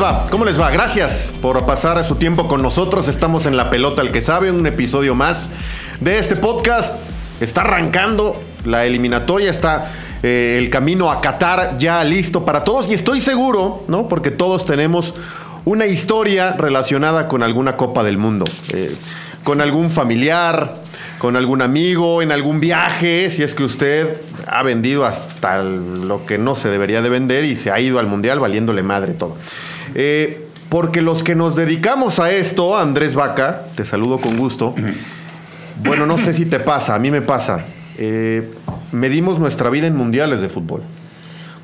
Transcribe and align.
Va? 0.00 0.26
¿Cómo 0.30 0.44
les 0.44 0.60
va? 0.60 0.70
Gracias 0.70 1.32
por 1.40 1.64
pasar 1.66 2.04
su 2.06 2.16
tiempo 2.16 2.48
con 2.48 2.62
nosotros. 2.62 3.06
Estamos 3.08 3.46
en 3.46 3.56
La 3.56 3.70
Pelota 3.70 4.02
el 4.02 4.12
que 4.12 4.22
sabe, 4.22 4.50
un 4.50 4.66
episodio 4.66 5.14
más 5.14 5.48
de 6.00 6.18
este 6.18 6.36
podcast. 6.36 6.94
Está 7.40 7.62
arrancando 7.62 8.40
la 8.64 8.86
eliminatoria, 8.86 9.50
está 9.50 9.92
eh, 10.22 10.56
el 10.58 10.70
camino 10.70 11.10
a 11.10 11.20
Qatar 11.20 11.76
ya 11.76 12.02
listo 12.02 12.44
para 12.44 12.64
todos 12.64 12.88
y 12.90 12.94
estoy 12.94 13.20
seguro, 13.20 13.84
¿no? 13.88 14.08
Porque 14.08 14.30
todos 14.30 14.64
tenemos 14.64 15.14
una 15.64 15.86
historia 15.86 16.52
relacionada 16.52 17.28
con 17.28 17.42
alguna 17.42 17.76
Copa 17.76 18.02
del 18.02 18.16
Mundo, 18.16 18.46
eh, 18.72 18.94
con 19.42 19.60
algún 19.60 19.90
familiar, 19.90 20.76
con 21.18 21.36
algún 21.36 21.62
amigo, 21.62 22.22
en 22.22 22.32
algún 22.32 22.60
viaje, 22.60 23.30
si 23.30 23.42
es 23.42 23.54
que 23.54 23.64
usted 23.64 24.20
ha 24.46 24.62
vendido 24.62 25.04
hasta 25.04 25.62
lo 25.62 26.26
que 26.26 26.38
no 26.38 26.56
se 26.56 26.68
debería 26.68 27.02
de 27.02 27.10
vender 27.10 27.44
y 27.44 27.56
se 27.56 27.70
ha 27.70 27.80
ido 27.80 27.98
al 27.98 28.06
Mundial 28.06 28.40
valiéndole 28.40 28.82
madre 28.82 29.12
todo. 29.12 29.36
Eh, 29.94 30.46
porque 30.68 31.02
los 31.02 31.22
que 31.22 31.34
nos 31.34 31.56
dedicamos 31.56 32.18
a 32.18 32.32
esto, 32.32 32.76
Andrés 32.76 33.14
Vaca, 33.14 33.62
te 33.76 33.84
saludo 33.84 34.18
con 34.18 34.36
gusto. 34.36 34.74
Bueno, 35.82 36.06
no 36.06 36.18
sé 36.18 36.32
si 36.32 36.46
te 36.46 36.60
pasa, 36.60 36.94
a 36.94 36.98
mí 36.98 37.10
me 37.10 37.22
pasa. 37.22 37.64
Eh, 37.96 38.50
medimos 38.92 39.38
nuestra 39.38 39.70
vida 39.70 39.86
en 39.86 39.96
mundiales 39.96 40.40
de 40.40 40.48
fútbol. 40.48 40.82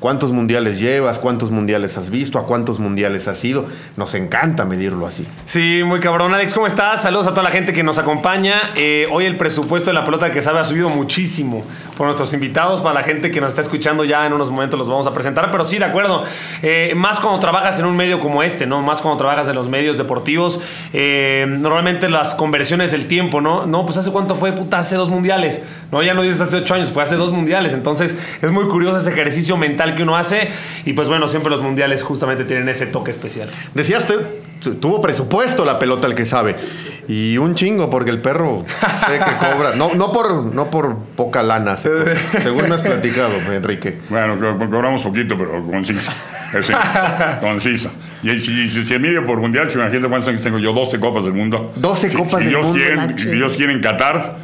¿Cuántos 0.01 0.31
mundiales 0.31 0.79
llevas? 0.79 1.19
¿Cuántos 1.19 1.51
mundiales 1.51 1.95
has 1.95 2.09
visto? 2.09 2.39
¿A 2.39 2.47
cuántos 2.47 2.79
mundiales 2.79 3.27
has 3.27 3.45
ido? 3.45 3.67
Nos 3.97 4.15
encanta 4.15 4.65
medirlo 4.65 5.05
así. 5.05 5.27
Sí, 5.45 5.81
muy 5.85 5.99
cabrón. 5.99 6.33
Alex, 6.33 6.55
¿cómo 6.55 6.65
estás? 6.65 7.03
Saludos 7.03 7.27
a 7.27 7.29
toda 7.31 7.43
la 7.43 7.51
gente 7.51 7.71
que 7.71 7.83
nos 7.83 7.99
acompaña. 7.99 8.71
Eh, 8.75 9.07
hoy 9.11 9.25
el 9.25 9.37
presupuesto 9.37 9.91
de 9.91 9.93
la 9.93 10.03
pelota 10.03 10.31
que 10.31 10.41
sabe 10.41 10.57
ha 10.57 10.63
subido 10.63 10.89
muchísimo 10.89 11.63
por 12.01 12.07
nuestros 12.07 12.33
invitados. 12.33 12.81
Para 12.81 12.95
la 12.95 13.03
gente 13.03 13.29
que 13.29 13.39
nos 13.39 13.49
está 13.49 13.61
escuchando 13.61 14.03
ya 14.03 14.25
en 14.25 14.33
unos 14.33 14.49
momentos 14.49 14.79
los 14.79 14.89
vamos 14.89 15.05
a 15.05 15.13
presentar. 15.13 15.51
Pero 15.51 15.63
sí, 15.63 15.77
de 15.77 15.85
acuerdo. 15.85 16.23
Eh, 16.63 16.93
más 16.95 17.19
cuando 17.19 17.39
trabajas 17.39 17.77
en 17.77 17.85
un 17.85 17.95
medio 17.95 18.19
como 18.19 18.41
este, 18.41 18.65
¿no? 18.65 18.81
Más 18.81 19.03
cuando 19.03 19.19
trabajas 19.19 19.47
en 19.47 19.53
los 19.53 19.69
medios 19.69 19.99
deportivos. 19.99 20.59
Eh, 20.93 21.45
normalmente 21.47 22.09
las 22.09 22.33
conversiones 22.33 22.91
del 22.91 23.07
tiempo, 23.07 23.39
¿no? 23.39 23.67
No, 23.67 23.85
pues 23.85 23.99
hace 23.99 24.09
cuánto 24.09 24.33
fue, 24.33 24.51
puta, 24.51 24.79
hace 24.79 24.95
dos 24.95 25.11
mundiales. 25.11 25.61
No, 25.91 26.01
ya 26.01 26.15
no 26.15 26.23
dices 26.23 26.41
hace 26.41 26.57
ocho 26.57 26.73
años, 26.73 26.89
fue 26.89 27.03
hace 27.03 27.17
dos 27.17 27.31
mundiales. 27.31 27.71
Entonces 27.71 28.17
es 28.41 28.49
muy 28.49 28.65
curioso 28.65 28.97
ese 28.97 29.11
ejercicio 29.11 29.55
mental 29.55 29.93
que 29.93 30.01
uno 30.01 30.17
hace. 30.17 30.49
Y 30.85 30.93
pues 30.93 31.07
bueno, 31.07 31.27
siempre 31.27 31.51
los 31.51 31.61
mundiales 31.61 32.01
justamente 32.01 32.45
tienen 32.45 32.67
ese 32.67 32.87
toque 32.87 33.11
especial. 33.11 33.47
Decías, 33.75 34.07
tuvo 34.79 35.01
presupuesto 35.01 35.65
la 35.65 35.77
pelota 35.77 36.07
el 36.07 36.15
que 36.15 36.25
sabe. 36.25 36.55
Y 37.07 37.37
un 37.37 37.55
chingo, 37.55 37.89
porque 37.89 38.11
el 38.11 38.19
perro 38.19 38.63
sé 39.07 39.19
que 39.19 39.37
cobra. 39.37 39.75
No, 39.75 39.93
no, 39.95 40.11
por, 40.11 40.43
no 40.53 40.69
por 40.69 40.97
poca 41.15 41.41
lana, 41.43 41.75
se- 41.77 42.15
según 42.41 42.69
me 42.69 42.75
has 42.75 42.81
platicado, 42.81 43.33
Enrique. 43.51 43.99
Bueno, 44.09 44.37
co- 44.39 44.57
cobramos 44.69 45.01
poquito, 45.03 45.35
pero 45.37 45.61
conciso. 45.65 46.11
Eh, 46.53 46.61
sí, 46.63 46.73
conciso. 47.39 47.91
Y 48.23 48.37
si, 48.37 48.69
si 48.69 48.83
se 48.83 48.99
mide 48.99 49.21
por 49.21 49.39
mundial, 49.39 49.69
si 49.69 49.77
imagínate 49.77 50.07
cuántos 50.07 50.27
años 50.29 50.43
tengo 50.43 50.59
yo, 50.59 50.73
12 50.73 50.99
copas 50.99 51.23
del 51.23 51.33
mundo. 51.33 51.71
12 51.75 52.09
Si- 52.09 52.15
copas 52.17 52.31
si 52.39 52.45
del 52.45 52.49
Dios 52.49 52.65
mundo, 52.67 52.79
Quiere, 52.79 52.95
Nacho. 52.97 53.17
si 53.17 53.31
Dios 53.31 53.55
quiere 53.55 53.73
en 53.73 53.81
Qatar, 53.81 54.35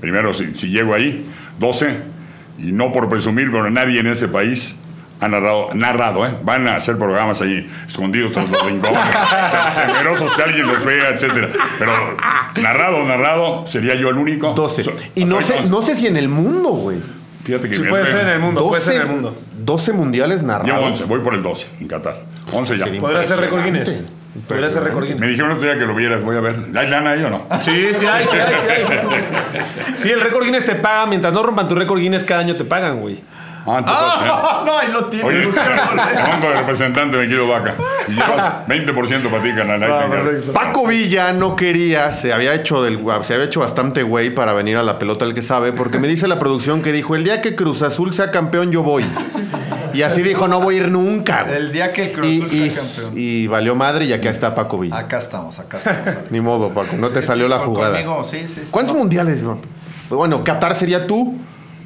primero, 0.00 0.32
si, 0.32 0.54
si 0.54 0.68
llego 0.68 0.94
ahí, 0.94 1.26
12, 1.58 1.96
y 2.58 2.72
no 2.72 2.92
por 2.92 3.08
presumir, 3.08 3.50
pero 3.50 3.70
nadie 3.70 4.00
en 4.00 4.06
ese 4.06 4.28
país 4.28 4.74
ha 5.20 5.28
narrado, 5.28 5.68
narrado, 5.74 6.26
¿eh? 6.26 6.34
Van 6.42 6.68
a 6.68 6.76
hacer 6.76 6.98
programas 6.98 7.40
ahí 7.42 7.68
escondidos 7.88 8.32
tras 8.32 8.48
los 8.50 8.62
rincones, 8.66 8.98
temerosos 9.86 10.34
que 10.34 10.42
alguien 10.42 10.66
los 10.66 10.84
vea, 10.84 11.10
etcétera. 11.10 11.48
Pero 11.78 11.92
narrado, 12.60 13.04
narrado, 13.04 13.66
sería 13.66 13.94
yo 13.94 14.08
el 14.10 14.16
único. 14.18 14.52
12. 14.54 14.82
So- 14.82 14.92
Y 15.14 15.24
no 15.24 15.40
sé, 15.42 15.62
no 15.68 15.80
sé 15.82 15.96
si 15.96 16.06
en 16.06 16.16
el 16.16 16.28
mundo, 16.28 16.70
güey. 16.70 16.98
Fíjate 17.44 17.68
que 17.68 17.76
Sí, 17.76 17.82
me- 17.82 17.88
puede 17.90 18.06
ser 18.06 18.20
en 18.22 18.28
el 18.28 18.38
mundo, 18.40 18.68
puede 18.68 18.82
ser 18.82 18.96
en 18.96 19.02
el 19.02 19.06
mundo. 19.08 19.36
12 19.58 19.92
mundiales 19.92 20.40
Llevo 20.42 20.52
narrados. 20.52 20.84
11, 20.86 21.04
voy 21.04 21.20
por 21.20 21.34
el 21.34 21.42
12 21.42 21.66
en 21.80 21.88
Qatar. 21.88 22.16
11 22.52 22.76
ya. 22.76 22.86
Podría 23.00 23.22
ser 23.22 23.38
récord 23.40 23.64
Guinness. 23.64 24.04
Podría 24.46 24.68
ser 24.68 24.82
récord 24.84 25.04
Me 25.04 25.10
Guinness. 25.14 25.28
dijeron 25.30 25.52
otro 25.52 25.62
día 25.66 25.78
que 25.78 25.86
lo 25.86 25.94
vieras, 25.94 26.22
voy 26.22 26.36
a 26.36 26.40
ver. 26.40 26.56
¿Hay 26.76 26.88
lana 26.88 27.12
ahí 27.12 27.22
o 27.22 27.30
no? 27.30 27.46
Sí, 27.62 27.88
sí 27.94 28.04
hay, 28.06 28.26
sí 28.26 28.36
hay, 28.36 28.54
sí 28.54 28.68
hay. 28.68 28.84
Sí, 29.96 30.10
el 30.10 30.20
récord 30.20 30.44
Guinness 30.44 30.66
te 30.66 30.74
paga. 30.74 31.06
Mientras 31.06 31.32
no 31.32 31.42
rompan 31.42 31.66
tu 31.68 31.74
récord 31.74 31.98
Guinness, 32.00 32.24
cada 32.24 32.40
año 32.40 32.54
te 32.56 32.64
pagan, 32.64 33.00
güey. 33.00 33.18
Ah, 33.66 33.78
entonces, 33.78 34.04
Ah, 34.08 34.62
no, 34.66 34.78
ahí 34.78 34.88
lo 34.92 35.00
¿eh? 35.00 35.06
tiene. 35.10 35.24
Oye, 35.28 35.48
¿cuánto 36.24 36.46
de 36.50 36.54
representante 36.56 37.16
me 37.16 37.26
quiero 37.26 37.48
vaca? 37.48 37.74
Y 38.08 38.12
llevas 38.12 38.66
20% 38.68 39.30
para 39.30 39.42
ti, 39.42 39.54
canal. 39.54 39.82
encargo. 39.82 40.52
Paco 40.52 40.86
Villa 40.86 41.32
no 41.32 41.56
quería, 41.56 42.12
se 42.12 42.32
había 42.32 42.54
hecho 42.54 42.82
del 42.82 43.00
se 43.22 43.34
había 43.34 43.46
hecho 43.46 43.60
bastante 43.60 44.02
güey 44.02 44.30
para 44.34 44.52
venir 44.52 44.76
a 44.76 44.82
la 44.82 44.98
pelota 44.98 45.24
el 45.24 45.34
que 45.34 45.42
sabe, 45.42 45.72
porque 45.72 45.98
me 45.98 46.08
dice 46.08 46.28
la 46.28 46.38
producción 46.38 46.82
que 46.82 46.92
dijo, 46.92 47.16
el 47.16 47.24
día 47.24 47.40
que 47.42 47.54
Cruz 47.56 47.82
Azul 47.82 48.12
sea 48.12 48.30
campeón 48.30 48.70
yo 48.70 48.82
voy. 48.82 49.04
Y 49.94 50.02
así 50.02 50.20
dijo, 50.22 50.46
no 50.46 50.60
voy 50.60 50.74
a 50.74 50.78
ir 50.78 50.88
nunca. 50.90 51.44
güey". 51.44 51.56
El 51.56 51.72
día 51.72 51.92
que 51.92 52.06
el 52.06 52.12
Cruz 52.12 52.28
y, 52.28 52.38
Azul 52.42 52.50
sea 52.50 52.66
y- 52.66 52.70
campeón. 52.70 53.12
y 53.18 53.46
valió 53.46 53.74
madre 53.74 54.04
y 54.04 54.12
aquí 54.12 54.28
está 54.28 54.54
Paco 54.54 54.78
Villa. 54.78 54.98
Acá 54.98 55.18
estamos, 55.18 55.58
acá 55.58 55.78
estamos. 55.78 56.30
Ni 56.30 56.40
modo, 56.40 56.68
Paco, 56.70 56.96
no 56.96 57.08
te 57.08 57.20
Sí, 57.22 57.26
salió 57.28 57.46
sí, 57.46 57.50
la 57.50 57.58
jugada. 57.58 57.92
conmigo, 57.94 58.22
sí, 58.22 58.40
sí, 58.46 58.54
sí. 58.56 58.68
¿Cuántos 58.70 58.94
No. 58.94 59.00
mundiales? 59.00 59.42
no? 59.42 59.58
Bueno, 60.10 60.44
Qatar 60.44 60.76
sería 60.76 61.06
tú. 61.06 61.36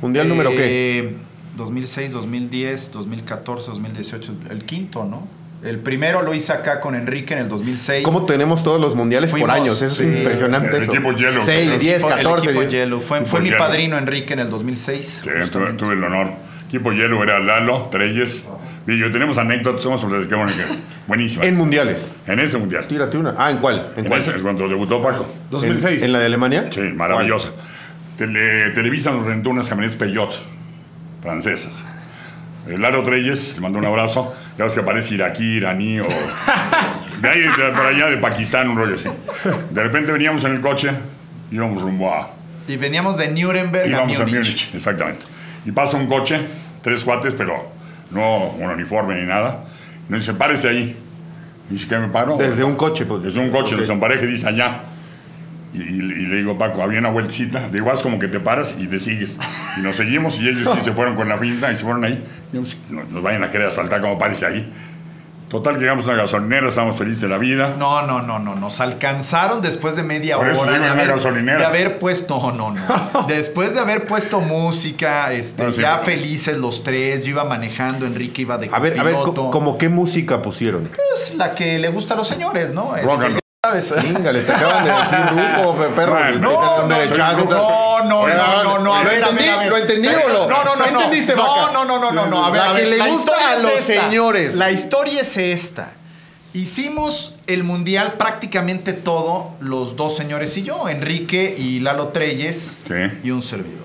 ¿Mundial 0.02 0.28
número 0.28 0.50
qué? 0.50 1.14
Eh, 1.60 1.64
2006, 1.64 2.12
2010, 2.12 2.92
2014, 2.92 3.70
2018, 3.70 4.32
el 4.50 4.64
quinto, 4.64 5.04
¿no? 5.04 5.26
El 5.62 5.78
primero 5.78 6.22
lo 6.22 6.32
hice 6.32 6.52
acá 6.54 6.80
con 6.80 6.94
Enrique 6.94 7.34
en 7.34 7.40
el 7.40 7.48
2006. 7.50 8.02
¿Cómo 8.02 8.24
tenemos 8.24 8.62
todos 8.64 8.80
los 8.80 8.94
mundiales 8.96 9.30
por 9.30 9.40
Fuimos, 9.40 9.54
años? 9.56 9.82
Eso 9.82 9.94
sí. 9.94 10.04
es 10.04 10.16
impresionante. 10.16 10.74
El 10.78 10.84
eso. 10.84 10.92
equipo 10.94 11.12
hielo. 11.12 11.42
6, 11.42 11.70
El 11.70 11.78
10, 11.78 11.96
Equipo- 12.02 12.08
el 12.08 12.14
14. 12.16 12.46
equipo 12.46 12.60
10. 12.62 12.72
Hielo. 12.72 13.00
Fue, 13.00 13.20
mi 13.42 13.50
padrino 13.50 13.98
Enrique 13.98 14.32
en 14.32 14.40
el 14.40 14.48
2006. 14.48 15.20
Sí, 15.22 15.30
tuve, 15.50 15.92
el 15.92 16.02
honor. 16.04 16.28
Equipo 16.68 16.92
hielo 16.92 17.22
era 17.22 17.38
Lalo, 17.40 17.88
Treyes. 17.92 18.44
Digo, 18.86 19.10
tenemos 19.10 19.36
anécdotas, 19.36 19.82
somos 19.82 20.00
qué 20.00 20.34
bueno 20.34 20.50
que- 20.56 20.64
buenísimas. 21.06 21.46
En 21.46 21.56
mundiales. 21.56 22.08
En 22.26 22.40
ese 22.40 22.56
mundial. 22.56 22.86
Tírate 22.88 23.18
una. 23.18 23.34
Ah, 23.36 23.50
¿en 23.50 23.58
cuál? 23.58 23.92
¿En 23.96 24.04
En 24.04 24.08
cuál? 24.08 24.20
ese, 24.20 24.32
cuando 24.40 24.66
debutó 24.66 25.02
Paco. 25.02 25.26
2006. 25.50 26.00
¿En, 26.00 26.06
en 26.06 26.12
la 26.14 26.20
de 26.20 26.26
Alemania? 26.26 26.68
Sí, 26.70 26.80
maravillosa. 26.80 27.50
Tele- 28.16 28.70
Televisa 28.74 29.10
nos 29.10 29.26
rentó 29.26 29.50
unas 29.50 29.68
camionetas 29.68 29.98
Peugeot 29.98 30.30
francesas. 31.22 31.84
El 32.68 32.80
Laro 32.82 33.02
Treyes, 33.02 33.54
le 33.54 33.60
mando 33.60 33.78
un 33.78 33.86
abrazo. 33.86 34.34
Ya 34.58 34.64
ves 34.64 34.74
que 34.74 34.80
aparece 34.80 35.14
iraquí, 35.14 35.56
iraní 35.56 36.00
o. 36.00 36.04
De 37.20 37.28
ahí, 37.28 37.40
de 37.40 37.48
por 37.74 37.86
allá 37.86 38.06
de 38.08 38.16
Pakistán, 38.18 38.68
un 38.68 38.76
rollo 38.76 38.94
así. 38.94 39.08
De 39.70 39.82
repente 39.82 40.12
veníamos 40.12 40.44
en 40.44 40.52
el 40.52 40.60
coche, 40.60 40.90
íbamos 41.50 41.82
rumbo 41.82 42.12
a. 42.12 42.30
Y 42.68 42.76
veníamos 42.76 43.16
de 43.16 43.28
Nuremberg 43.30 43.84
a 43.86 43.88
Íbamos 43.88 44.20
a 44.20 44.24
Múnich. 44.26 44.34
Múnich, 44.44 44.74
exactamente. 44.74 45.24
Y 45.64 45.72
pasa 45.72 45.96
un 45.96 46.06
coche, 46.06 46.38
tres 46.82 47.02
cuates, 47.04 47.34
pero 47.34 47.70
no 48.10 48.48
un 48.50 48.70
uniforme 48.70 49.16
ni 49.20 49.26
nada. 49.26 49.64
Y 50.08 50.12
nos 50.12 50.20
dice, 50.20 50.34
párese 50.34 50.68
ahí. 50.68 50.96
Y 51.68 51.72
dice, 51.72 51.86
¿qué 51.88 51.98
me 51.98 52.08
paro? 52.08 52.36
Desde 52.36 52.62
un 52.64 52.76
coche. 52.76 53.04
Pues. 53.06 53.22
Desde 53.22 53.40
un 53.40 53.50
coche, 53.50 53.74
Ok. 53.74 53.80
nos 53.80 53.90
empareja 53.90 54.24
y 54.24 54.28
dice 54.28 54.46
allá. 54.46 54.80
Y, 55.72 55.78
y- 55.82 55.84
y 55.84 56.26
le 56.26 56.36
digo, 56.36 56.58
Paco, 56.58 56.82
había 56.82 56.98
una 56.98 57.10
vueltecita. 57.10 57.68
De 57.68 57.78
igual 57.78 57.96
es 57.96 58.02
como 58.02 58.18
que 58.18 58.26
te 58.28 58.40
paras 58.40 58.74
y 58.78 58.86
te 58.88 58.98
sigues. 58.98 59.38
Y 59.76 59.80
nos 59.80 59.96
seguimos 59.96 60.40
y 60.40 60.48
ellos 60.48 60.68
sí 60.76 60.80
se 60.84 60.92
fueron 60.92 61.14
con 61.16 61.28
la 61.28 61.38
finta 61.38 61.70
y 61.70 61.76
se 61.76 61.84
fueron 61.84 62.04
ahí. 62.04 62.24
Y 62.52 62.56
yo, 62.56 62.62
pues, 62.62 62.76
no, 62.90 63.02
nos 63.04 63.22
vayan 63.22 63.44
a 63.44 63.50
querer 63.50 63.68
asaltar 63.68 64.00
como 64.00 64.18
parece 64.18 64.46
ahí. 64.46 64.72
Total, 65.48 65.80
llegamos 65.80 66.06
a 66.06 66.12
una 66.12 66.22
gasolinera, 66.22 66.68
estábamos 66.68 66.96
felices 66.96 67.22
de 67.22 67.28
la 67.28 67.36
vida. 67.36 67.74
No, 67.76 68.02
no, 68.06 68.22
no, 68.22 68.38
no. 68.38 68.54
Nos 68.54 68.80
alcanzaron 68.80 69.60
después 69.60 69.96
de 69.96 70.04
media 70.04 70.36
Por 70.36 70.48
eso 70.48 70.60
hora 70.60 70.74
digo, 70.74 70.84
de 70.84 70.90
haber, 70.90 71.08
gasolinera. 71.08 71.58
de 71.58 71.64
haber 71.64 71.98
puesto. 71.98 72.52
No, 72.52 72.70
no, 72.70 72.86
no. 73.12 73.24
después 73.28 73.74
de 73.74 73.80
haber 73.80 74.06
puesto 74.06 74.40
música, 74.40 75.32
este, 75.32 75.56
Bueno, 75.62 75.72
sí. 75.72 75.80
ya 75.82 75.98
felices 75.98 76.56
los 76.56 76.84
tres. 76.84 77.24
Yo 77.24 77.30
iba 77.30 77.42
manejando, 77.44 78.06
Enrique 78.06 78.42
iba 78.42 78.58
de 78.58 78.70
A 78.72 78.78
ver, 78.78 78.98
a 79.00 79.02
ver, 79.02 79.14
¿como 79.14 79.76
qué 79.76 79.88
música 79.88 80.40
pusieron? 80.40 80.88
Pues 80.94 81.34
la 81.34 81.52
que 81.56 81.80
le 81.80 81.88
gusta 81.88 82.14
a 82.14 82.16
los 82.16 82.28
señores, 82.28 82.72
¿no? 82.72 82.94
Este, 82.94 83.06
Rock 83.08 83.22
and 83.24 83.30
roll. 83.32 83.39
¿Sabes? 83.80 83.94
Chingale, 84.06 84.40
te 84.42 84.52
acaban 84.52 84.84
de 84.84 84.90
decir 84.90 85.18
ruco, 85.30 85.76
pe- 85.76 85.88
perro. 85.88 86.30
No, 86.38 86.86
no, 86.86 86.88
no, 86.88 88.26
no, 88.26 88.26
no, 88.26 88.62
no, 88.64 88.78
no, 88.78 88.94
a 88.94 89.02
¿Lo 89.04 89.10
ver, 89.10 89.22
a 89.24 89.28
entendí? 89.28 89.44
ver, 89.44 89.50
a 89.50 89.58
ver. 89.58 89.68
¿Lo 89.70 89.76
entendí 89.76 90.08
o 90.08 90.28
lo? 90.28 90.48
No, 90.48 90.64
no, 90.64 90.76
no, 90.76 90.86
¿Lo 90.86 90.90
no. 90.92 91.00
entendiste, 91.00 91.34
No, 91.36 91.70
no, 91.72 91.84
no, 91.84 91.98
no, 91.98 92.12
no, 92.12 92.26
no. 92.26 92.44
A 92.44 92.50
ver, 92.50 92.62
La 92.66 92.74
que 92.74 92.86
le 92.86 92.96
gusta 92.98 93.12
historia 93.32 93.48
a 93.48 93.54
es 93.54 93.62
los 93.62 93.72
esta. 93.72 94.02
señores. 94.04 94.54
La 94.54 94.70
historia 94.70 95.20
es 95.22 95.36
esta. 95.36 95.92
Hicimos 96.52 97.36
el 97.46 97.62
mundial 97.62 98.14
prácticamente 98.18 98.92
todo, 98.92 99.52
los 99.60 99.96
dos 99.96 100.16
señores 100.16 100.56
y 100.56 100.62
yo, 100.64 100.88
Enrique 100.88 101.54
y 101.56 101.78
Lalo 101.78 102.08
Treyes 102.08 102.76
y 103.22 103.30
un 103.30 103.42
servidor. 103.42 103.84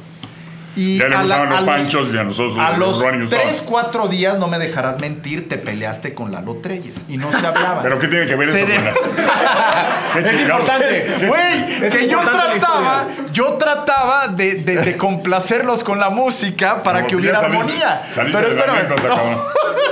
Y 0.75 0.97
Ya 0.99 1.07
le 1.07 1.15
a, 1.15 1.23
la- 1.23 1.45
los 1.45 1.61
a 1.61 1.65
panchos 1.65 2.13
y 2.13 2.17
a 2.17 2.23
nosotros 2.23 2.57
a 2.59 2.77
los 2.77 2.99
los. 3.01 3.29
3, 3.29 3.61
4 3.65 4.07
días, 4.09 4.37
no 4.37 4.47
me 4.47 4.59
dejarás 4.59 4.99
mentir, 4.99 5.47
te 5.47 5.57
peleaste 5.57 6.13
con 6.13 6.31
Lalo 6.31 6.55
Treyes 6.61 7.05
y 7.07 7.17
no 7.17 7.31
se 7.31 7.45
hablaba. 7.47 7.79
¿Pero 7.83 7.97
qué 7.99 8.07
tiene 8.07 8.25
que 8.25 8.35
ver 8.35 8.49
Se 8.49 8.59
eso 8.63 8.67
de- 8.67 8.75
con 8.75 8.85
la... 8.85 8.93
¿Qué 10.13 10.19
Es 10.19 10.29
chingados? 10.37 10.63
importante. 10.63 11.05
¿Qué- 11.19 11.27
Güey, 11.27 11.89
que 11.89 12.07
yo 12.09 12.19
importante 12.19 12.59
trataba, 12.59 13.07
yo 13.31 13.53
trataba 13.53 14.27
de, 14.27 14.55
de- 14.55 14.75
de 14.81 14.97
complacerlos 14.97 15.83
con 15.83 15.99
la 15.99 16.09
música 16.09 16.83
para 16.83 16.99
Como 16.99 17.09
que 17.09 17.15
hubiera 17.15 17.39
saliste- 17.41 17.57
armonía. 17.57 18.01
Saliste 18.13 18.37
Pero 18.37 18.49
de 18.49 18.55
la 18.55 18.61
espérame, 18.61 18.89
no, 18.89 18.95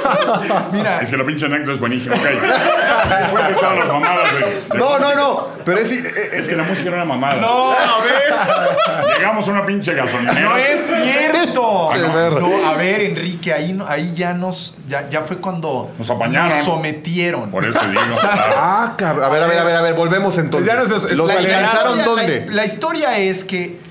cabrón. 0.03 0.69
mira, 0.71 0.99
Es 1.01 1.09
que 1.09 1.17
la 1.17 1.23
pinche 1.25 1.45
anécdota 1.45 1.71
es 1.73 1.79
buenísima, 1.79 2.15
ok. 2.15 2.21
Después 2.23 3.47
de 3.47 3.53
todas 3.53 3.77
las 3.77 3.87
mamadas 3.87 4.33
de- 4.33 4.39
de- 4.39 4.77
No, 4.77 4.99
no, 4.99 5.15
no. 5.15 5.47
Pero 5.63 5.77
es. 5.79 5.91
eh, 5.91 6.03
eh, 6.05 6.29
Es 6.33 6.47
que 6.47 6.55
la 6.57 6.63
música 6.63 6.89
era 6.89 6.97
una 7.03 7.05
mamada. 7.05 7.39
no, 7.39 7.71
a 7.71 8.01
ver. 8.03 9.17
Llegamos 9.17 9.47
a 9.47 9.51
una 9.51 9.65
pinche 9.65 9.93
gasolinera. 9.93 10.39
No 10.41 10.57
es 10.57 10.72
cierto. 10.79 11.89
Qué 11.93 11.99
no, 11.99 12.67
a 12.67 12.73
ver, 12.75 13.01
Enrique, 13.01 13.53
ahí, 13.53 13.73
no- 13.73 13.87
ahí 13.87 14.13
ya 14.15 14.33
nos, 14.33 14.75
ya, 14.87 15.09
ya 15.09 15.21
fue 15.21 15.37
cuando 15.37 15.91
Nos 15.97 16.09
apañaron. 16.09 16.49
nos 16.57 16.65
sometieron. 16.65 17.49
Por 17.51 17.65
eso 17.65 17.79
digo. 17.89 18.01
Ah, 18.23 18.93
cabrón. 18.97 19.25
A 19.25 19.29
ver, 19.29 19.43
a 19.43 19.47
ver, 19.47 19.59
a 19.59 19.63
ver, 19.63 19.75
a 19.75 19.81
ver, 19.81 19.93
volvemos 19.93 20.37
entonces. 20.37 20.67
Ya 20.67 20.75
nos- 20.75 20.89
¿Los 21.11 21.27
la- 21.27 21.39
alcanzaron 21.39 21.99
historia- 21.99 22.03
dónde? 22.05 22.45
La, 22.47 22.53
la 22.53 22.65
historia 22.65 23.17
es 23.17 23.43
que 23.43 23.81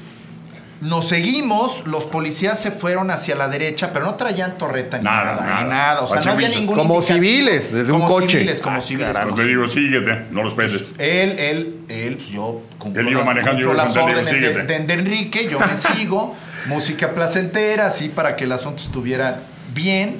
nos 0.81 1.06
seguimos, 1.06 1.87
los 1.87 2.02
policías 2.05 2.58
se 2.58 2.73
fueron 2.73 3.12
hacia 3.12 3.37
la 3.37 3.46
derecha, 3.46 3.93
pero 3.93 4.05
no 4.05 4.14
traían 4.17 4.58
torreta 4.58 4.99
ni 4.99 5.05
Nada, 5.05 5.34
nada, 5.34 5.44
nada. 5.46 5.62
ni 5.62 5.69
nada. 5.70 6.00
O 6.00 6.08
sea, 6.08 6.20
no 6.23 6.32
había 6.32 6.49
ningún 6.49 6.76
Como 6.76 6.94
indicativo. 6.96 7.02
civiles, 7.20 7.73
desde 7.73 7.93
un 7.93 8.00
Como 8.00 8.12
coche. 8.14 8.38
civiles, 8.38 8.61
como 8.61 8.81
civiles. 8.81 9.11
Pero 9.12 9.25
como 9.31 9.37
te 9.37 9.44
digo, 9.46 9.69
síguete, 9.69 10.23
no 10.32 10.43
los 10.43 10.55
peles. 10.55 10.93
él, 10.99 11.38
él, 11.38 11.76
él, 11.88 12.17
pues 12.17 12.29
yo 12.31 12.62
cumplo 12.79 13.00
Él 13.00 13.08
iba 13.11 13.19
las, 13.20 13.26
manejando, 13.26 13.61
yo 13.61 13.75
las 13.75 13.96
órdenes 13.96 14.26
de, 14.26 14.32
síguete. 14.32 14.62
de- 14.64 14.79
de 14.81 14.94
Enrique, 14.94 15.46
yo 15.49 15.61
me 15.61 15.76
sigo, 15.94 16.34
música 16.66 17.14
placentera, 17.14 17.86
así 17.86 18.08
para 18.08 18.36
que 18.36 18.44
el 18.44 18.52
asunto 18.52 18.82
estuviera 18.82 19.40
bien. 19.74 20.18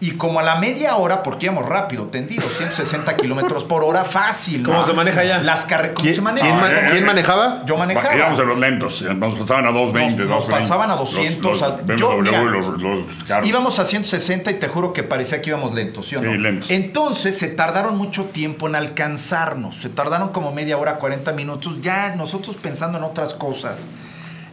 Y 0.00 0.12
como 0.12 0.38
a 0.38 0.44
la 0.44 0.54
media 0.60 0.94
hora, 0.94 1.24
porque 1.24 1.46
íbamos 1.46 1.66
rápido, 1.66 2.04
tendido, 2.04 2.48
160 2.48 3.16
kilómetros 3.16 3.64
por 3.64 3.82
hora, 3.82 4.04
fácil. 4.04 4.62
¿Cómo 4.62 4.78
¿no? 4.78 4.84
se 4.84 4.92
maneja 4.92 5.22
allá? 5.22 5.38
Las 5.38 5.66
carreras, 5.66 5.94
¿cómo 5.96 6.04
¿Quién, 6.04 6.14
se 6.14 6.20
maneja? 6.22 6.46
quién 6.46 6.60
man- 6.60 6.72
Ah, 6.72 6.80
eh, 6.82 6.86
quién 6.92 7.02
eh. 7.02 7.06
manejaba? 7.06 7.62
Yo 7.66 7.76
manejaba. 7.76 8.14
Íbamos 8.16 8.38
a 8.38 8.42
los 8.44 8.58
lentos, 8.60 9.02
nos 9.02 9.34
pasaban 9.34 9.66
a 9.66 9.72
220, 9.72 10.22
Nos- 10.22 10.30
nos 10.30 10.46
220. 10.46 10.68
pasaban 10.68 10.90
a 10.92 10.94
200, 10.94 11.52
Los, 11.52 11.62
a- 11.64 11.78
los 11.84 12.00
yo, 12.00 12.10
BMW, 12.10 12.22
mira, 12.22 12.42
los. 12.42 13.44
Íbamos 13.44 13.76
a 13.80 13.84
160 13.84 14.52
y 14.52 14.54
te 14.60 14.68
juro 14.68 14.92
que 14.92 15.02
parecía 15.02 15.42
que 15.42 15.50
íbamos 15.50 15.74
lentos, 15.74 16.06
¿sí 16.06 16.14
o 16.14 16.22
no? 16.22 16.30
Sí, 16.30 16.38
lentos. 16.38 16.70
Entonces 16.70 17.36
se 17.36 17.48
tardaron 17.48 17.98
mucho 17.98 18.26
tiempo 18.26 18.68
en 18.68 18.76
alcanzarnos. 18.76 19.80
Se 19.80 19.88
tardaron 19.88 20.28
como 20.28 20.52
media 20.52 20.78
hora, 20.78 20.94
40 20.94 21.32
minutos, 21.32 21.82
ya 21.82 22.14
nosotros 22.14 22.54
pensando 22.54 22.98
en 22.98 23.04
otras 23.04 23.34
cosas. 23.34 23.80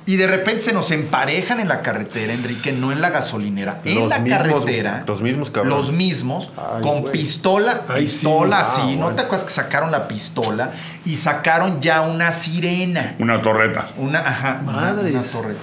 Y 0.08 0.18
de 0.18 0.28
repente 0.28 0.62
se 0.62 0.72
nos 0.72 0.92
emparejan 0.92 1.60
en 1.60 1.68
la 1.68 1.82
carretera, 1.82 2.32
Enrique, 2.32 2.72
no 2.72 2.92
en 2.92 3.02
la 3.02 3.10
gasolinera. 3.10 3.80
en 3.86 4.08
la 4.08 4.20
mismos, 4.20 4.44
carretera. 4.66 5.04
los 5.08 5.22
mismos, 5.22 5.50
cabrón. 5.50 5.70
Los 5.72 5.92
mismos, 5.92 6.50
Ay, 6.56 6.84
con 6.84 7.06
pistola, 7.06 7.82
Ay, 7.88 8.06
sí. 8.08 8.14
pistola 8.28 8.60
Ah, 8.60 8.62
así. 8.62 8.96
¿No 8.98 9.10
te 9.16 9.24
acuerdas 9.24 9.48
que 9.48 9.54
sacaron 9.54 9.90
la 9.92 10.08
pistola? 10.08 10.72
Y 11.06 11.16
sacaron 11.16 11.82
ya 11.82 12.02
una 12.02 12.32
sirena. 12.32 13.16
Una 13.18 13.42
torreta. 13.42 13.88
Una, 13.98 14.20
ajá, 14.20 14.60
una, 14.64 14.72
Madres. 14.74 15.12
una 15.12 15.24
torreta. 15.24 15.60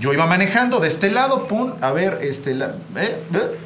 Yo 0.00 0.12
iba 0.12 0.26
manejando 0.26 0.80
de 0.80 0.88
este 0.88 1.10
lado, 1.12 1.46
pum, 1.46 1.74
a 1.80 1.92
ver, 1.92 2.18
este, 2.22 2.54
la, 2.54 2.74
eh, 2.96 3.22
eh, 3.34 3.58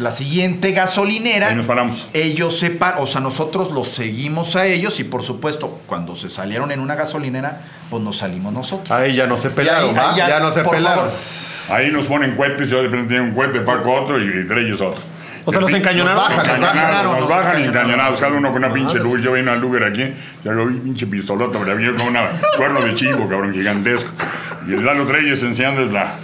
la 0.00 0.10
siguiente 0.10 0.72
gasolinera. 0.72 1.48
Ahí 1.48 1.56
nos 1.56 1.66
paramos. 1.66 2.08
Ellos 2.12 2.58
se 2.58 2.70
pa- 2.70 2.96
o 2.98 3.06
sea, 3.06 3.20
nosotros 3.20 3.70
los 3.72 3.88
seguimos 3.88 4.56
a 4.56 4.66
ellos 4.66 4.98
y 5.00 5.04
por 5.04 5.22
supuesto, 5.22 5.80
cuando 5.86 6.14
se 6.16 6.28
salieron 6.30 6.70
en 6.72 6.80
una 6.80 6.94
gasolinera, 6.94 7.60
pues 7.90 8.02
nos 8.02 8.18
salimos 8.18 8.52
nosotros. 8.52 8.90
Ahí 8.90 9.14
ya 9.14 9.26
no 9.26 9.36
se 9.36 9.50
pelaron, 9.50 9.98
ahí- 9.98 10.16
Ya, 10.16 10.28
ya, 10.28 10.40
no 10.40 10.52
se 10.52 10.62
pelaron. 10.64 11.04
favor. 11.04 11.10
Ahí 11.70 11.90
nos 11.90 12.06
ponen 12.06 12.34
cohetes, 12.36 12.68
yo 12.68 12.78
de 12.78 12.84
repente 12.84 13.14
tengo 13.14 13.28
un 13.28 13.34
cohete, 13.34 13.60
Paco 13.60 13.92
otro 13.94 14.20
y, 14.20 14.40
y 14.42 14.46
Treyes 14.46 14.80
otro. 14.80 15.00
O 15.44 15.50
sea, 15.50 15.60
los 15.60 15.72
encañonaron. 15.72 16.14
Nos 16.22 16.28
bajan, 16.28 16.46
Nos 16.46 16.56
encañonaron, 16.56 17.04
bajan, 17.06 17.20
nos 17.20 17.28
bajan 17.28 17.46
encañonaron. 17.50 17.80
encañonados, 17.90 18.20
cada 18.20 18.32
uno 18.36 18.52
con 18.52 18.64
una 18.64 18.72
pinche 18.74 18.98
luz. 18.98 19.22
Yo 19.22 19.32
venía 19.32 19.52
al 19.52 19.60
Luger 19.60 19.84
aquí, 19.84 20.04
ya 20.44 20.52
lo 20.52 20.66
vi, 20.66 20.78
pinche 20.78 21.06
pistolota, 21.08 21.58
pero 21.58 21.72
había 21.72 21.90
con 21.92 22.02
una 22.08 22.22
cuerno 22.56 22.80
de 22.80 22.94
chivo, 22.94 23.28
cabrón, 23.28 23.52
gigantesco. 23.52 24.10
Y 24.68 24.72
el 24.74 24.84
Lalo 24.86 25.04
Treyes 25.06 25.42
enseñándoles 25.42 25.90
la. 25.90 26.14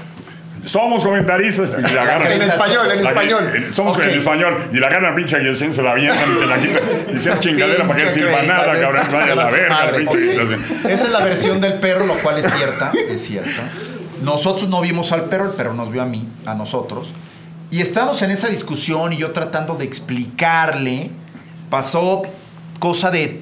Somos 0.68 1.02
comentaristas 1.02 1.72
y 1.78 1.94
la 1.94 2.02
agarran. 2.02 2.30
En 2.32 2.42
español, 2.42 2.90
en 2.92 3.06
español. 3.06 3.64
Somos 3.72 3.96
Ok. 3.96 4.02
en 4.04 4.10
español. 4.10 4.68
Y 4.70 4.76
la 4.76 4.86
agarran 4.88 5.14
pinche 5.14 5.38
y 5.42 5.56
se 5.56 5.82
la 5.82 5.92
avientan 5.92 6.30
y 6.30 6.36
se 6.36 6.46
la 6.46 6.58
quitan. 6.58 6.82
Y 7.14 7.18
se 7.18 7.38
chingadera 7.38 7.86
para 7.86 7.98
que 7.98 8.04
no 8.04 8.12
sirva 8.12 8.42
nada, 8.42 8.78
cabrón. 8.78 9.02
Vaya 9.10 9.32
a 9.32 9.34
la 9.34 9.46
verga, 9.50 9.92
pinche. 9.96 10.34
Esa 10.84 11.04
es 11.06 11.10
la 11.10 11.24
versión 11.24 11.60
del 11.62 11.80
perro, 11.80 12.04
lo 12.04 12.14
cual 12.18 12.38
es 12.38 12.52
cierta, 12.52 12.92
es 13.08 13.24
cierta. 13.24 13.62
Nosotros 14.22 14.68
no 14.68 14.82
vimos 14.82 15.10
al 15.12 15.24
perro, 15.24 15.46
el 15.46 15.52
perro 15.52 15.72
nos 15.72 15.90
vio 15.90 16.02
a 16.02 16.06
mí, 16.06 16.28
a 16.44 16.52
nosotros. 16.54 17.10
Y 17.70 17.80
estamos 17.80 18.20
en 18.20 18.30
esa 18.30 18.48
discusión 18.48 19.12
y 19.14 19.16
yo 19.16 19.30
tratando 19.32 19.74
de 19.74 19.84
explicarle. 19.86 21.10
Pasó 21.70 22.22
cosa 22.78 23.10
de 23.10 23.40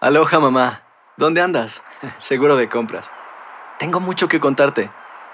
Aloha 0.00 0.38
mamá, 0.40 0.82
¿dónde 1.16 1.40
andas? 1.40 1.80
Seguro 2.18 2.56
de 2.56 2.68
compras. 2.68 3.08
Tengo 3.78 4.00
mucho 4.00 4.26
que 4.28 4.40
contarte. 4.40 4.90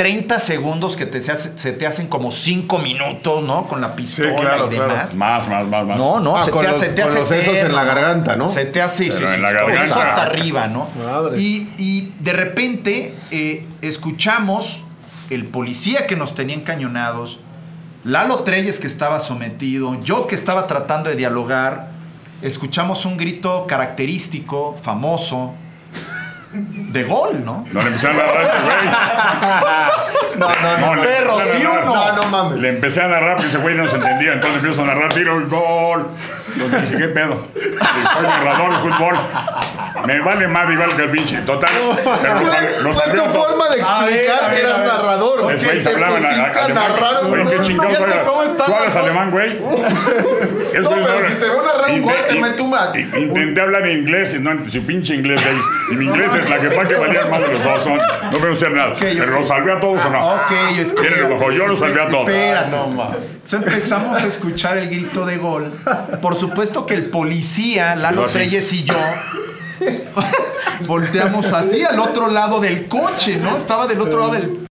30 0.00 0.38
segundos 0.38 0.96
que 0.96 1.04
te 1.04 1.20
se, 1.20 1.30
hace- 1.30 1.58
se 1.58 1.72
te 1.72 1.86
hacen 1.86 2.06
como 2.06 2.32
5 2.32 2.78
minutos, 2.78 3.44
¿no? 3.44 3.68
Con 3.68 3.82
la 3.82 3.94
pistola 3.94 4.34
claro, 4.34 4.66
y 4.72 4.74
claro. 4.74 4.92
demás. 4.92 5.14
Más, 5.14 5.46
más, 5.46 5.66
más, 5.66 5.84
más. 5.86 5.98
No, 5.98 6.20
no, 6.20 6.38
Ah, 6.38 6.44
se 6.46 6.50
con 6.50 6.62
te, 6.64 6.68
los- 6.72 6.80
hace, 6.80 6.92
te 6.92 7.02
con 7.02 7.10
hace 7.10 7.20
los 7.20 7.28
sesos 7.28 7.54
en 7.56 7.74
la 7.74 7.84
garganta, 7.84 8.34
¿no? 8.34 8.50
Se 8.50 8.64
te 8.64 8.80
hace, 8.80 9.04
sí, 9.04 9.10
Pero 9.12 9.28
sí, 9.28 9.34
en 9.34 9.42
la 9.42 9.52
garganta. 9.52 9.84
eso 9.84 9.94
hasta 10.00 10.22
arriba, 10.22 10.68
¿no? 10.68 10.88
Madre. 11.04 11.38
Y, 11.38 11.74
y 11.76 12.14
de 12.20 12.32
repente 12.32 13.14
eh, 13.30 13.66
escuchamos 13.82 14.80
el 15.28 15.44
policía 15.48 16.06
que 16.06 16.16
nos 16.16 16.34
tenía 16.34 16.56
encañonados, 16.56 17.38
Lalo 18.02 18.38
Treyes 18.38 18.78
que 18.78 18.86
estaba 18.86 19.20
sometido, 19.20 20.02
yo 20.02 20.26
que 20.26 20.34
estaba 20.34 20.66
tratando 20.66 21.10
de 21.10 21.16
dialogar, 21.16 21.88
escuchamos 22.40 23.04
un 23.04 23.18
grito 23.18 23.66
característico, 23.66 24.78
famoso, 24.82 25.52
de 26.52 27.04
gol, 27.04 27.44
¿no? 27.44 27.64
No 27.72 27.80
le 27.82 27.86
empezaron 27.88 28.18
a 28.20 28.24
narrar 28.24 28.62
güey. 28.64 28.86
No, 30.36 30.48
no, 30.48 30.78
No, 30.86 30.94
le 30.96 31.02
Perro, 31.02 31.38
¿sí 31.42 31.64
o 31.64 31.74
no? 31.84 31.94
No, 31.94 32.12
no 32.16 32.24
mames. 32.24 32.58
Le 32.58 32.68
empecé 32.70 33.02
a 33.02 33.08
narrar, 33.08 33.36
pero 33.36 33.48
ese 33.48 33.58
güey 33.58 33.76
no 33.76 33.86
se 33.86 33.96
entendía. 33.96 34.32
Entonces 34.32 34.56
empiezo 34.62 34.82
a 34.82 34.86
narrar 34.86 35.12
tiro 35.12 35.40
y 35.40 35.44
gol. 35.44 36.08
Entonces 36.54 36.82
dice, 36.90 36.96
¿qué 37.02 37.08
pedo? 37.08 37.46
Soy 37.54 38.22
narrador 38.22 38.72
de 38.72 38.78
fútbol. 38.90 39.16
Me 40.06 40.20
vale 40.20 40.48
más 40.48 40.70
igual 40.72 40.96
que 40.96 41.02
el 41.04 41.10
pinche. 41.10 41.36
Total. 41.42 41.70
Pero 42.22 42.92
Fue 42.94 43.12
tu 43.14 43.24
forma 43.30 43.68
de 43.68 43.82
A 43.82 44.04
ver, 44.04 44.12
explicar 44.14 44.50
que 44.50 44.60
eras 44.60 44.78
narrador. 44.80 45.40
Los 45.52 45.60
que 45.60 45.66
güeyes 45.66 45.86
hablaban 45.86 46.24
a- 46.24 46.30
narrar 46.30 46.58
alemán. 46.64 46.92
un- 47.26 47.32
Oye, 47.40 47.50
qué 47.50 47.56
está 48.44 48.64
¿Tú 48.64 48.74
hablas 48.74 48.96
alemán, 48.96 49.30
güey? 49.30 49.52
Es 50.74 50.82
No, 50.82 50.90
pero 50.90 51.28
si 51.28 51.34
te 51.34 51.44
veo 51.46 51.62
narrar 51.62 51.90
un 51.90 52.02
gol, 52.02 52.14
te 52.28 52.34
meto 52.40 52.70
in- 52.94 53.22
Intenté 53.22 53.60
hablar 53.60 53.86
en 53.86 53.98
inglés, 53.98 54.34
y 54.34 54.38
no 54.38 54.52
en 54.52 54.70
su 54.70 54.84
pinche 54.86 55.14
inglés. 55.14 55.40
güey. 55.42 55.56
Y 55.92 55.96
mi 55.96 56.06
inglés 56.06 56.32
la 56.48 56.58
que 56.60 56.70
para 56.70 56.88
que 56.88 56.94
valían 56.94 57.30
más 57.30 57.40
de 57.40 57.48
los 57.48 57.62
dos. 57.64 57.82
son- 57.82 57.98
No 58.32 58.38
veo 58.40 58.52
hacer 58.52 58.70
nada. 58.72 58.94
Pero 58.98 59.24
ok. 59.24 59.30
los 59.38 59.48
salvé 59.48 59.72
a 59.72 59.80
todos 59.80 60.04
o 60.04 60.10
no. 60.10 60.34
Ok, 60.34 60.52
espérate, 60.78 61.10
Miren, 61.22 61.32
ojo, 61.32 61.50
yo 61.52 61.66
los 61.66 61.78
salvé 61.78 62.02
a 62.02 62.08
todos. 62.08 62.28
Espérate. 62.28 62.76
Entonces 62.76 63.52
empezamos 63.52 64.22
a 64.22 64.26
escuchar 64.26 64.78
el 64.78 64.88
grito 64.88 65.26
de 65.26 65.36
gol. 65.36 65.72
Por 66.22 66.36
supuesto 66.36 66.86
que 66.86 66.94
el 66.94 67.06
policía, 67.06 67.96
Lalo. 67.96 68.26
Treyes 68.26 68.72
y 68.72 68.84
yo, 68.84 68.94
volteamos 70.86 71.52
así 71.52 71.82
al 71.84 71.98
otro 71.98 72.28
lado 72.28 72.60
del 72.60 72.86
coche, 72.86 73.36
¿no? 73.36 73.56
Estaba 73.56 73.86
del 73.86 74.00
otro 74.00 74.20
lado 74.20 74.32
del 74.32 74.66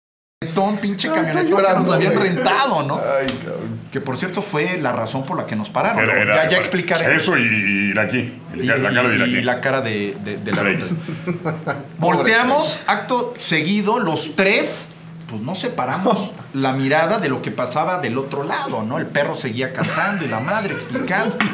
pinche 0.81 1.09
camionetón 1.09 1.45
que 1.45 1.51
llorando, 1.51 1.81
nos 1.81 1.95
habían 1.95 2.15
rentado, 2.19 2.83
¿no? 2.83 3.01
Que 3.97 4.03
por 4.03 4.19
cierto 4.19 4.43
fue 4.43 4.77
la 4.77 4.93
razón 4.93 5.25
por 5.25 5.39
la 5.39 5.47
que 5.47 5.57
nos 5.57 5.71
pararon. 5.71 6.05
Era- 6.05 6.17
¿no? 6.17 6.21
era- 6.21 6.43
ya, 6.45 6.51
ya 6.51 6.59
explicaré. 6.59 7.17
Eso 7.17 7.35
y, 7.39 7.45
y 7.45 7.95
la 7.95 8.03
aquí. 8.03 8.31
Y, 8.55 8.59
la 8.65 8.75
cara 8.93 9.09
de 9.09 9.17
la 9.17 9.27
y 9.27 9.35
aquí. 9.37 9.43
la 9.43 9.61
cara 9.63 9.81
de, 9.81 10.15
de- 10.23 10.37
de 10.37 10.53
la. 10.53 10.63
Volteamos, 11.99 12.79
acto 12.87 13.33
seguido, 13.39 13.99
los 13.99 14.37
tres, 14.37 14.89
pues 15.29 15.41
no 15.41 15.55
separamos 15.55 16.31
la 16.53 16.75
mirada 16.75 17.17
de 17.19 17.31
lo 17.31 17.41
que 17.41 17.51
pasaba 17.51 17.99
del 17.99 18.19
otro 18.19 18.45
lado, 18.45 18.83
¿no? 18.83 18.99
El 18.99 19.07
perro 19.07 19.35
seguía 19.35 19.73
cantando 19.73 20.27
y 20.27 20.29
la 20.29 20.41
madre 20.41 20.75
explicando. 20.75 21.39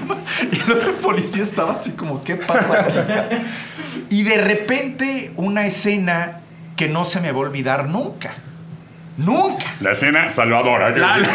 Y 0.50 0.56
el 0.68 0.72
otro 0.78 0.94
policía 0.94 1.44
estaba 1.44 1.74
así 1.74 1.92
como, 1.92 2.24
¿qué 2.24 2.34
pasa 2.34 2.80
aquí? 2.80 2.92
ca-?" 3.06 3.28
Y 4.10 4.24
de 4.24 4.38
repente 4.38 5.32
una 5.36 5.64
escena 5.66 6.40
que 6.74 6.88
no 6.88 7.04
se 7.04 7.20
me 7.20 7.30
va 7.30 7.38
a 7.38 7.42
olvidar 7.42 7.86
nunca. 7.88 8.34
Nunca. 9.16 9.64
La 9.80 9.92
escena 9.92 10.30
salvadora. 10.30 10.90
decir. 10.90 11.28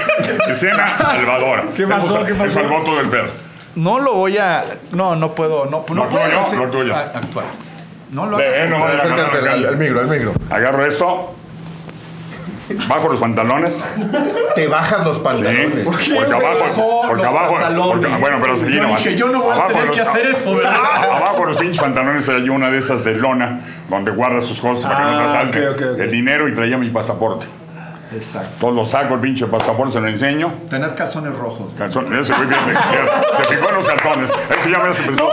escena 0.50 0.88
salvadora. 0.98 1.64
¿Qué 1.76 1.86
pasó? 1.88 2.26
¿Qué 2.26 2.34
pasó? 2.34 2.50
salvó 2.62 2.84
todo 2.84 3.00
el 3.00 3.08
pedo. 3.08 3.28
No 3.76 4.00
lo 4.00 4.14
voy 4.16 4.38
a. 4.38 4.64
No, 4.92 5.16
no 5.16 5.34
puedo. 5.36 5.66
No, 5.66 5.86
no 5.88 5.94
Lo 6.04 6.10
puedo 6.10 6.26
tuyo, 6.26 6.40
hacer- 6.42 6.58
lo 6.58 6.68
tuyo. 6.70 6.96
a- 6.96 7.02
actuar. 7.02 7.46
No 8.12 8.26
lo 8.26 8.38
Ve, 8.38 8.48
hagas. 8.48 8.70
no 8.70 8.80
vaya 8.80 8.98
a 8.98 9.02
Acércate 9.04 9.22
agarrar 9.38 9.50
al, 9.54 9.66
al 9.68 9.78
micro, 9.78 10.00
al 10.00 10.08
micro. 10.08 10.34
Agarro 10.50 10.86
esto. 10.86 11.34
Bajo 12.90 13.08
los 13.08 13.20
pantalones. 13.22 13.82
Te 14.56 14.68
bajas 14.68 15.06
los 15.06 15.20
pantalones. 15.20 15.86
¿Por 15.86 15.98
qué 15.98 16.16
Porque 16.16 16.34
abajo, 16.34 16.60
bajó 16.60 17.02
porque 17.08 17.24
los 17.24 17.32
abajo, 17.32 17.54
pantalones? 17.54 17.88
porque- 18.10 18.22
bueno, 18.22 18.38
pero 18.42 18.58
seguí 18.58 18.76
Yo 18.76 18.84
nomás. 18.84 19.04
dije, 19.04 19.16
yo 19.18 19.28
no 19.30 19.42
voy 19.42 19.52
a 19.52 19.54
Abajo 19.54 19.68
tener 19.70 19.86
los- 19.88 19.96
que 19.96 20.02
hacer 20.02 20.26
eso, 20.26 20.56
¿verdad? 20.56 20.76
Abajo 20.76 21.46
los 21.46 21.58
pinches 21.58 21.80
pantalones 21.80 22.28
hay 22.28 22.50
una 22.50 22.70
de 22.70 22.78
esas 22.80 23.06
de 23.06 23.14
lona 23.16 23.60
donde 23.88 24.12
guarda 24.12 24.42
sus 24.42 24.60
cosas 24.60 24.92
para 24.92 25.06
que 25.06 25.12
no 25.14 25.20
Ah, 25.20 25.24
te 25.28 25.32
salte 25.32 25.68
ok, 25.70 25.76
ok, 25.76 25.82
ok. 25.94 26.00
el 26.00 26.12
dinero 26.12 26.50
y 26.50 26.54
traía 26.56 26.78
mi 26.78 26.90
pasaporte. 26.90 27.46
Exacto. 28.14 28.50
Entonces 28.54 28.76
lo 28.76 28.86
saco 28.86 29.14
el 29.16 29.20
pinche 29.20 29.46
pasaporte, 29.48 29.94
se 29.94 30.00
lo 30.00 30.08
enseño. 30.08 30.54
Tenés 30.70 30.94
calzones 30.94 31.36
rojos. 31.36 31.72
Calzón, 31.78 32.14
ese 32.16 32.34
fue 32.34 32.46
bien, 32.46 32.60
se 32.62 33.44
fijó 33.56 33.70
en 33.70 33.76
los 33.76 33.88
calzones. 33.88 34.32
Ese 34.60 34.72
ya 34.72 34.80
me 34.80 34.90
hace 34.90 35.04
pensar. 35.04 35.28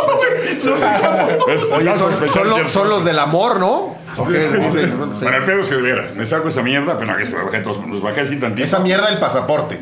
Oye, 1.73 1.99
son, 1.99 2.29
son 2.33 2.49
los, 2.51 2.73
son 2.73 2.89
los 2.89 3.05
del 3.05 3.19
amor, 3.19 3.61
¿no? 3.61 3.94
¿O 4.17 4.25
qué 4.25 4.39
dicen? 4.39 4.99
Bueno, 5.21 5.37
el 5.37 5.45
pedo 5.45 5.61
es 5.61 5.67
que 5.69 5.75
de 5.77 5.83
veras, 5.83 6.15
me 6.15 6.25
saco 6.27 6.49
esa 6.49 6.63
mierda, 6.63 6.97
pero 6.99 7.13
no, 7.13 7.19
que 7.19 7.27
se 7.27 7.37
me 7.37 7.43
bajé, 7.45 7.59
todos- 7.61 7.85
los 7.87 8.03
bajé 8.03 8.21
así 8.23 8.37
tantito. 8.37 8.65
Esa 8.67 8.79
mierda 8.79 9.09
del 9.09 9.19
pasaporte. 9.19 9.79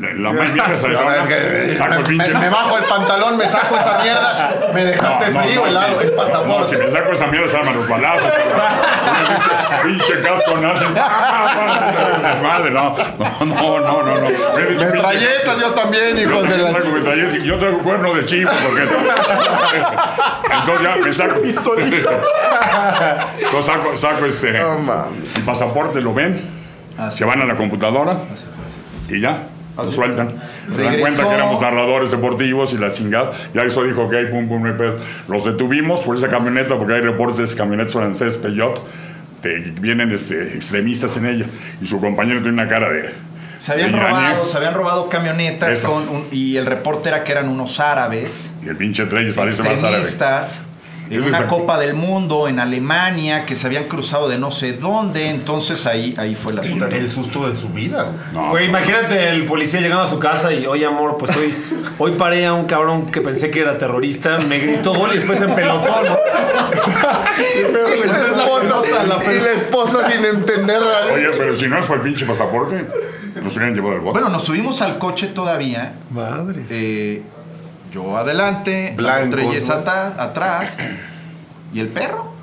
La 0.00 0.32
más 0.32 0.50
mierda 0.52 0.74
se 0.74 0.86
A 0.86 1.04
ver, 1.04 1.28
que- 1.28 1.74
Saco 1.76 1.92
el 1.92 1.98
me, 1.98 2.04
pinche. 2.06 2.32
me 2.32 2.48
bajo 2.48 2.78
el 2.78 2.84
pantalón, 2.84 3.36
me 3.36 3.44
saco 3.44 3.76
esa 3.76 3.98
mierda, 4.02 4.54
me 4.72 4.84
dejaste 4.86 5.30
No, 5.30 5.38
no, 5.38 5.44
frío, 5.44 5.60
no, 5.60 5.66
helado, 5.66 6.00
sí. 6.00 6.06
el 6.06 6.16
No, 6.16 6.22
si 6.24 6.30
pasaporte. 6.32 6.76
me 6.78 6.90
saco 6.90 7.12
esa 7.12 7.26
mierda, 7.26 7.48
se 7.48 7.56
arman 7.58 7.76
los 7.76 7.86
balazos. 7.88 8.32
Pinche, 9.84 10.14
pinche 10.14 10.20
casco 10.28 10.56
nace. 10.56 10.84
Madre, 12.42 12.70
no. 12.70 12.96
No, 13.40 13.44
no, 13.44 13.80
no, 13.80 14.02
no. 14.02 14.14
no. 14.20 14.28
Me 14.28 14.30
Metralletas 14.84 15.58
yo 15.60 15.70
también, 15.72 16.18
hijos 16.18 16.48
de 16.48 16.56
la... 16.58 16.72
traigo 16.72 17.36
yo 17.44 17.58
traigo 17.58 17.78
cuerno 17.80 18.14
de 18.14 18.24
chivo, 18.24 18.50
porque... 18.62 18.82
Entonces 20.58 20.82
ya 20.88 20.96
me 21.04 21.12
saco... 21.12 21.34
Entonces 23.38 23.74
saco, 23.76 23.96
saco 23.96 24.26
este... 24.26 24.52
Mames. 24.62 25.36
mi 25.36 25.42
pasaporte, 25.44 26.00
lo 26.00 26.14
ven, 26.14 26.40
Así 26.98 27.18
se 27.18 27.24
van 27.24 27.40
a 27.40 27.44
la 27.44 27.56
computadora 27.56 28.20
y 29.08 29.20
ya, 29.20 29.44
lo 29.76 29.92
sueltan. 29.92 30.34
Se 30.72 30.82
dan 30.82 30.98
cuenta 30.98 31.28
que 31.28 31.34
éramos 31.34 31.60
narradores 31.60 32.10
deportivos 32.10 32.72
y 32.72 32.78
la 32.78 32.92
chingada. 32.92 33.32
Ya 33.54 33.62
eso 33.62 33.84
dijo, 33.84 34.04
ok, 34.04 34.14
pum, 34.30 34.48
pum, 34.48 34.62
pedo. 34.76 34.98
Los 35.28 35.44
detuvimos 35.44 36.00
por 36.00 36.16
esa 36.16 36.28
camioneta, 36.28 36.76
porque 36.78 36.94
hay 36.94 37.02
reportes 37.02 37.50
de 37.50 37.56
camionetas 37.56 37.92
francés, 37.92 38.38
Peugeot, 38.38 38.82
que 39.42 39.72
vienen 39.80 40.10
este, 40.10 40.54
extremistas 40.54 41.16
en 41.18 41.26
ella. 41.26 41.46
Y 41.80 41.86
su 41.86 42.00
compañero 42.00 42.40
tiene 42.40 42.54
una 42.54 42.68
cara 42.68 42.88
de... 42.88 43.12
Se 43.58 43.72
habían 43.72 43.92
de 43.92 43.98
robado, 43.98 44.44
se 44.44 44.56
habían 44.56 44.74
robado 44.74 45.08
camionetas 45.08 45.82
con 45.82 46.08
un- 46.08 46.26
y 46.30 46.56
el 46.56 46.66
reporte 46.66 47.08
era 47.08 47.24
que 47.24 47.32
eran 47.32 47.48
unos 47.48 47.80
árabes, 47.80 48.52
Y 48.64 48.68
el 48.68 48.76
pinche 48.76 49.06
Treyes 49.06 49.34
parece 49.34 49.62
más 49.62 49.82
árabe. 49.82 50.04
En 51.10 51.22
una 51.22 51.46
Copa 51.46 51.78
del 51.78 51.94
Mundo 51.94 52.48
en 52.48 52.58
Alemania 52.58 53.46
que 53.46 53.54
se 53.56 53.66
habían 53.66 53.84
cruzado 53.84 54.28
de 54.28 54.38
no 54.38 54.50
sé 54.50 54.72
dónde, 54.72 55.28
entonces 55.30 55.86
ahí, 55.86 56.14
ahí 56.18 56.34
fue 56.34 56.52
la 56.52 56.62
asunto. 56.62 56.86
El 56.86 57.10
susto 57.10 57.48
de 57.48 57.56
su 57.56 57.68
vida. 57.68 58.04
güey. 58.04 58.16
No, 58.32 58.50
Güey, 58.50 58.66
imagínate 58.66 59.28
el 59.30 59.44
policía 59.46 59.80
llegando 59.80 60.02
a 60.02 60.06
su 60.06 60.18
casa 60.18 60.52
y, 60.52 60.66
oye, 60.66 60.84
amor, 60.86 61.16
pues 61.18 61.36
hoy, 61.36 61.54
hoy 61.98 62.12
paré 62.12 62.46
a 62.46 62.54
un 62.54 62.64
cabrón 62.66 63.06
que 63.06 63.20
pensé 63.20 63.50
que 63.50 63.60
era 63.60 63.78
terrorista, 63.78 64.38
me 64.38 64.58
gritó 64.58 64.94
gol 64.94 65.10
y 65.12 65.16
después 65.16 65.40
empelotó, 65.42 66.02
¿no? 66.02 66.14
O 66.14 66.76
sea, 66.76 67.24
Y 67.38 68.06
la 68.06 68.16
esposa, 68.16 68.82
y 69.32 69.38
la 69.40 69.52
esposa 69.52 70.10
sin 70.10 70.24
entender. 70.24 70.80
Oye, 71.14 71.28
pero 71.36 71.54
si 71.54 71.66
no 71.68 71.78
es 71.78 71.86
por 71.86 71.98
el 71.98 72.02
pinche 72.02 72.24
pasaporte, 72.26 72.84
nos 73.42 73.54
hubieran 73.56 73.74
llevado 73.74 73.94
el 73.94 74.00
bote. 74.00 74.12
Bueno, 74.18 74.28
nos 74.30 74.44
subimos 74.44 74.80
al 74.82 74.98
coche 74.98 75.28
todavía. 75.28 75.92
Madre. 76.10 76.62
eh, 76.70 77.22
yo 77.92 78.16
adelante, 78.16 78.94
Blancos, 78.96 79.34
Reyes 79.34 79.68
¿no? 79.68 79.74
atrás 79.74 80.76
y 81.72 81.80
el 81.80 81.88
perro. 81.88 82.34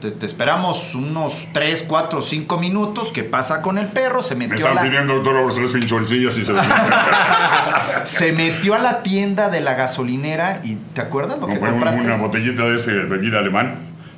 Te, 0.00 0.10
te 0.10 0.26
esperamos 0.26 0.94
unos 0.94 1.48
3, 1.54 1.84
4, 1.88 2.20
5 2.20 2.58
minutos. 2.58 3.10
¿Qué 3.12 3.24
pasa 3.24 3.62
con 3.62 3.78
el 3.78 3.86
perro? 3.86 4.22
Se 4.22 4.34
me 4.34 4.46
metió, 4.46 4.66
a 4.66 4.70
están 4.70 4.84
la, 4.84 4.90
pidiendo 4.90 5.14
doctor 5.14 5.34
los 5.36 5.54
tres 5.54 5.70
pinchorcillas 5.72 6.36
y 6.36 6.44
se 6.44 6.52
se 8.04 8.32
metió 8.32 8.74
a 8.74 8.78
la 8.78 9.02
tienda 9.02 9.48
de 9.48 9.60
la 9.62 9.74
gasolinera 9.74 10.60
y 10.64 10.74
¿te 10.94 11.00
acuerdas 11.00 11.38
lo 11.38 11.46
que 11.46 11.52
Compré 11.54 11.70
un- 11.70 11.74
compraste? 11.80 12.00
una 12.02 12.16
botellita 12.16 12.64
de 12.64 12.76
ese 12.76 12.92
bebida 12.92 13.38
alemán. 13.38 13.76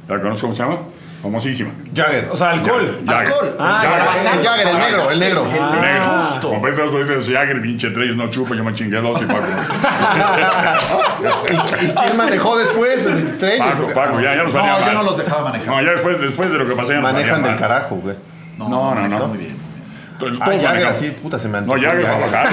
¿La 0.09 0.21
conozco 0.21 0.49
cómo 0.49 0.55
se 0.55 0.63
llama? 0.65 0.79
Famosísima. 1.23 1.71
Jagger. 1.95 2.29
O 2.31 2.37
sea, 2.37 2.51
alcohol. 2.51 3.01
Jagger. 3.05 3.33
Alcohol. 3.33 3.57
Ah, 3.59 3.83
Jagger, 3.83 4.37
el 4.39 4.45
Jagger, 4.47 4.69
el 4.69 4.79
negro, 4.79 5.11
el 5.11 5.19
negro. 5.21 5.45
El 5.47 5.81
Negro. 5.81 6.25
susto. 6.31 6.49
Compré 6.51 6.73
tres 6.73 6.91
botellitas 6.93 7.27
de 7.27 7.35
Jagger, 7.35 7.63
pinche 7.63 7.91
tres, 7.91 8.15
no 8.17 8.31
chupa, 8.31 8.55
yo 8.55 8.63
me 8.63 8.73
chingué 8.75 9.01
dos 9.01 9.21
y 9.21 9.25
Paco. 9.25 9.47
¿Y, 11.51 11.85
y 11.87 11.89
quién 11.93 12.17
manejó 12.17 12.57
después? 12.57 13.05
¿Tres? 13.39 13.59
Paco, 13.59 13.89
Paco, 13.95 14.21
ya, 14.21 14.37
ya 14.37 14.45
nos 14.45 14.53
valía 14.53 14.79
No, 14.79 14.87
yo 14.87 14.93
no 14.95 15.03
los 15.03 15.19
dejaba 15.19 15.45
manejar. 15.51 15.69
No, 15.69 15.83
ya 15.83 15.91
después, 15.93 16.21
después 16.21 16.53
de 16.53 16.59
lo 16.59 16.67
que 16.69 16.75
pasé 16.75 16.95
ya 16.95 17.01
Manejan 17.01 17.43
del 17.43 17.57
carajo, 17.57 17.97
güey. 17.97 18.17
No, 18.57 18.69
No, 18.69 18.95
no, 18.95 18.95
manejan 18.95 19.19
no. 19.19 19.27
Muy 19.29 19.39
bien. 19.39 19.68
Todos 20.19 20.39
Ah, 20.41 20.51
Jagger 20.61 20.87
así, 20.89 21.11
puta, 21.23 21.39
se 21.39 21.47
me 21.49 21.53
No, 21.53 21.75
antojó. 21.75 21.81
Jagger 21.81 22.03
para 22.03 22.19
bajar. 22.27 22.49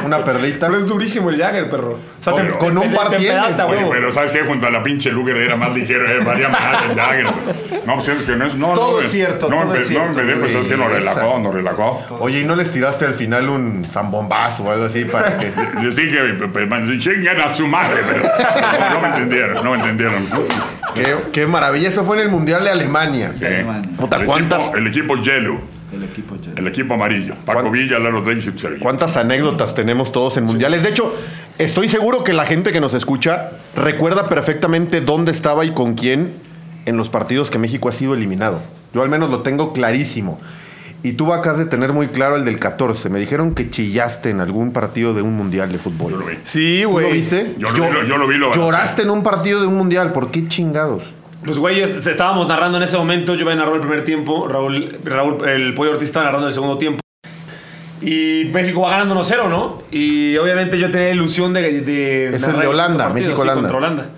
¿no? 0.00 0.06
Una 0.06 0.24
perlita. 0.24 0.66
Pero 0.66 0.78
es 0.78 0.86
durísimo 0.86 1.30
el 1.30 1.38
Jagger, 1.38 1.68
perro. 1.70 1.92
O 1.94 2.24
sea, 2.24 2.32
Oye, 2.34 2.44
te, 2.44 2.58
con 2.58 2.72
te- 2.74 2.86
un 2.86 2.90
te- 2.90 2.96
par 2.96 3.10
huevo. 3.66 3.90
pero 3.90 4.12
¿sabes 4.12 4.32
qué? 4.32 4.40
Junto 4.42 4.66
a 4.66 4.70
la 4.70 4.82
pinche 4.82 5.10
Luger 5.10 5.36
era 5.36 5.56
más 5.56 5.72
ligero, 5.72 6.08
eh, 6.08 6.20
valía 6.24 6.48
más 6.48 6.60
el 6.88 6.94
Jagger. 7.00 7.26
No, 7.86 7.94
pues 7.94 8.08
es 8.08 8.24
que 8.24 8.36
no 8.36 8.46
es... 8.46 8.54
No, 8.54 8.74
Todo 8.74 9.00
no, 9.00 9.04
es 9.04 9.10
cierto, 9.10 9.48
No, 9.48 9.56
todo 9.62 9.72
me- 9.72 9.78
es 9.80 9.88
cierto, 9.88 10.08
No, 10.20 10.24
me 10.24 10.36
pues 10.36 10.54
es 10.54 10.68
que 10.68 10.76
nos 10.76 10.92
relajó, 10.92 11.38
nos 11.40 11.54
relajó. 11.54 12.04
Oye, 12.20 12.40
¿y 12.40 12.44
no 12.44 12.54
les 12.54 12.70
tiraste 12.70 13.04
al 13.06 13.14
final 13.14 13.48
un 13.48 13.84
zambombazo 13.90 14.64
o 14.64 14.70
algo 14.70 14.84
así 14.84 15.04
para 15.04 15.36
que... 15.38 15.50
Les 15.82 15.96
dije, 15.96 16.18
chingan 16.98 17.40
a 17.40 17.48
su 17.48 17.66
madre, 17.66 18.00
pero 18.06 18.22
no, 18.80 18.90
no 18.94 19.00
me 19.00 19.08
entendieron, 19.08 19.64
no 19.64 19.70
me 19.72 19.76
entendieron. 19.78 20.26
qué, 20.94 21.16
qué 21.32 21.46
maravilla, 21.46 21.88
eso 21.88 22.04
fue 22.04 22.16
en 22.16 22.22
el 22.24 22.28
Mundial 22.30 22.64
de 22.64 22.70
Alemania. 22.70 23.32
Sí. 23.38 23.44
Puta, 23.96 24.16
el, 24.16 24.26
¿cuántas- 24.26 24.72
el 24.74 24.86
equipo 24.86 25.16
Yellow, 25.16 25.60
El 25.92 26.04
equipo 26.04 26.36
ya. 26.36 26.50
el 26.56 26.66
equipo 26.68 26.94
amarillo. 26.94 27.34
Paco 27.46 27.60
¿Cuán- 27.60 27.72
Villa, 27.72 27.98
Lalo 27.98 28.20
Reyes 28.22 28.46
y 28.46 28.58
Sergio. 28.58 28.78
¿Cuántas 28.80 29.16
anécdotas 29.16 29.74
tenemos 29.74 30.12
todos 30.12 30.36
en 30.36 30.44
mundiales? 30.44 30.82
De 30.82 30.90
hecho, 30.90 31.14
estoy 31.58 31.88
seguro 31.88 32.24
que 32.24 32.32
la 32.34 32.44
gente 32.44 32.72
que 32.72 32.80
nos 32.80 32.94
escucha 32.94 33.50
recuerda 33.74 34.28
perfectamente 34.28 35.00
dónde 35.00 35.32
estaba 35.32 35.64
y 35.64 35.70
con 35.70 35.94
quién 35.94 36.32
en 36.84 36.96
los 36.96 37.08
partidos 37.08 37.50
que 37.50 37.58
México 37.58 37.88
ha 37.88 37.92
sido 37.92 38.14
eliminado. 38.14 38.60
Yo 38.94 39.02
al 39.02 39.08
menos 39.08 39.30
lo 39.30 39.40
tengo 39.42 39.72
clarísimo. 39.72 40.38
Y 41.02 41.12
tú 41.12 41.32
acabas 41.32 41.60
de 41.60 41.66
tener 41.66 41.92
muy 41.92 42.08
claro 42.08 42.34
el 42.36 42.44
del 42.44 42.58
14. 42.58 43.08
Me 43.08 43.20
dijeron 43.20 43.54
que 43.54 43.70
chillaste 43.70 44.30
en 44.30 44.40
algún 44.40 44.72
partido 44.72 45.14
de 45.14 45.22
un 45.22 45.36
mundial 45.36 45.70
de 45.70 45.78
fútbol. 45.78 46.10
Yo 46.10 46.16
lo 46.18 46.26
vi. 46.26 46.34
Sí, 46.42 46.80
¿Tú 46.82 46.90
güey. 46.90 47.06
lo 47.06 47.12
viste? 47.12 47.54
Yo 47.56 47.70
lo 47.70 47.74
vi, 47.74 47.80
lo- 47.92 48.04
yo 48.04 48.16
lo 48.18 48.26
vi, 48.26 48.36
lo 48.36 48.52
Lloraste 48.54 49.02
en 49.02 49.10
un 49.10 49.22
partido 49.22 49.60
de 49.60 49.68
un 49.68 49.76
mundial. 49.76 50.12
¿Por 50.12 50.30
qué 50.32 50.48
chingados? 50.48 51.04
Pues, 51.44 51.58
güey, 51.58 51.80
estábamos 51.80 52.48
narrando 52.48 52.78
en 52.78 52.84
ese 52.84 52.96
momento. 52.96 53.34
Yo 53.34 53.46
me 53.46 53.54
narró 53.54 53.74
el 53.74 53.80
primer 53.80 54.04
tiempo. 54.04 54.48
Raúl, 54.48 54.98
Raúl, 55.04 55.48
el 55.48 55.74
Pollo 55.74 55.92
Ortiz 55.92 56.08
estaba 56.08 56.26
narrando 56.26 56.48
el 56.48 56.52
segundo 56.52 56.78
tiempo. 56.78 57.00
Y 58.00 58.44
México 58.52 58.82
va 58.82 58.90
ganando 58.90 59.20
1-0, 59.20 59.48
¿no? 59.48 59.82
Y 59.90 60.36
obviamente 60.36 60.78
yo 60.78 60.90
tenía 60.90 61.10
ilusión 61.10 61.52
de. 61.52 61.80
de 61.80 62.28
Es 62.36 62.42
el 62.42 62.58
de 62.58 62.66
Holanda, 62.66 63.08
sí, 63.08 63.14
México-Holanda. 63.14 63.60
contra 63.60 63.76
Holanda. 63.76 64.10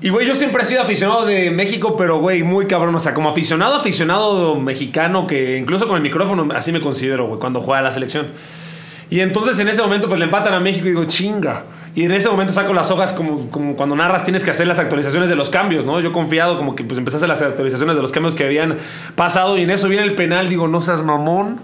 Y, 0.00 0.10
güey, 0.10 0.26
yo 0.26 0.34
siempre 0.34 0.62
he 0.62 0.66
sido 0.66 0.82
aficionado 0.82 1.24
de 1.24 1.50
México, 1.50 1.96
pero, 1.96 2.20
güey, 2.20 2.42
muy 2.42 2.66
cabrón. 2.66 2.94
O 2.94 3.00
sea, 3.00 3.12
como 3.14 3.28
aficionado, 3.30 3.74
aficionado 3.74 4.56
mexicano, 4.60 5.26
que 5.26 5.56
incluso 5.56 5.88
con 5.88 5.96
el 5.96 6.02
micrófono 6.02 6.48
así 6.54 6.70
me 6.70 6.80
considero, 6.80 7.26
güey, 7.26 7.40
cuando 7.40 7.60
juega 7.60 7.82
la 7.82 7.92
selección. 7.92 8.26
Y 9.08 9.20
entonces 9.20 9.58
en 9.58 9.68
ese 9.68 9.82
momento, 9.82 10.08
pues 10.08 10.18
le 10.18 10.26
empatan 10.26 10.54
a 10.54 10.60
México 10.60 10.86
y 10.86 10.90
digo, 10.90 11.04
chinga. 11.04 11.64
Y 11.96 12.04
en 12.04 12.12
ese 12.12 12.28
momento 12.28 12.52
saco 12.52 12.74
las 12.74 12.90
hojas 12.90 13.14
como, 13.14 13.50
como 13.50 13.74
cuando 13.74 13.96
narras 13.96 14.22
tienes 14.22 14.44
que 14.44 14.50
hacer 14.50 14.66
las 14.66 14.78
actualizaciones 14.78 15.30
de 15.30 15.34
los 15.34 15.48
cambios, 15.48 15.86
¿no? 15.86 15.98
Yo 15.98 16.12
confiado 16.12 16.58
como 16.58 16.76
que 16.76 16.84
pues 16.84 17.00
las 17.00 17.42
actualizaciones 17.42 17.96
de 17.96 18.02
los 18.02 18.12
cambios 18.12 18.34
que 18.34 18.44
habían 18.44 18.76
pasado 19.14 19.56
y 19.56 19.62
en 19.62 19.70
eso 19.70 19.88
viene 19.88 20.04
el 20.04 20.14
penal, 20.14 20.50
digo, 20.50 20.68
no 20.68 20.82
seas 20.82 21.02
mamón, 21.02 21.58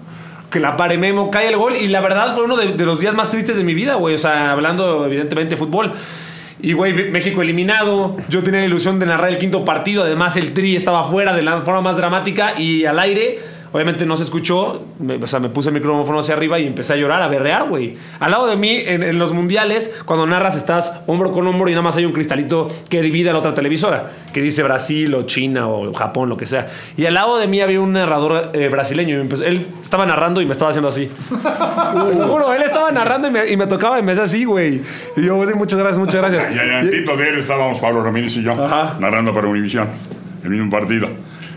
que 0.49 0.59
la 0.59 0.75
pare 0.75 0.97
Memo, 0.97 1.29
cae 1.29 1.49
el 1.49 1.55
gol 1.55 1.75
y 1.75 1.87
la 1.87 2.01
verdad 2.01 2.33
fue 2.33 2.45
uno 2.45 2.57
de, 2.57 2.73
de 2.73 2.83
los 2.83 2.99
días 2.99 3.13
más 3.13 3.29
tristes 3.29 3.55
de 3.55 3.63
mi 3.63 3.75
vida, 3.75 3.93
güey, 3.93 4.15
o 4.15 4.17
sea, 4.17 4.51
hablando 4.51 5.05
evidentemente 5.05 5.53
de 5.53 5.59
fútbol. 5.59 5.93
Y, 6.63 6.71
güey, 6.71 6.93
México 6.93 7.41
eliminado. 7.41 8.15
Yo 8.29 8.41
tenía 8.41 8.61
la 8.61 8.65
ilusión 8.65 8.97
de 8.97 9.05
narrar 9.05 9.29
el 9.29 9.37
quinto 9.37 9.65
partido. 9.65 10.03
Además, 10.03 10.37
el 10.37 10.53
tri 10.53 10.77
estaba 10.77 11.03
fuera 11.09 11.33
de 11.33 11.41
la 11.41 11.61
forma 11.61 11.81
más 11.81 11.97
dramática 11.97 12.57
y 12.57 12.85
al 12.85 12.99
aire. 12.99 13.39
Obviamente 13.73 14.05
no 14.05 14.15
se 14.15 14.23
escuchó. 14.23 14.81
Me- 14.99 15.15
o 15.15 15.27
sea, 15.27 15.39
me 15.39 15.49
puse 15.49 15.69
el 15.69 15.73
micrófono 15.75 16.19
hacia 16.19 16.35
arriba 16.35 16.59
y 16.59 16.67
empecé 16.67 16.93
a 16.93 16.95
llorar, 16.95 17.21
a 17.21 17.27
berrear, 17.27 17.67
güey. 17.67 17.97
Al 18.19 18.31
lado 18.31 18.47
de 18.47 18.55
mí, 18.55 18.77
en, 18.85 19.03
en 19.03 19.19
los 19.19 19.33
mundiales, 19.33 19.93
cuando 20.05 20.25
narras, 20.27 20.55
estás 20.55 21.01
hombro 21.07 21.31
con 21.31 21.45
hombro 21.47 21.67
y 21.67 21.71
nada 21.71 21.81
más 21.81 21.97
hay 21.97 22.05
un 22.05 22.11
cristalito 22.13 22.69
que 22.87 23.01
divide 23.01 23.31
a 23.31 23.33
la 23.33 23.39
otra 23.39 23.53
televisora, 23.53 24.11
que 24.31 24.41
dice 24.41 24.63
Brasil 24.63 25.13
o 25.15 25.23
China 25.23 25.67
o 25.67 25.93
Japón, 25.93 26.29
lo 26.29 26.37
que 26.37 26.45
sea. 26.45 26.67
Y 26.95 27.05
al 27.07 27.15
lado 27.15 27.37
de 27.39 27.47
mí 27.47 27.59
había 27.61 27.81
un 27.81 27.93
narrador 27.93 28.51
eh, 28.53 28.69
brasileño. 28.69 29.17
Y 29.17 29.21
empezó- 29.21 29.43
él 29.43 29.65
estaba 29.81 30.05
narrando 30.05 30.39
y 30.39 30.45
me 30.45 30.51
estaba 30.51 30.69
haciendo 30.69 30.89
así. 30.89 31.09
Te 31.29 32.23
juro, 32.23 32.53
él 32.53 32.61
estaba 32.63 32.91
narrando 32.91 33.27
y 33.27 33.31
me, 33.31 33.49
y 33.49 33.57
me 33.57 33.67
tocaba 33.67 33.99
y 33.99 34.03
me 34.03 34.11
hacía 34.11 34.23
así, 34.25 34.45
güey. 34.45 34.81
Y 35.17 35.23
yo, 35.25 35.43
sí, 35.47 35.53
muchas 35.55 35.79
gracias, 35.79 35.99
muchas 35.99 36.21
gracias. 36.21 36.55
Y 36.55 36.59
allantito 36.59 37.17
de 37.17 37.29
él 37.29 37.37
estábamos 37.39 37.79
Pablo 37.79 38.03
Ramírez 38.03 38.35
y 38.37 38.43
yo 38.43 38.51
Ajá. 38.53 38.97
narrando 38.99 39.33
para 39.33 39.47
Univisión, 39.47 39.87
el 40.43 40.49
mismo 40.51 40.69
partido. 40.69 41.07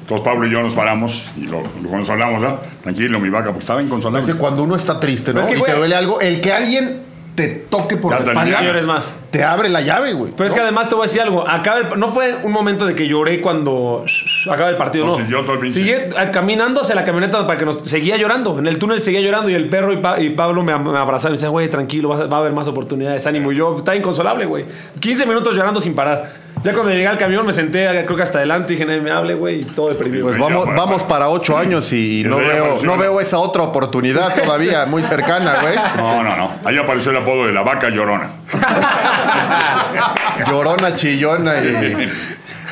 Entonces 0.07 0.25
Pablo 0.25 0.47
y 0.47 0.51
yo 0.53 0.63
nos 0.63 0.73
paramos 0.75 1.25
y 1.37 1.47
lo, 1.47 1.63
lo 1.83 1.89
consolamos, 1.91 2.41
¿no? 2.41 2.59
Tranquilo, 2.83 3.19
mi 3.19 3.29
vaca, 3.29 3.51
pues 3.51 3.65
estaba 3.65 3.81
Es 3.81 3.87
inconsolable. 3.87 4.33
que 4.33 4.39
cuando 4.39 4.63
uno 4.63 4.77
está 4.77 5.01
triste, 5.01 5.33
¿no? 5.35 5.41
Pero 5.41 5.53
es 5.53 5.63
que, 5.63 5.69
y 5.69 5.73
te 5.73 5.77
duele 5.79 5.97
algo, 5.97 6.21
el 6.21 6.41
que 6.41 6.53
alguien 6.53 7.01
te 7.35 7.49
toque 7.49 7.97
por 7.99 8.13
Ya 8.13 8.21
la 8.21 8.25
espalda, 8.29 8.59
Señores 8.59 8.87
más. 8.87 9.13
te 9.31 9.45
abre 9.45 9.69
la 9.69 9.83
llave, 9.83 10.15
güey. 10.15 10.33
Pero 10.35 10.49
es 10.49 10.55
que 10.55 10.61
además 10.61 10.89
te 10.89 10.95
voy 10.95 11.05
a 11.05 11.07
decir 11.09 11.21
algo. 11.21 11.47
Acaba 11.47 11.81
el- 11.81 11.99
no 12.01 12.09
fue 12.09 12.35
un 12.45 12.51
momento 12.53 12.87
de 12.87 12.95
que 12.95 13.07
lloré 13.09 13.41
cuando 13.43 14.07
acaba 14.51 14.71
el 14.71 14.77
partido, 14.77 15.05
No, 15.07 15.19
no. 15.19 15.25
siguió 15.25 15.41
todo 15.43 15.55
el 15.55 15.61
pinche- 15.61 15.73
Seguí 15.75 15.91
eh, 15.91 16.09
caminando 16.33 16.81
hacia 16.81 16.95
la 16.95 17.05
camioneta 17.05 17.45
para 17.47 17.59
que 17.59 17.67
nos. 17.67 17.79
Seguía 17.91 18.17
llorando. 18.17 18.59
En 18.59 18.67
el 18.67 18.79
túnel 18.79 19.03
seguía 19.03 19.21
llorando 19.21 19.51
y 19.51 19.55
el 19.55 19.69
perro 19.69 19.93
y, 19.93 19.97
Pa- 19.99 20.19
y 20.19 20.31
Pablo 20.31 20.63
me, 20.63 20.79
me 20.79 20.97
abrazaron 20.99 21.33
y 21.33 21.35
me 21.35 21.37
decían, 21.37 21.51
güey, 21.53 21.69
tranquilo, 21.69 22.09
va, 22.09 22.21
a- 22.21 22.27
va 22.27 22.37
a 22.39 22.41
haber 22.41 22.53
más 22.53 22.69
oportunidades, 22.69 23.27
ánimo. 23.27 23.53
Y 23.53 23.57
yo 23.57 23.77
estaba 23.79 23.97
inconsolable, 23.97 24.47
güey. 24.47 24.65
15 25.01 25.27
minutos 25.27 25.55
llorando 25.55 25.81
sin 25.83 25.95
parar. 25.95 26.46
Ya 26.63 26.73
cuando 26.73 26.91
llegué 26.91 27.07
al 27.07 27.19
camión 27.19 27.47
me 27.47 27.53
senté, 27.53 27.87
creo 28.05 28.17
que 28.17 28.23
hasta 28.23 28.39
adelante, 28.39 28.73
y 28.73 28.77
dije, 28.77 28.87
nadie 28.87 29.01
me 29.01 29.11
hable, 29.13 29.35
güey, 29.35 29.61
y 29.61 29.65
todo 29.65 29.89
deprimido. 29.91 30.25
Pues 30.25 30.37
Ya, 30.37 30.43
vamos, 30.43 30.65
bueno, 30.65 30.81
vamos 30.81 30.95
bueno. 31.03 31.09
para 31.09 31.29
ocho 31.29 31.57
años 31.57 31.93
y, 31.93 32.21
Y 32.23 32.25
no 32.25 32.39
veo, 32.39 32.79
no 32.83 32.97
la- 32.97 33.03
veo 33.03 33.21
esa 33.21 33.39
otra 33.39 33.63
oportunidad 33.63 34.35
todavía 34.35 34.85
muy 34.87 35.03
cercana, 35.05 35.59
güey. 35.61 35.77
No, 35.97 36.23
no, 36.25 36.37
no. 36.37 36.51
Ahí 36.65 36.77
apareció 36.77 37.13
el 37.13 37.19
apodo 37.19 37.47
de 37.47 37.53
la 37.53 37.63
vaca 37.63 37.89
llorona. 37.89 38.31
Llorona, 40.49 40.97
chillona 40.97 41.55
y... 41.61 42.09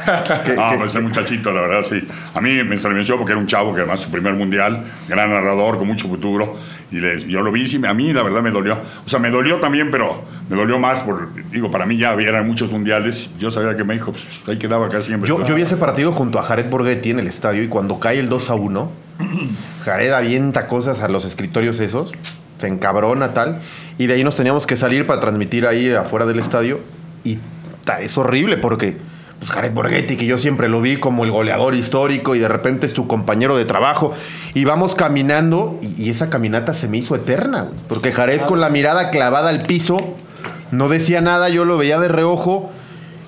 Ah, 0.07 0.23
que- 0.45 0.53
pues 0.76 0.91
ese 0.91 1.00
muchachito, 1.00 1.50
la 1.50 1.62
verdad, 1.62 1.83
sí. 1.88 2.07
A 2.35 2.41
mí 2.43 2.62
me 2.62 2.75
estremeció 2.76 3.17
porque 3.17 3.33
era 3.33 3.41
un 3.41 3.47
chavo 3.47 3.75
que 3.75 3.81
además 3.81 4.00
su 4.00 4.11
primer 4.11 4.35
mundial, 4.35 4.85
gran 5.09 5.31
narrador, 5.31 5.79
con 5.79 5.87
mucho 5.87 6.09
futuro. 6.09 6.57
Y 6.91 7.00
yo 7.31 7.43
lo 7.43 7.50
vi, 7.50 7.67
sí, 7.67 7.81
a 7.85 7.95
mí 7.95 8.12
la 8.12 8.23
verdad 8.23 8.43
me 8.43 8.50
dolió. 8.50 8.79
O 9.05 9.09
sea, 9.09 9.19
me 9.19 9.31
dolió 9.31 9.59
también, 9.59 9.91
pero 9.91 10.25
me 10.49 10.57
dolió 10.57 10.79
más 10.79 11.00
por, 11.00 11.29
digo, 11.50 11.71
para 11.71 11.87
mí 11.87 11.97
ya 11.97 12.11
había 12.11 12.43
muchos 12.43 12.71
mundiales. 12.71 13.31
Yo 13.38 13.50
sabía 13.50 13.76
que 13.76 13.85
México, 13.85 14.12
pues 14.12 14.26
ahí 14.47 14.59
quedaba 14.59 14.87
acá 14.87 15.03
siempre. 15.03 15.29
Yo, 15.29 15.45
yo 15.45 15.55
vi 15.55 15.62
ese 15.62 15.76
partido 15.76 16.12
junto 16.12 16.38
a 16.38 16.43
Jared 16.43 16.69
Borghetti 16.71 17.11
en 17.11 17.21
el 17.21 17.26
estadio 17.26 17.62
y 17.62 17.69
cuando 17.69 17.99
cae 17.99 18.19
el 18.19 18.29
2 18.29 18.50
a 18.50 18.55
1, 18.55 18.91
Jared 19.85 20.12
avienta 20.12 20.67
cosas 20.67 21.00
a 21.00 21.09
los 21.09 21.25
escritorios 21.25 21.81
esos, 21.81 22.12
se 22.59 22.69
encabrona 22.69 23.35
tal, 23.35 23.61
y 23.99 24.07
de 24.07 24.14
ahí 24.14 24.25
nos 24.25 24.37
teníamos 24.37 24.67
que 24.67 24.76
salir 24.76 25.07
para 25.07 25.21
transmitir 25.21 25.67
ahí 25.67 25.91
afuera 25.91 26.26
del 26.26 26.38
estadio 26.38 26.81
y 27.25 27.38
ta, 27.85 28.00
es 28.00 28.17
horrible 28.19 28.57
porque 28.57 28.97
pues 29.38 29.50
Jared 29.50 29.73
Borghetti, 29.73 30.17
que 30.17 30.26
yo 30.26 30.38
siempre 30.38 30.69
lo 30.69 30.81
vi 30.81 30.97
como 30.97 31.25
el 31.25 31.31
goleador 31.31 31.75
histórico 31.75 32.35
y 32.35 32.38
de 32.38 32.49
repente 32.49 32.87
es 32.87 32.95
tu 32.95 33.07
compañero 33.07 33.57
de 33.57 33.64
trabajo 33.64 34.12
y 34.55 34.64
vamos 34.64 34.95
caminando 34.95 35.79
y, 35.83 36.05
y 36.05 36.11
esa 36.11 36.31
caminata 36.31 36.73
se 36.75 36.88
me 36.88 36.99
hizo 36.99 37.14
eterna, 37.14 37.62
güey, 37.62 37.75
porque 37.88 38.12
Jared 38.12 38.43
con 38.43 38.61
la 38.61 38.71
mirada 38.71 39.11
clavada 39.11 39.50
al 39.50 39.62
piso 39.62 39.99
no 40.75 40.88
decía 40.88 41.21
nada, 41.21 41.49
yo 41.49 41.64
lo 41.64 41.76
veía 41.79 41.99
de 41.99 42.09
reojo. 42.09 42.71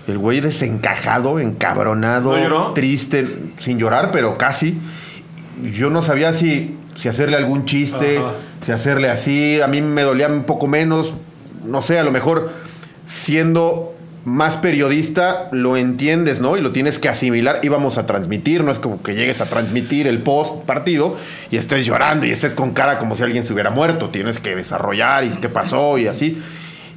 El 0.07 0.19
güey 0.19 0.41
desencajado, 0.41 1.41
encabronado, 1.41 2.73
triste, 2.75 3.37
sin 3.59 3.79
llorar, 3.79 4.11
pero 4.13 4.39
casi. 4.39 4.79
Yo 5.63 5.91
no 5.91 6.03
sabía 6.03 6.33
si, 6.33 6.77
si 6.95 7.09
hacerle 7.09 7.37
algún 7.37 7.65
chiste, 7.65 8.19
Ajá. 8.19 8.33
si 8.65 8.73
hacerle 8.73 9.11
así. 9.11 9.61
A 9.61 9.67
mí 9.67 9.81
me 9.81 10.03
dolía 10.03 10.29
un 10.29 10.45
poco 10.45 10.69
menos. 10.69 11.15
No 11.65 11.83
sé, 11.83 11.99
a 11.99 12.05
lo 12.05 12.13
mejor 12.13 12.51
siendo 13.09 13.96
más 14.27 14.57
periodista 14.57 15.49
lo 15.53 15.77
entiendes, 15.77 16.41
¿no? 16.41 16.57
Y 16.57 16.61
lo 16.61 16.73
tienes 16.73 16.99
que 16.99 17.09
asimilar. 17.09 17.61
Íbamos 17.63 17.97
a 17.97 18.07
transmitir, 18.07 18.65
no 18.65 18.73
es 18.73 18.81
como 18.81 19.01
que 19.01 19.15
llegues 19.15 19.41
a 19.41 19.49
transmitir 19.49 20.09
el 20.09 20.19
post 20.19 20.65
partido 20.67 21.17
y 21.51 21.57
estés 21.59 21.87
llorando 21.87 22.27
y 22.27 22.33
estés 22.33 22.51
con 22.51 22.73
cara 22.73 22.99
como 22.99 23.15
si 23.15 23.23
alguien 23.23 23.45
se 23.45 23.53
hubiera 23.53 23.71
muerto. 23.71 24.09
Tienes 24.09 24.41
que 24.41 24.57
desarrollar 24.57 25.23
y 25.23 25.29
qué 25.31 25.49
pasó 25.49 25.97
y 25.97 26.09
así. 26.09 26.43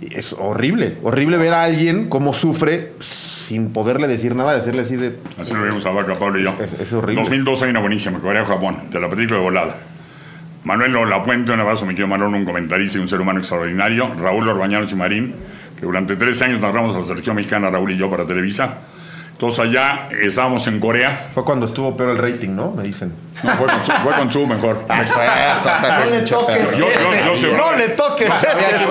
Es 0.10 0.34
horrible, 0.34 0.96
horrible 1.04 1.38
ver 1.38 1.54
a 1.54 1.64
alguien 1.66 2.10
cómo 2.10 2.34
sufre 2.34 2.94
sin 3.00 3.70
poderle 3.74 4.08
decir 4.08 4.36
nada, 4.36 4.56
decirle 4.56 4.82
así 4.82 4.96
de... 4.96 5.16
Así 5.40 5.54
lo 5.54 5.62
vimos 5.64 5.86
a 5.86 5.92
Vaca, 5.92 6.18
Pablo 6.18 6.40
y 6.40 6.44
yo. 6.46 6.56
Es- 6.60 6.80
es 6.82 6.94
horrible. 6.94 7.22
2002 7.22 7.62
hay 7.62 7.70
una 7.70 7.80
buenísima, 7.80 8.18
Corea-Japón, 8.20 8.90
te 8.92 9.00
la 9.00 9.08
platico 9.08 9.36
de 9.36 9.40
volada. 9.42 9.76
Manuel 10.64 10.94
Lapuente, 11.10 11.52
un 11.52 11.60
abrazo, 11.60 11.86
mi 11.86 11.96
tío 11.96 12.08
Manuel, 12.08 12.34
un 12.34 12.44
comentarista 12.46 12.98
y 12.98 13.02
un 13.02 13.08
ser 13.08 13.22
humano 13.22 13.40
extraordinario. 13.40 14.14
Raúl 14.20 14.48
Orbañanos 14.48 14.92
y 14.92 14.96
Marín, 14.96 15.36
que 15.80 15.86
durante 15.86 16.16
tres 16.16 16.42
años 16.42 16.60
narramos 16.60 16.96
a 16.96 17.00
la 17.00 17.06
selección 17.06 17.36
mexicana, 17.36 17.70
Raúl 17.70 17.92
y 17.92 17.98
yo, 17.98 18.10
para 18.10 18.26
Televisa. 18.26 18.74
Entonces 19.32 19.60
allá 19.62 20.10
estábamos 20.22 20.68
en 20.68 20.82
Corea. 20.82 21.28
Fue 21.34 21.46
cuando 21.46 21.66
estuvo 21.66 21.96
peor 21.96 22.10
el 22.10 22.18
rating, 22.18 22.50
¿no? 22.50 22.72
Me 22.72 22.84
dicen. 22.84 23.14
No, 23.42 23.52
fue, 23.54 23.68
con 23.68 23.86
su, 23.86 23.92
fue 23.94 24.14
con 24.16 24.30
su 24.34 24.46
mejor. 24.46 24.84
No 24.90 26.06
le 26.10 26.22
toques 26.22 26.78
Yo- 26.78 26.86
yo- 26.88 27.32
ese. 27.34 27.42
yo 27.50 27.58
no 27.58 27.74
le 27.78 27.90
toques 27.90 28.30
ese. 28.30 28.86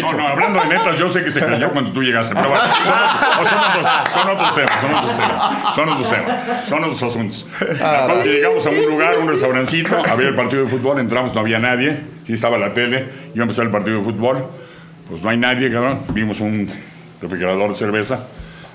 No, 0.00 0.12
no, 0.14 0.28
hablando 0.28 0.60
de 0.60 0.66
netas, 0.68 0.98
yo 0.98 1.08
sé 1.10 1.22
que 1.22 1.30
se 1.30 1.40
cayó 1.40 1.70
cuando 1.70 1.92
tú 1.92 2.02
llegaste, 2.02 2.34
pero 2.34 2.48
bueno, 2.48 2.64
son, 2.64 3.48
son 3.50 3.58
otros, 3.70 3.86
son 4.12 4.30
otros 4.30 4.54
temas, 4.54 4.80
son 4.80 4.94
otros 4.94 5.16
temas, 5.16 5.74
son 5.74 5.88
otros 5.90 6.10
temas, 6.10 6.66
son 6.68 6.84
otros 6.84 7.02
asuntos. 7.02 7.46
La 7.80 8.06
cosa 8.08 8.22
que 8.22 8.28
llegamos 8.32 8.66
a 8.66 8.70
un 8.70 8.86
lugar, 8.86 9.18
un 9.18 9.28
restaurancito, 9.28 10.02
había 10.10 10.28
el 10.28 10.34
partido 10.34 10.64
de 10.64 10.70
fútbol, 10.70 10.98
entramos, 11.00 11.34
no 11.34 11.40
había 11.40 11.58
nadie, 11.58 12.00
sí 12.26 12.32
estaba 12.32 12.56
la 12.58 12.72
tele, 12.72 13.06
a 13.36 13.42
empezar 13.42 13.64
el 13.66 13.70
partido 13.70 13.98
de 13.98 14.04
fútbol, 14.04 14.46
pues 15.08 15.22
no 15.22 15.30
hay 15.30 15.36
nadie, 15.38 15.70
cabrón, 15.70 16.00
vimos 16.12 16.40
un 16.40 16.68
refrigerador 17.20 17.70
de 17.70 17.76
cerveza, 17.76 18.26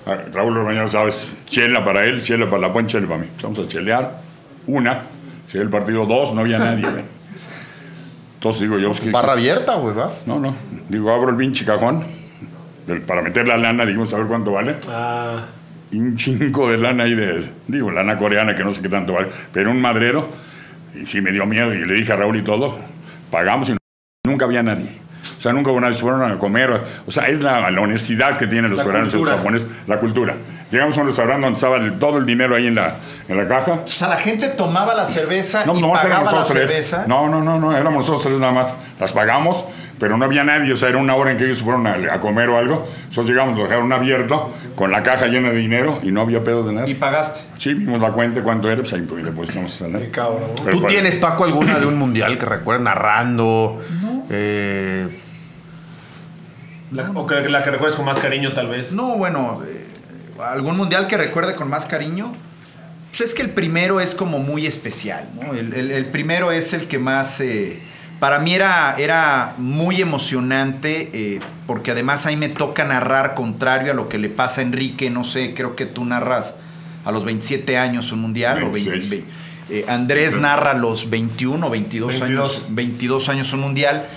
Ah, 0.06 0.16
Raúl 0.34 0.58
Orbañano, 0.58 0.88
sabes, 0.88 1.30
chela 1.46 1.84
para 1.84 2.06
él, 2.06 2.24
chela 2.24 2.50
para 2.50 2.62
la 2.64 2.74
puente, 2.74 2.94
chela 2.94 3.06
para 3.08 3.20
mí. 3.20 3.28
Vamos 3.44 3.60
a 3.60 3.68
chelear, 3.68 4.22
una, 4.66 5.02
se 5.46 5.58
dio 5.58 5.64
el 5.64 5.70
partido 5.70 6.06
dos, 6.06 6.34
no 6.34 6.40
había 6.42 6.58
nadie, 6.58 6.90
güey. 6.90 7.04
Entonces 8.36 8.62
digo 8.62 8.80
yo, 8.80 8.88
pues, 8.88 9.02
¿qué- 9.02 9.12
Barra 9.12 9.34
abierta, 9.34 9.76
güey, 9.76 9.94
vas. 9.94 10.24
no, 10.26 10.40
no. 10.40 10.56
Digo, 10.88 11.12
abro 11.14 11.30
el 11.30 11.36
pinche 11.36 11.66
cajón 11.66 12.06
del- 12.88 13.02
para 13.02 13.22
meter 13.22 13.46
la 13.48 13.58
lana, 13.58 13.86
dijimos 13.86 14.12
a 14.14 14.18
ver 14.18 14.28
cuánto 14.28 14.52
vale. 14.54 14.78
Ah, 14.90 15.46
Y 15.92 15.98
un 16.00 16.16
chingo 16.16 16.70
de 16.70 16.78
lana 16.78 17.04
ahí 17.04 17.14
de, 17.16 17.50
digo, 17.68 17.92
lana 17.92 18.18
coreana 18.18 18.56
que 18.56 18.64
no 18.64 18.72
sé 18.72 18.82
qué 18.82 18.90
tanto 18.90 19.14
vale, 19.14 19.28
pero 19.52 19.70
un 19.72 19.82
madrero. 19.82 20.30
Y 20.96 21.06
sí 21.06 21.20
me 21.22 21.32
dio 21.32 21.46
miedo 21.46 21.74
y 21.74 21.86
le 21.86 21.94
dije 21.96 22.14
a 22.14 22.16
Raúl 22.16 22.38
y 22.38 22.42
todo, 22.44 22.78
pagamos 23.30 23.70
y 23.70 23.76
nunca 24.26 24.46
había 24.46 24.64
nadie. 24.64 24.88
O 25.22 25.42
sea, 25.42 25.54
nunca 25.54 25.72
hubo 25.72 25.80
nadie, 25.82 25.96
se 25.96 26.02
fueron 26.02 26.30
a 26.30 26.38
comer. 26.38 26.82
O 27.08 27.12
sea, 27.12 27.28
es 27.28 27.42
la, 27.42 27.70
la 27.72 27.82
honestidad 27.82 28.38
que 28.38 28.48
tienen 28.48 28.70
los 28.72 28.80
La 28.80 28.86
coreanos 28.86 29.14
y 29.14 29.18
los 29.18 29.30
japoneses, 29.30 29.68
la 29.88 29.98
cultura. 30.00 30.36
Llegamos 30.72 30.96
a 30.98 31.02
un 31.02 31.08
restaurante 31.08 31.42
donde 31.46 31.56
estaba 31.58 31.78
el- 31.78 31.94
todo 31.98 32.18
el 32.20 32.26
dinero 32.28 32.56
ahí 32.56 32.68
en 32.68 32.76
la, 32.76 32.94
en 33.28 33.38
la 33.38 33.48
caja. 33.48 33.72
O 33.84 33.88
sea, 33.88 34.08
la 34.10 34.18
gente 34.18 34.50
tomaba 34.50 34.94
la 34.94 35.06
cerveza 35.08 35.66
No, 35.66 35.76
y 35.76 35.82
nomás 35.82 36.04
éramos 36.06 36.26
pagaba 36.30 36.42
la 36.48 36.54
tres. 36.54 36.70
cerveza. 36.70 37.06
No, 37.08 37.28
no, 37.28 37.42
no, 37.42 37.60
no, 37.60 37.76
éramos 37.76 38.02
nosotros 38.08 38.24
tres 38.24 38.40
nada 38.40 38.52
más. 38.54 38.74
Las 39.00 39.12
pagamos, 39.12 39.66
pero 39.98 40.16
no 40.16 40.26
había 40.26 40.44
nadie. 40.44 40.72
O 40.72 40.76
sea, 40.78 40.90
era 40.90 41.00
una 41.00 41.16
hora 41.16 41.32
en 41.32 41.38
que 41.38 41.46
ellos 41.46 41.64
fueron 41.64 41.88
a, 41.88 41.94
a 42.14 42.20
comer 42.20 42.50
o 42.50 42.58
algo. 42.60 42.88
Nosotros 43.08 43.30
llegamos, 43.30 43.58
lo 43.58 43.64
dejaron 43.64 43.92
abierto, 43.92 44.54
con 44.76 44.92
la 44.92 45.02
caja 45.02 45.26
llena 45.26 45.50
de 45.50 45.56
dinero 45.58 46.00
y 46.04 46.12
no 46.12 46.22
había 46.22 46.44
pedo 46.44 46.62
de 46.64 46.74
nada. 46.74 46.88
Y 46.88 46.94
pagaste. 46.94 47.40
Sí, 47.58 47.74
vimos 47.74 48.00
la 48.00 48.12
cuenta, 48.12 48.42
cuánto 48.44 48.68
era, 48.70 48.78
pues 48.82 48.94
ahí 48.94 49.02
pues, 49.02 49.24
le 49.24 49.32
pusimos 49.32 49.82
a 49.82 49.88
la- 49.88 50.00
qué 50.00 50.10
cabrón. 50.12 50.52
Pero 50.64 50.70
¿Tú 50.78 50.82
para- 50.84 50.94
tienes, 50.94 51.16
Paco, 51.16 51.46
alguna 51.46 51.80
de 51.80 51.88
un 51.88 51.98
mundial 51.98 52.38
que 52.38 52.46
recuerdes 52.46 52.84
narrando? 52.84 53.82
Eh, 54.30 55.08
La- 56.92 57.10
o 57.12 57.28
que 57.28 57.36
la 57.50 57.64
que 57.64 57.72
recuerdes 57.72 57.96
con 57.96 58.06
más 58.06 58.18
cariño, 58.18 58.54
tal 58.54 58.68
vez. 58.68 58.92
No, 58.92 59.16
bueno, 59.18 59.62
eh, 59.68 59.86
algún 60.44 60.76
mundial 60.78 61.08
que 61.08 61.18
recuerde 61.18 61.56
con 61.56 61.70
más 61.70 61.86
cariño. 61.86 62.32
Pues 63.12 63.22
es 63.30 63.34
que 63.36 63.42
el 63.42 63.50
primero 63.52 64.00
es 64.00 64.16
como 64.16 64.40
muy 64.40 64.66
especial, 64.66 65.28
¿no? 65.40 65.54
El, 65.54 65.74
el- 65.74 65.92
el 65.92 66.06
primero 66.06 66.52
es 66.52 66.74
el 66.74 66.88
que 66.88 66.98
más, 67.00 67.40
eh, 67.42 67.80
para 68.20 68.40
mí 68.40 68.54
era, 68.54 68.96
era 68.98 69.54
muy 69.58 70.02
emocionante, 70.02 71.10
eh, 71.14 71.40
porque 71.68 71.92
además 71.92 72.26
ahí 72.26 72.36
me 72.38 72.50
toca 72.50 72.84
narrar 72.86 73.34
contrario 73.36 73.92
a 73.92 73.96
lo 73.96 74.10
que 74.10 74.18
le 74.18 74.30
pasa 74.30 74.62
a 74.62 74.64
Enrique, 74.64 75.10
no 75.10 75.24
sé, 75.24 75.54
creo 75.56 75.76
que 75.76 75.86
tú 75.86 76.06
narras 76.06 76.54
a 77.06 77.12
los 77.12 77.24
27 77.26 77.78
años 77.78 78.12
un 78.12 78.22
mundial, 78.22 78.64
o 78.64 78.72
20 78.72 78.90
26. 78.92 79.24
Eh, 79.70 79.86
Andrés 79.88 80.36
narra 80.36 80.74
los 80.74 81.10
21 81.10 81.66
o 81.66 81.70
22, 81.70 82.20
22. 82.20 82.30
años 82.52 82.66
22 82.70 83.30
años 83.30 83.54
un 83.54 83.60
mundial. 83.62 84.08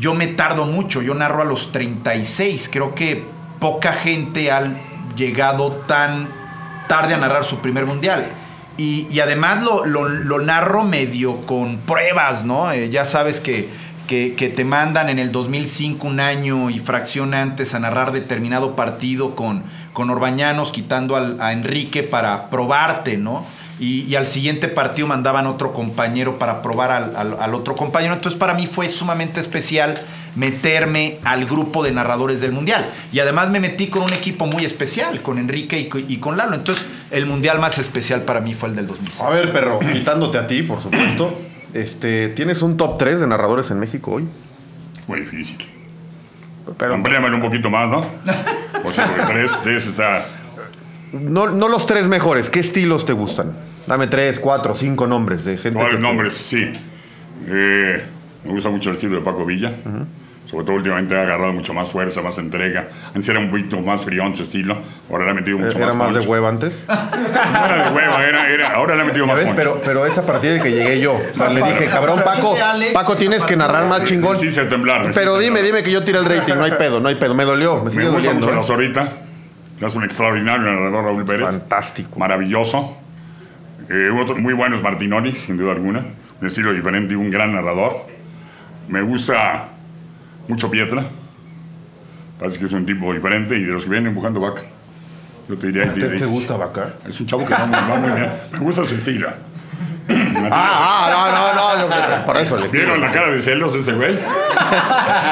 Yo 0.00 0.14
me 0.14 0.26
tardo 0.26 0.64
mucho, 0.64 1.02
yo 1.02 1.14
narro 1.14 1.42
a 1.42 1.44
los 1.44 1.70
36. 1.72 2.68
Creo 2.72 2.94
que 2.94 3.24
poca 3.60 3.92
gente 3.92 4.50
ha 4.50 4.74
llegado 5.16 5.72
tan 5.86 6.28
tarde 6.88 7.14
a 7.14 7.18
narrar 7.18 7.44
su 7.44 7.58
primer 7.58 7.86
mundial. 7.86 8.26
Y, 8.78 9.06
y 9.10 9.20
además 9.20 9.62
lo, 9.62 9.84
lo- 9.84 10.08
lo 10.08 10.38
narro 10.40 10.82
medio 10.84 11.44
con 11.46 11.76
pruebas, 11.78 12.44
¿no? 12.44 12.72
Eh, 12.72 12.88
ya 12.90 13.04
sabes 13.04 13.38
que, 13.38 13.68
que- 14.06 14.34
que 14.34 14.48
te 14.48 14.64
mandan 14.64 15.10
en 15.10 15.18
el 15.18 15.30
2005 15.30 16.06
un 16.06 16.20
año 16.20 16.70
y 16.70 16.78
fracción 16.78 17.34
antes 17.34 17.74
a 17.74 17.78
narrar 17.78 18.12
determinado 18.12 18.74
partido 18.74 19.34
con, 19.36 19.62
con 19.92 20.08
Orbañanos, 20.08 20.72
quitando 20.72 21.16
al- 21.16 21.38
a 21.40 21.52
Enrique 21.52 22.02
para 22.02 22.48
probarte, 22.48 23.18
¿no? 23.18 23.44
Y, 23.80 24.02
y 24.02 24.14
al 24.16 24.26
siguiente 24.26 24.68
partido 24.68 25.08
mandaban 25.08 25.46
otro 25.46 25.72
compañero 25.72 26.38
para 26.38 26.62
probar 26.62 26.90
al, 26.92 27.16
al- 27.16 27.36
al 27.40 27.54
otro 27.54 27.74
compañero. 27.74 28.14
Entonces 28.14 28.38
para 28.38 28.54
mí 28.54 28.66
fue 28.66 28.88
sumamente 28.90 29.40
especial 29.40 29.98
meterme 30.36 31.18
al 31.24 31.46
grupo 31.46 31.82
de 31.82 31.90
narradores 31.92 32.40
del 32.40 32.52
Mundial. 32.52 32.90
Y 33.12 33.18
además 33.20 33.50
me 33.50 33.60
metí 33.60 33.88
con 33.88 34.02
un 34.02 34.12
equipo 34.12 34.46
muy 34.46 34.64
especial, 34.64 35.20
con 35.22 35.38
Enrique 35.38 35.78
y, 35.78 35.88
co- 35.88 35.98
y 35.98 36.18
con 36.18 36.36
Lalo. 36.36 36.54
Entonces 36.54 36.84
el 37.10 37.26
Mundial 37.26 37.58
más 37.58 37.78
especial 37.78 38.22
para 38.22 38.40
mí 38.40 38.54
fue 38.54 38.68
el 38.68 38.76
del 38.76 38.86
2006. 38.86 39.20
a 39.20 39.30
ver, 39.30 39.52
perro, 39.52 39.78
quitándote 39.80 40.38
a 40.38 40.46
ti, 40.46 40.62
por 40.62 40.80
supuesto. 40.82 41.38
Este, 41.74 42.28
¿Tienes 42.28 42.62
un 42.62 42.76
top 42.76 42.98
3 42.98 43.20
de 43.20 43.26
narradores 43.26 43.70
en 43.70 43.80
México 43.80 44.12
hoy? 44.12 44.24
Muy 45.06 45.20
difícil. 45.20 45.56
Pero, 46.78 46.94
Amplíamelo 46.94 47.34
un 47.36 47.42
poquito 47.42 47.68
más, 47.70 47.88
¿no? 47.90 48.02
Por 48.82 48.92
tres, 49.26 49.52
tres 49.62 49.86
está... 49.86 50.26
no, 51.12 51.48
no 51.48 51.68
los 51.68 51.86
tres 51.86 52.08
mejores, 52.08 52.50
¿qué 52.50 52.60
estilos 52.60 53.04
te 53.06 53.12
gustan? 53.12 53.52
Dame 53.86 54.06
tres, 54.06 54.38
cuatro, 54.38 54.74
cinco 54.74 55.06
nombres 55.06 55.44
de 55.44 55.56
gente. 55.56 55.70
que 55.78 55.84
Varios 55.84 55.96
te- 55.96 56.02
nombres, 56.02 56.34
sí. 56.34 56.72
Eh, 57.48 58.02
me 58.44 58.50
gusta 58.52 58.68
mucho 58.70 58.90
el 58.90 58.94
estilo 58.96 59.16
de 59.16 59.22
Paco 59.22 59.44
Villa. 59.44 59.72
Sobre 60.46 60.66
todo 60.66 60.76
últimamente 60.76 61.16
ha 61.16 61.22
agarrado 61.22 61.52
mucho 61.54 61.72
más 61.72 61.90
fuerza, 61.90 62.20
más 62.20 62.36
entrega. 62.36 62.86
Antes 63.08 63.26
era 63.30 63.38
un 63.38 63.48
poquito 63.50 63.80
más 63.80 64.04
frío 64.04 64.22
su 64.34 64.42
estilo. 64.42 64.76
Ahora 65.10 65.24
le 65.24 65.30
ha 65.30 65.34
metido 65.34 65.56
mucho 65.56 65.78
Era 65.78 65.94
más 65.94 66.08
de 66.12 66.16
punch. 66.18 66.28
hueva 66.28 66.48
antes. 66.50 66.84
No 66.88 67.64
era 67.64 67.88
de 67.88 67.96
hueva, 67.96 68.24
era, 68.26 68.50
era- 68.50 68.74
ahora 68.74 68.94
le 68.96 69.02
ha 69.02 69.04
metido 69.06 69.26
más 69.26 69.36
ves, 69.38 69.48
pero, 69.56 69.80
pero 69.84 70.04
esa 70.04 70.26
partida 70.26 70.52
de 70.54 70.60
que 70.60 70.70
llegué 70.72 71.00
yo. 71.00 71.14
O 71.14 71.36
sea, 71.36 71.48
le 71.48 71.62
dije, 71.62 71.86
cabrón, 71.86 72.20
Paco, 72.24 72.54
Paco, 72.92 73.16
tienes 73.16 73.44
que 73.44 73.56
narrar 73.56 73.86
más 73.86 74.04
chingón. 74.04 74.36
Sí, 74.36 74.50
se 74.50 74.64
temblar. 74.64 75.10
Pero 75.14 75.32
hizo 75.32 75.38
dime, 75.40 75.60
temblar. 75.60 75.64
dime 75.64 75.82
que 75.82 75.90
yo 75.90 76.04
tiré 76.04 76.18
el 76.18 76.26
rating, 76.26 76.54
no 76.54 76.64
hay 76.64 76.72
pedo, 76.72 77.00
no 77.00 77.08
hay 77.08 77.14
pedo. 77.14 77.34
Me 77.34 77.44
dolió, 77.44 77.82
me 77.82 77.90
sigue 77.90 78.04
Me 78.04 78.10
gusta 78.10 78.28
doliendo. 78.34 78.46
mucho 78.48 78.52
¿eh? 78.52 78.60
la 78.60 78.62
Zorrita. 78.66 79.12
Es 79.80 79.94
un 79.94 80.04
extraordinario 80.04 80.62
narrador, 80.62 81.04
Raúl 81.04 81.24
Pérez. 81.24 81.42
Fantástico. 81.42 82.18
Maravilloso. 82.18 82.96
Eh, 83.88 84.10
otro 84.10 84.36
muy 84.36 84.54
bueno 84.54 84.76
es 84.76 84.82
Martinoli, 84.82 85.34
sin 85.34 85.56
duda 85.56 85.72
alguna. 85.72 86.04
Un 86.40 86.46
estilo 86.46 86.72
diferente 86.72 87.14
y 87.14 87.16
un 87.16 87.30
gran 87.30 87.52
narrador. 87.52 88.06
Me 88.88 89.02
gusta 89.02 89.68
mucho 90.48 90.70
Pietra. 90.70 91.04
Parece 92.38 92.58
que 92.58 92.64
es 92.66 92.72
un 92.72 92.86
tipo 92.86 93.12
diferente 93.12 93.56
y 93.56 93.62
de 93.62 93.72
los 93.72 93.84
que 93.84 93.90
vienen 93.90 94.08
empujando 94.08 94.40
vaca. 94.40 94.62
Yo 95.48 95.56
te 95.56 95.66
diría... 95.68 95.92
¿Te, 95.92 96.08
te 96.08 96.24
gusta 96.24 96.56
Vaca? 96.56 96.94
Es 97.08 97.20
un 97.20 97.26
chavo 97.26 97.44
que 97.44 97.52
va 97.52 97.66
muy, 97.66 97.76
va 97.76 97.96
muy 97.96 98.10
bien. 98.10 98.30
Me 98.52 98.58
gusta 98.60 98.82
estilo. 98.82 99.28
Ah, 100.50 101.06
ah, 101.06 101.10
no, 101.10 101.54
no, 101.54 101.88
no, 101.88 102.18
yo- 102.18 102.24
por 102.24 102.36
eso 102.38 102.56
les 102.56 102.72
¿Vieron 102.72 103.00
la 103.00 103.10
cara 103.12 103.28
de 103.30 103.40
celos 103.42 103.74
ese 103.74 103.92
güey? 103.92 104.18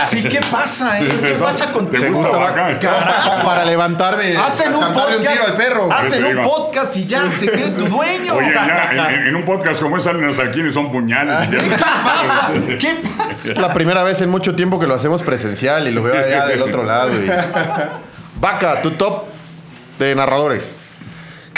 Sí, 0.06 0.22
¿qué 0.24 0.40
pasa, 0.50 1.00
eh? 1.00 1.08
¿Es 1.08 1.14
¿Qué 1.18 1.32
eso? 1.32 1.44
pasa 1.44 1.66
¿Te 1.66 1.72
contigo? 1.72 2.04
gusta 2.12 2.28
gusta 2.28 2.38
vaca? 2.38 2.68
Vaca? 2.68 3.42
Para 3.44 3.64
levantarme, 3.64 4.36
Hacen 4.44 4.74
un 4.74 4.80
cantarle 4.80 5.16
un 5.16 5.22
podcast. 5.24 5.32
tiro 5.38 5.46
al 5.46 5.54
perro. 5.56 5.92
Hacen 5.92 6.24
un 6.24 6.42
podcast 6.42 6.96
y 6.96 7.06
ya 7.06 7.30
se 7.30 7.50
cree 7.50 7.68
tu 7.70 7.86
dueño. 7.86 8.34
Oye, 8.34 8.52
ya, 8.52 9.08
en, 9.10 9.34
un 9.34 9.44
podcast 9.44 9.80
como 9.80 9.96
ese 9.96 10.08
salen 10.10 10.24
hasta 10.28 10.50
quienes 10.50 10.74
son 10.74 10.90
puñales. 10.92 11.36
y 11.48 11.56
¿Qué 11.56 11.68
ya- 11.68 11.76
pasa? 11.78 12.50
¿Qué 12.78 13.02
pasa? 13.16 13.50
Es 13.50 13.58
la 13.58 13.72
primera 13.72 14.02
vez 14.02 14.20
en 14.20 14.30
mucho 14.30 14.54
tiempo 14.54 14.78
que 14.80 14.86
lo 14.86 14.94
hacemos 14.94 15.22
presencial 15.22 15.86
y 15.88 15.92
lo 15.92 16.02
veo 16.02 16.14
allá 16.18 16.46
del 16.46 16.62
otro 16.62 16.82
lado. 16.84 17.12
y- 17.12 17.30
Vaca, 18.36 18.80
tu 18.82 18.92
top 18.92 19.24
de 19.98 20.14
narradores. 20.14 20.64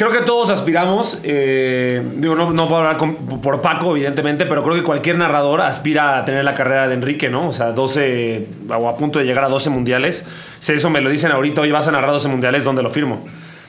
Creo 0.02 0.10
que 0.10 0.22
todos 0.26 0.50
aspiramos, 0.50 1.20
eh, 1.22 2.02
digo, 2.16 2.34
no, 2.34 2.50
no 2.52 2.66
puedo 2.66 2.80
hablar 2.80 2.96
con- 2.96 3.14
por 3.40 3.62
Paco, 3.62 3.92
evidentemente, 3.92 4.46
pero 4.46 4.64
creo 4.64 4.74
que 4.74 4.82
cualquier 4.82 5.16
narrador 5.16 5.60
aspira 5.60 6.18
a 6.18 6.24
tener 6.24 6.42
la 6.42 6.56
carrera 6.56 6.88
de 6.88 6.94
Enrique, 6.94 7.28
¿no? 7.28 7.46
O 7.50 7.52
sea, 7.52 7.70
12, 7.70 8.48
o 8.68 8.88
a 8.88 8.96
punto 8.96 9.20
de 9.20 9.26
llegar 9.26 9.44
a 9.44 9.48
12 9.48 9.70
mundiales. 9.70 10.24
Si 10.58 10.72
eso 10.72 10.90
me 10.90 11.00
lo 11.00 11.08
dicen 11.08 11.30
ahorita, 11.30 11.60
hoy 11.60 11.70
vas 11.70 11.86
a 11.86 11.92
narrar 11.92 12.10
12 12.10 12.26
mundiales, 12.26 12.64
¿dónde 12.64 12.82
lo 12.82 12.90
firmo? 12.90 13.24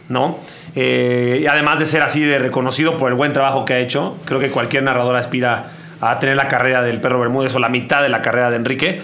¿No? 0.10 0.40
Eh, 0.76 1.42
y 1.44 1.46
además 1.46 1.78
de 1.78 1.86
ser 1.86 2.02
así 2.02 2.22
de 2.22 2.40
reconocido 2.40 2.98
por 2.98 3.10
el 3.12 3.14
buen 3.16 3.32
trabajo 3.32 3.64
que 3.64 3.74
ha 3.76 3.80
hecho, 3.80 4.18
creo 4.26 4.40
que 4.40 4.50
cualquier 4.50 4.82
narrador 4.82 5.16
aspira 5.16 5.68
a 6.02 6.18
tener 6.18 6.36
la 6.36 6.48
carrera 6.48 6.82
del 6.82 7.00
Perro 7.00 7.20
Bermúdez 7.20 7.54
o 7.54 7.60
la 7.60 7.70
mitad 7.70 8.02
de 8.02 8.10
la 8.10 8.24
carrera 8.24 8.50
de 8.50 8.56
Enrique. 8.56 9.02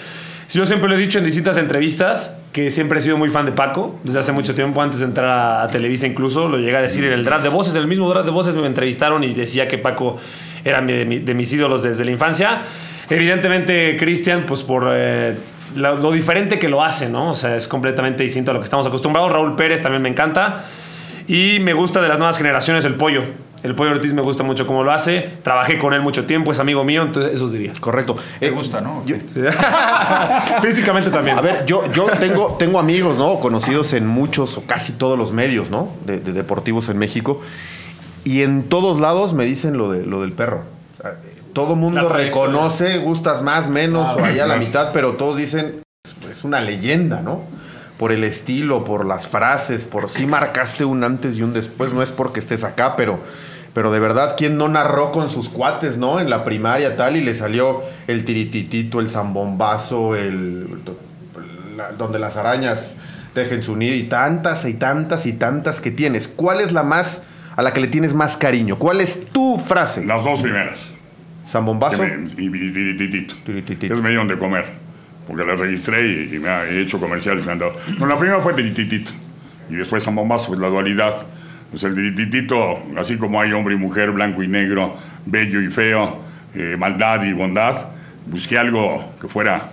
Yo 0.52 0.66
siempre 0.66 0.90
lo 0.90 0.96
he 0.96 0.98
dicho 0.98 1.20
en 1.20 1.26
distintas 1.26 1.58
entrevistas 1.58 2.34
que 2.52 2.72
siempre 2.72 3.00
he 3.00 3.02
sido 3.02 3.18
muy 3.18 3.30
fan 3.30 3.46
de 3.46 3.52
Paco, 3.52 4.00
desde 4.04 4.20
hace 4.20 4.32
mucho 4.32 4.56
tiempo, 4.56 4.82
antes 4.82 5.00
de 5.00 5.06
entrar 5.06 5.62
a, 5.64 5.70
Televisa 5.70 6.08
incluso, 6.08 6.48
lo 6.48 6.58
llegué 6.58 6.76
a 6.78 6.82
decir 6.82 7.06
en 7.06 7.14
el 7.14 7.24
draft 7.24 7.44
de 7.44 7.50
voces, 7.50 7.76
el 7.76 7.88
mismo 7.88 8.10
draft 8.10 8.26
de 8.26 8.32
voces 8.32 8.56
me 8.56 8.66
entrevistaron 8.66 9.24
y 9.24 9.34
decía 9.34 9.68
que 9.68 9.78
Paco 9.78 10.18
era 10.66 10.82
mi- 10.82 11.20
de 11.20 11.34
mis 11.34 11.54
ídolos 11.54 11.84
desde 11.84 12.04
la 12.06 12.12
infancia. 12.12 12.62
Evidentemente, 13.10 13.96
Cristian, 13.98 14.46
pues 14.48 14.64
por 14.64 14.88
eh, 14.92 15.36
lo, 15.76 15.96
lo 15.98 16.12
diferente 16.12 16.58
que 16.60 16.70
lo 16.70 16.84
hace, 16.84 17.10
¿no? 17.10 17.32
O 17.32 17.36
sea, 17.36 17.56
es 17.56 17.68
completamente 17.68 18.24
distinto 18.24 18.52
a 18.52 18.54
lo 18.54 18.60
que 18.60 18.66
estamos 18.66 18.86
acostumbrados. 18.88 19.32
Raúl 19.32 19.56
Pérez 19.56 19.82
también 19.82 20.02
me 20.02 20.10
encanta. 20.10 20.66
Y 21.28 21.60
me 21.60 21.74
gusta 21.74 22.02
de 22.02 22.08
las 22.08 22.18
nuevas 22.18 22.38
generaciones 22.38 22.86
el 22.86 22.96
pollo. 22.96 23.22
El 23.62 23.76
pollo 23.76 23.92
Ortiz 23.92 24.14
me 24.14 24.22
gusta 24.22 24.44
mucho 24.44 24.66
cómo 24.66 24.84
lo 24.84 24.92
hace. 24.92 25.30
Trabajé 25.44 25.78
con 25.78 25.94
él 25.94 26.02
mucho 26.02 26.26
tiempo, 26.26 26.52
es 26.52 26.60
amigo 26.60 26.84
mío, 26.86 27.02
entonces 27.04 27.34
eso 27.34 27.46
os 27.46 27.52
diría. 27.52 27.74
Correcto. 27.80 28.16
¿Te 28.40 28.48
Eh, 28.48 28.52
gusta, 28.52 28.80
no? 28.82 29.04
yo- 29.06 29.18
Físicamente 30.62 31.10
también. 31.10 31.38
A 31.38 31.42
ver, 31.42 31.66
yo, 31.66 31.92
yo 31.92 32.08
tengo, 32.20 32.56
tengo 32.58 32.80
amigos, 32.80 33.18
¿no? 33.18 33.40
Conocidos 33.40 33.94
en 33.94 34.08
muchos 34.08 34.58
o 34.58 34.64
casi 34.66 34.94
todos 34.94 35.18
los 35.18 35.32
medios, 35.32 35.70
¿no? 35.70 35.90
De, 36.06 36.20
de 36.20 36.34
deportivos 36.34 36.90
en 36.90 36.98
México. 36.98 37.42
Y 38.24 38.42
en 38.44 38.64
todos 38.64 39.00
lados 39.00 39.34
me 39.34 39.46
dicen 39.46 39.78
lo, 39.78 39.92
de, 39.92 40.06
lo 40.06 40.22
del 40.22 40.34
perro. 40.34 40.64
Todo 41.54 41.76
mundo 41.76 42.08
reconoce, 42.10 43.00
gustas 43.00 43.42
más, 43.42 43.70
menos, 43.70 44.16
o 44.16 44.24
allá 44.24 44.44
a 44.44 44.48
la 44.48 44.58
mitad, 44.58 44.92
pero 44.94 45.14
todos 45.14 45.36
dicen, 45.38 45.82
es 46.30 46.44
una 46.44 46.62
leyenda, 46.62 47.22
¿no? 47.22 47.42
Por 47.98 48.12
el 48.12 48.24
estilo, 48.24 48.84
por 48.86 49.06
las 49.06 49.28
frases, 49.28 49.84
por 49.84 50.10
si 50.10 50.26
marcaste 50.26 50.86
un 50.86 51.04
antes 51.04 51.36
y 51.38 51.42
un 51.42 51.54
después. 51.54 51.92
No 51.92 52.02
es 52.02 52.12
porque 52.12 52.40
estés 52.40 52.64
acá, 52.64 52.96
pero, 52.96 53.20
pero 53.74 53.92
de 53.92 54.00
verdad, 54.00 54.36
¿quién 54.38 54.58
no 54.58 54.68
narró 54.68 55.12
con 55.12 55.30
sus 55.30 55.50
cuates, 55.50 55.98
no? 55.98 56.20
En 56.20 56.30
la 56.30 56.44
primaria 56.44 56.96
tal, 56.98 57.16
y 57.18 57.22
le 57.24 57.36
salió 57.36 57.84
el 58.08 58.26
tirititito, 58.26 59.00
el 59.00 59.10
zambombazo, 59.10 60.16
el. 60.16 60.68
la- 61.78 61.92
donde 61.92 62.20
las 62.20 62.36
arañas 62.38 62.96
dejen 63.36 63.62
su 63.64 63.76
nido, 63.76 63.96
y 63.96 64.04
tantas 64.04 64.66
y 64.66 64.74
tantas 64.74 65.26
y 65.26 65.34
tantas 65.34 65.80
que 65.82 65.92
tienes. 65.92 66.28
¿Cuál 66.28 66.62
es 66.62 66.72
la 66.72 66.84
más. 66.84 67.22
a 67.56 67.62
la 67.62 67.74
que 67.74 67.82
le 67.82 67.88
tienes 67.88 68.14
más 68.14 68.38
cariño? 68.38 68.78
¿Cuál 68.80 69.02
es 69.02 69.20
tu 69.34 69.58
frase? 69.58 70.06
Las 70.06 70.24
dos 70.24 70.42
primeras. 70.42 70.92
¿Zambombazo? 71.48 71.98
Me- 72.02 72.24
y, 72.38 72.50
tirititito. 72.50 73.36
Tirititito. 73.46 73.94
Es 73.94 74.02
me 74.02 74.10
dieron 74.10 74.28
de 74.28 74.38
comer. 74.38 74.66
Porque 75.28 75.44
las 75.46 75.60
registré 75.60 76.08
y, 76.08 76.36
y 76.36 76.40
me 76.40 76.48
ha 76.50 76.66
he 76.66 76.82
hecho 76.82 77.00
comerciales. 77.00 77.46
Me 77.46 77.52
han 77.52 77.60
dado. 77.60 77.74
No, 78.00 78.06
la 78.06 78.18
primera 78.18 78.40
fue 78.42 78.54
tirititito. 78.54 79.12
Y 79.70 79.76
después 79.76 80.04
Zambombazo, 80.04 80.48
pues 80.48 80.60
la 80.60 80.68
dualidad. 80.70 81.16
Pues 81.72 81.84
el 81.84 81.94
tirititito, 81.94 82.80
así 82.98 83.18
como 83.18 83.40
hay 83.40 83.52
hombre 83.54 83.76
y 83.76 83.78
mujer, 83.78 84.12
blanco 84.12 84.42
y 84.42 84.48
negro, 84.48 84.96
bello 85.26 85.62
y 85.62 85.68
feo, 85.70 86.18
eh, 86.56 86.76
maldad 86.80 87.24
y 87.24 87.34
bondad, 87.34 87.86
busqué 88.26 88.58
algo 88.58 89.14
que 89.22 89.28
fuera 89.28 89.70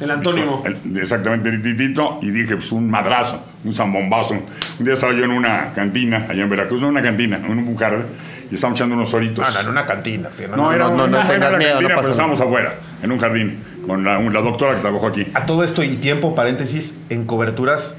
El 0.00 0.10
antónimo. 0.10 0.62
el- 0.66 0.98
exactamente, 0.98 1.50
tirititito, 1.50 2.18
y 2.20 2.30
dije, 2.30 2.56
pues 2.56 2.70
un 2.72 2.90
madrazo, 2.90 3.42
un 3.64 3.72
zambombazo. 3.72 4.34
Un 4.78 4.84
día 4.84 4.92
estaba 4.94 5.14
yo 5.14 5.24
en 5.24 5.30
una 5.30 5.72
cantina, 5.72 6.26
allá 6.28 6.42
en 6.42 6.50
Veracruz, 6.50 6.80
no 6.82 6.88
en 6.88 6.92
una 6.92 7.02
cantina, 7.02 7.36
en 7.38 7.46
un 7.58 7.64
bujar, 7.64 8.04
y 8.50 8.54
estábamos 8.54 8.78
echando 8.78 8.94
unos 8.94 9.08
solitos. 9.08 9.46
Ah, 9.48 9.50
no, 9.54 9.60
en 9.60 9.68
una 9.68 9.86
cantina. 9.86 10.28
sí, 10.36 10.44
No, 10.50 10.56
No, 10.56 10.62
no, 10.64 10.72
era 10.74 10.84
no, 10.88 10.96
no, 10.96 11.04
una- 11.04 11.22
no 11.22 11.28
tengas 11.28 11.56
miedo, 11.56 11.74
no 11.80 11.88
cantina, 11.88 11.88
pasa 11.94 12.00
pero 12.02 12.10
estábamos 12.10 12.38
nada. 12.38 12.50
afuera, 12.50 12.74
en 13.02 13.12
un 13.12 13.18
jardín, 13.18 13.58
con 13.86 14.04
la, 14.04 14.20
la 14.20 14.40
doctora 14.42 14.74
que 14.74 14.82
trabajó 14.82 15.06
aquí. 15.06 15.26
A 15.32 15.46
todo 15.46 15.64
esto 15.64 15.82
y 15.82 15.96
tiempo, 15.96 16.34
paréntesis, 16.34 16.92
en 17.08 17.24
coberturas, 17.24 17.94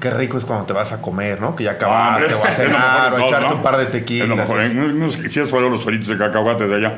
qué 0.00 0.10
rico 0.10 0.38
es 0.38 0.44
cuando 0.44 0.64
te 0.66 0.72
vas 0.72 0.92
a 0.92 1.00
comer, 1.02 1.40
¿no? 1.40 1.54
Que 1.54 1.64
ya 1.64 1.72
Ah, 1.72 1.74
acabaste, 2.16 2.34
o 2.34 2.44
a 2.44 2.48
es 2.48 2.54
cenar, 2.56 3.12
o 3.12 3.16
a 3.16 3.26
echarte 3.26 3.48
¿no? 3.48 3.54
un 3.56 3.62
par 3.62 3.76
de 3.76 3.84
Es 3.84 3.92
tequilas. 3.92 4.28
lo 4.28 4.36
mejor. 4.36 4.60
es- 4.60 4.74
¿eh? 4.74 5.28
Si 5.28 5.40
has 5.40 5.48
probado 5.48 5.70
los 5.70 5.84
toritos 5.84 6.08
de 6.08 6.16
cacahuate 6.18 6.66
de 6.66 6.74
allá, 6.76 6.94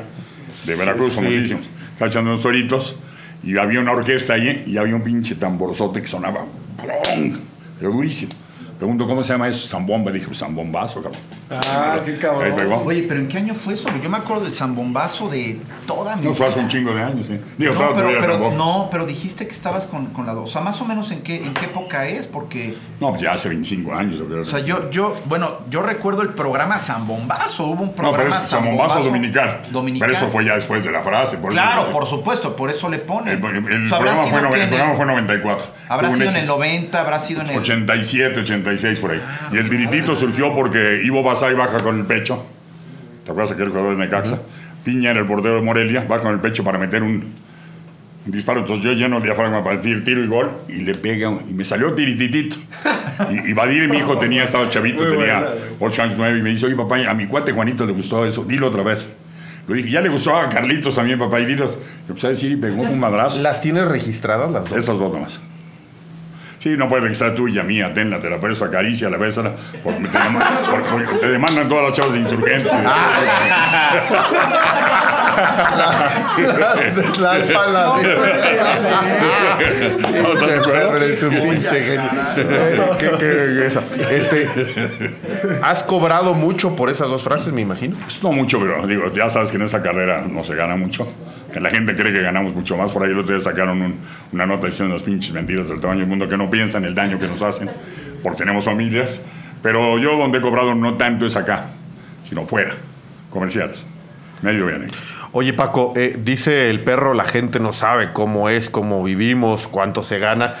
de 0.65 0.75
Veracruz, 0.75 1.09
Sí. 1.13 1.15
famosísimos. 1.17 1.65
Estaba 1.93 2.09
echando 2.09 2.29
unos 2.31 2.41
toritos 2.41 2.95
y 3.43 3.57
había 3.57 3.79
una 3.81 3.91
orquesta 3.91 4.33
ahí 4.33 4.63
y 4.65 4.77
había 4.77 4.95
un 4.95 5.03
pinche 5.03 5.35
tamborzote 5.35 6.01
que 6.01 6.07
sonaba. 6.07 6.45
¡plong! 6.81 7.37
Pero 7.79 7.91
durísimo. 7.91 8.31
Pregunto, 8.77 9.07
¿cómo 9.07 9.23
se 9.23 9.33
llama 9.33 9.47
eso? 9.47 9.65
Zambomba. 9.67 10.11
Dije, 10.11 10.25
pues 10.27 10.39
zambombazo, 10.39 11.01
cabrón. 11.01 11.21
Ah, 11.49 11.99
qué 12.03 12.17
cabrón. 12.17 12.81
Oye, 12.85 13.03
pero 13.07 13.19
¿en 13.19 13.27
qué 13.27 13.37
año 13.37 13.53
fue 13.53 13.75
eso? 13.75 13.87
Yo 14.01 14.09
me 14.09 14.17
acuerdo 14.17 14.43
del 14.43 14.53
zambombazo 14.53 15.29
de 15.29 15.57
toda 15.85 16.15
mi 16.15 16.25
No 16.27 16.33
fue 16.33 16.47
hace 16.47 16.55
vida. 16.55 16.63
un 16.65 16.69
chingo 16.69 16.93
de 16.93 17.01
años, 17.03 17.27
¿sí? 17.27 17.39
Digo, 17.57 17.73
No, 17.73 17.79
estaba 17.79 17.95
pero, 17.95 18.07
todavía 18.09 18.37
pero- 18.39 18.51
no, 18.51 18.87
pero 18.91 19.05
dijiste 19.05 19.45
que 19.47 19.53
estabas 19.53 19.85
con, 19.87 20.07
con 20.07 20.25
la 20.25 20.33
dos. 20.33 20.49
O 20.49 20.51
sea, 20.51 20.61
más 20.61 20.81
o 20.81 20.85
menos 20.85 21.11
en 21.11 21.21
qué, 21.21 21.35
en 21.43 21.53
qué 21.53 21.65
época 21.65 22.07
es, 22.07 22.27
porque, 22.27 22.75
No, 22.99 23.09
pues 23.11 23.21
ya 23.21 23.33
hace 23.33 23.49
25 23.49 23.93
años, 23.93 24.19
yo 24.19 24.25
creo. 24.25 24.41
o 24.41 24.45
sea, 24.45 24.59
yo, 24.59 24.89
yo, 24.89 25.15
bueno, 25.25 25.59
yo 25.69 25.81
recuerdo 25.81 26.21
el 26.21 26.29
programa 26.29 26.79
Zambombazo. 26.79 27.65
Hubo 27.67 27.83
un 27.83 27.89
no, 27.89 27.93
pero 27.95 28.11
programa 28.13 28.37
es 28.43 28.49
zambombazo 28.49 29.03
dominical. 29.03 29.61
dominical. 29.71 30.07
Pero 30.07 30.17
eso 30.17 30.27
fue 30.31 30.45
ya 30.45 30.55
después 30.55 30.83
de 30.83 30.91
la 30.91 31.01
frase. 31.03 31.37
Por 31.37 31.51
eso 31.53 31.61
Claro, 31.61 31.85
no 31.85 31.91
por 31.91 32.07
supuesto, 32.07 32.55
por 32.55 32.69
eso 32.69 32.89
le 32.89 32.97
ponen. 32.99 33.43
El, 33.43 33.71
el 33.71 33.85
O 33.85 33.89
sea, 33.89 33.97
habrá 33.99 34.11
programa, 34.13 34.29
fue, 34.31 34.41
no- 34.41 34.55
el 34.55 34.61
en 34.61 34.69
programa 34.69 34.95
fue 34.95 35.05
94. 35.05 35.65
Habrá 35.87 36.07
sido 36.09 36.15
en 36.17 36.21
el 36.29 36.35
éxito. 36.35 36.53
90, 36.53 36.99
habrá 37.01 37.19
sido 37.19 37.41
en 37.41 37.49
el. 37.49 37.57
87, 37.57 38.39
86 38.63 38.99
por 38.99 39.11
ahí. 39.11 39.21
y 39.51 39.57
el 39.57 39.69
tiritito 39.69 40.15
surgió 40.15 40.53
porque 40.53 41.01
Ivo 41.03 41.23
Basay 41.23 41.53
baja 41.55 41.79
con 41.79 41.99
el 41.99 42.05
pecho. 42.05 42.45
¿Te 43.25 43.31
acuerdas 43.31 43.53
aquel 43.53 43.69
jugador 43.69 43.97
de 43.97 44.03
Necaxa? 44.03 44.39
Piña 44.83 45.11
era 45.11 45.21
el 45.21 45.25
portero 45.25 45.55
de 45.55 45.61
Morelia, 45.61 46.05
va 46.11 46.19
con 46.19 46.33
el 46.33 46.39
pecho 46.39 46.63
para 46.63 46.77
meter 46.77 47.03
un, 47.03 47.31
un 48.25 48.31
disparo. 48.31 48.59
Entonces 48.59 48.83
yo 48.83 48.93
lleno 48.93 49.17
el 49.17 49.23
diafragma 49.23 49.63
para 49.63 49.77
decir 49.77 50.03
tiro 50.03 50.23
y 50.23 50.27
gol 50.27 50.51
y 50.67 50.81
le 50.81 50.93
pega 50.93 51.31
y 51.49 51.53
me 51.53 51.63
salió 51.63 51.93
tirititito. 51.93 52.57
Y, 53.31 53.51
y 53.51 53.53
Badir, 53.53 53.87
mi 53.87 53.97
hijo, 53.99 54.17
tenía, 54.17 54.43
estaba 54.43 54.67
chavito, 54.67 55.03
Muy 55.03 55.11
tenía 55.13 55.39
buena. 55.39 55.55
8 55.79 56.03
años, 56.03 56.15
9 56.17 56.39
y 56.39 56.41
me 56.41 56.49
dice, 56.49 56.65
oye 56.65 56.75
papá, 56.75 56.97
a 57.07 57.13
mi 57.13 57.27
cuate 57.27 57.53
Juanito 57.53 57.85
le 57.85 57.93
gustó 57.93 58.25
eso, 58.25 58.43
dilo 58.43 58.67
otra 58.67 58.83
vez. 58.83 59.07
Le 59.67 59.75
dije, 59.75 59.91
ya 59.91 60.01
le 60.01 60.09
gustó 60.09 60.35
a 60.35 60.49
Carlitos 60.49 60.95
también, 60.95 61.17
papá, 61.17 61.39
y 61.39 61.45
dilo. 61.45 61.67
Yo 61.67 61.77
empecé 62.09 62.27
a 62.27 62.29
decir 62.31 62.51
y 62.51 62.57
pegó 62.57 62.81
un 62.81 62.99
madrazo. 62.99 63.39
¿Las 63.41 63.61
tienes 63.61 63.87
registradas 63.87 64.51
las 64.51 64.69
dos? 64.69 64.77
Esas 64.77 64.99
dos 64.99 65.13
nomás. 65.13 65.39
Sí, 66.63 66.77
no 66.77 66.87
puedes 66.87 67.03
registrar 67.03 67.35
tú 67.35 67.49
y 67.49 67.59
a 67.59 67.63
mía, 67.63 67.93
tenla, 67.93 68.21
te 68.21 68.29
la 68.29 68.39
presto, 68.39 68.63
acaricia, 68.63 69.09
la 69.09 69.17
bésala, 69.17 69.51
porque 69.83 70.07
te, 70.07 70.17
demandan, 70.17 70.57
porque 70.71 71.19
te 71.19 71.27
demandan 71.27 71.67
todas 71.67 71.83
las 71.83 71.91
chavas 71.91 72.13
de 72.13 72.21
insurgentes. 72.21 72.71
Eh, 82.37 82.81
qué- 82.99 83.11
qué- 83.19 83.65
esa. 83.67 83.81
Este, 84.09 84.49
¿Has 85.61 85.83
cobrado 85.83 86.33
mucho 86.33 86.75
por 86.75 86.89
esas 86.89 87.07
dos 87.09 87.23
frases, 87.23 87.53
me 87.53 87.61
imagino? 87.61 87.95
Pues 88.01 88.21
no 88.23 88.31
mucho, 88.31 88.59
pero 88.59 88.85
digo, 88.87 89.11
ya 89.13 89.29
sabes 89.29 89.51
que 89.51 89.57
en 89.57 89.63
esta 89.63 89.81
carrera 89.81 90.23
no 90.29 90.43
se 90.43 90.55
gana 90.55 90.75
mucho. 90.75 91.07
Que 91.51 91.59
la 91.59 91.69
gente 91.69 91.95
cree 91.95 92.11
que 92.11 92.21
ganamos 92.21 92.55
mucho 92.55 92.75
más. 92.77 92.91
Por 92.91 93.03
ahí 93.03 93.11
el 93.11 93.19
otro 93.19 93.35
día 93.35 93.43
sacaron 93.43 93.81
un- 93.81 93.99
una 94.31 94.45
nota 94.45 94.65
diciendo 94.67 94.93
las 94.95 95.03
pinches 95.03 95.33
mentiras 95.33 95.67
del 95.67 95.79
tamaño 95.79 95.99
del 96.01 96.09
mundo 96.09 96.27
que 96.27 96.37
no 96.37 96.49
piensan 96.49 96.83
el 96.85 96.95
daño 96.95 97.19
que 97.19 97.27
nos 97.27 97.41
hacen 97.41 97.69
porque 98.23 98.39
tenemos 98.39 98.65
familias. 98.65 99.21
Pero 99.61 99.97
yo 99.97 100.17
donde 100.17 100.39
he 100.39 100.41
cobrado 100.41 100.75
no 100.75 100.95
tanto 100.97 101.25
es 101.25 101.35
acá, 101.35 101.65
sino 102.23 102.45
fuera, 102.45 102.73
comerciales. 103.29 103.85
Medio 104.41 104.65
bien. 104.65 104.89
Oye, 105.33 105.51
Paco, 105.53 105.93
eh, 105.95 106.15
dice 106.23 106.69
el 106.69 106.81
perro, 106.83 107.13
la 107.13 107.23
gente 107.25 107.59
no 107.59 107.73
sabe 107.73 108.13
cómo 108.13 108.49
es, 108.49 108.69
cómo 108.69 109.03
vivimos, 109.03 109.67
cuánto 109.67 110.03
se 110.03 110.19
gana. 110.19 110.55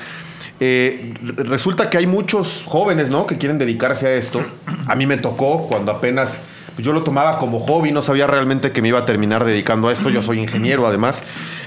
Eh, 0.59 1.13
re- 1.23 1.43
resulta 1.43 1.89
que 1.89 1.97
hay 1.99 2.07
muchos 2.07 2.63
jóvenes, 2.65 3.09
¿no? 3.11 3.27
Que 3.27 3.37
quieren 3.37 3.59
dedicarse 3.59 4.07
a 4.07 4.13
esto. 4.13 4.43
A 4.87 4.95
mí 4.95 5.05
me 5.05 5.17
tocó 5.17 5.67
cuando 5.67 5.91
apenas 5.91 6.37
yo 6.79 6.91
lo 6.91 7.03
tomaba 7.03 7.37
como 7.37 7.59
hobby, 7.59 7.91
no 7.91 8.01
sabía 8.01 8.25
realmente 8.25 8.71
que 8.71 8.81
me 8.81 8.87
iba 8.87 8.97
a 8.99 9.05
terminar 9.05 9.45
dedicando 9.45 9.89
a 9.89 9.93
esto. 9.93 10.09
Yo 10.09 10.23
soy 10.23 10.39
ingeniero, 10.39 10.87
además. 10.87 11.21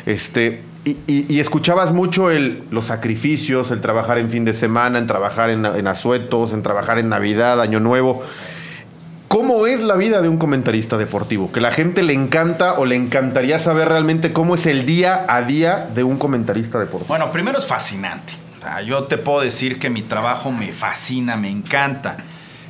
Este, 0.04 0.62
y, 0.84 0.96
y- 1.06 1.26
y 1.28 1.38
escuchabas 1.38 1.92
mucho 1.92 2.32
el, 2.32 2.64
los 2.72 2.86
sacrificios, 2.86 3.70
el 3.70 3.80
trabajar 3.80 4.18
en 4.18 4.30
fin 4.30 4.44
de 4.44 4.52
semana, 4.52 4.98
en 4.98 5.06
trabajar 5.06 5.50
en, 5.50 5.64
en 5.64 5.86
asuetos, 5.86 6.52
en 6.52 6.64
trabajar 6.64 6.98
en 6.98 7.08
Navidad, 7.08 7.60
Año 7.60 7.78
Nuevo. 7.78 8.24
¿Cómo 9.28 9.66
es 9.66 9.80
la 9.80 9.96
vida 9.96 10.22
de 10.22 10.28
un 10.28 10.38
comentarista 10.38 10.96
deportivo? 10.96 11.50
Que 11.50 11.60
la 11.60 11.72
gente 11.72 12.02
le 12.04 12.12
encanta 12.12 12.74
o 12.74 12.84
le 12.84 12.94
encantaría 12.94 13.58
saber 13.58 13.88
realmente 13.88 14.32
cómo 14.32 14.54
es 14.54 14.66
el 14.66 14.86
día 14.86 15.26
a 15.28 15.42
día 15.42 15.88
de 15.94 16.04
un 16.04 16.16
comentarista 16.16 16.78
deportivo. 16.78 17.08
Bueno, 17.08 17.32
primero 17.32 17.58
es 17.58 17.66
fascinante. 17.66 18.34
Yo 18.86 19.04
te 19.04 19.18
puedo 19.18 19.40
decir 19.40 19.78
que 19.78 19.90
mi 19.90 20.02
trabajo 20.02 20.52
me 20.52 20.72
fascina, 20.72 21.36
me 21.36 21.50
encanta. 21.50 22.18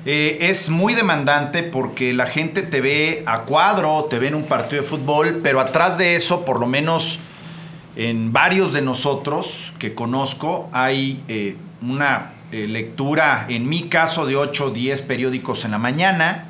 Eh, 0.06 0.38
es 0.40 0.70
muy 0.70 0.94
demandante 0.94 1.62
porque 1.62 2.12
la 2.12 2.26
gente 2.26 2.62
te 2.62 2.80
ve 2.80 3.22
a 3.26 3.40
cuadro, 3.40 4.06
te 4.08 4.18
ve 4.18 4.28
en 4.28 4.34
un 4.34 4.44
partido 4.44 4.82
de 4.82 4.88
fútbol, 4.88 5.40
pero 5.42 5.60
atrás 5.60 5.98
de 5.98 6.16
eso, 6.16 6.44
por 6.44 6.60
lo 6.60 6.66
menos 6.66 7.18
en 7.96 8.32
varios 8.32 8.72
de 8.72 8.82
nosotros 8.82 9.72
que 9.78 9.94
conozco, 9.94 10.68
hay 10.72 11.22
eh, 11.28 11.56
una 11.82 12.32
eh, 12.52 12.68
lectura, 12.68 13.46
en 13.48 13.68
mi 13.68 13.88
caso, 13.88 14.24
de 14.26 14.36
8 14.36 14.66
o 14.66 14.70
10 14.70 15.02
periódicos 15.02 15.64
en 15.64 15.72
la 15.72 15.78
mañana. 15.78 16.45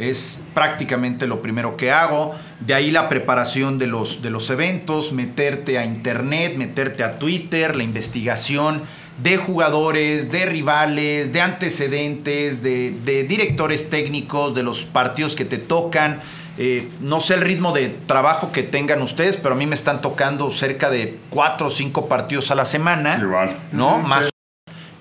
Es 0.00 0.40
prácticamente 0.54 1.26
lo 1.26 1.42
primero 1.42 1.76
que 1.76 1.90
hago. 1.92 2.34
De 2.60 2.72
ahí 2.74 2.90
la 2.90 3.08
preparación 3.10 3.78
de 3.78 3.86
los, 3.86 4.22
de 4.22 4.30
los 4.30 4.48
eventos, 4.48 5.12
meterte 5.12 5.76
a 5.78 5.84
internet, 5.84 6.56
meterte 6.56 7.04
a 7.04 7.18
Twitter, 7.18 7.76
la 7.76 7.82
investigación 7.82 8.82
de 9.22 9.36
jugadores, 9.36 10.32
de 10.32 10.46
rivales, 10.46 11.32
de 11.34 11.40
antecedentes, 11.42 12.62
de, 12.62 12.94
de 13.04 13.24
directores 13.24 13.90
técnicos, 13.90 14.54
de 14.54 14.62
los 14.62 14.84
partidos 14.84 15.36
que 15.36 15.44
te 15.44 15.58
tocan. 15.58 16.20
Eh, 16.56 16.88
no 17.00 17.20
sé 17.20 17.34
el 17.34 17.42
ritmo 17.42 17.72
de 17.72 17.88
trabajo 18.06 18.52
que 18.52 18.62
tengan 18.62 19.02
ustedes, 19.02 19.36
pero 19.36 19.54
a 19.54 19.58
mí 19.58 19.66
me 19.66 19.74
están 19.74 20.00
tocando 20.00 20.50
cerca 20.50 20.88
de 20.90 21.18
cuatro 21.28 21.66
o 21.66 21.70
cinco 21.70 22.08
partidos 22.08 22.50
a 22.50 22.54
la 22.54 22.64
semana. 22.64 23.18
Igual. 23.20 23.58
¿No? 23.72 23.98
Más. 23.98 24.30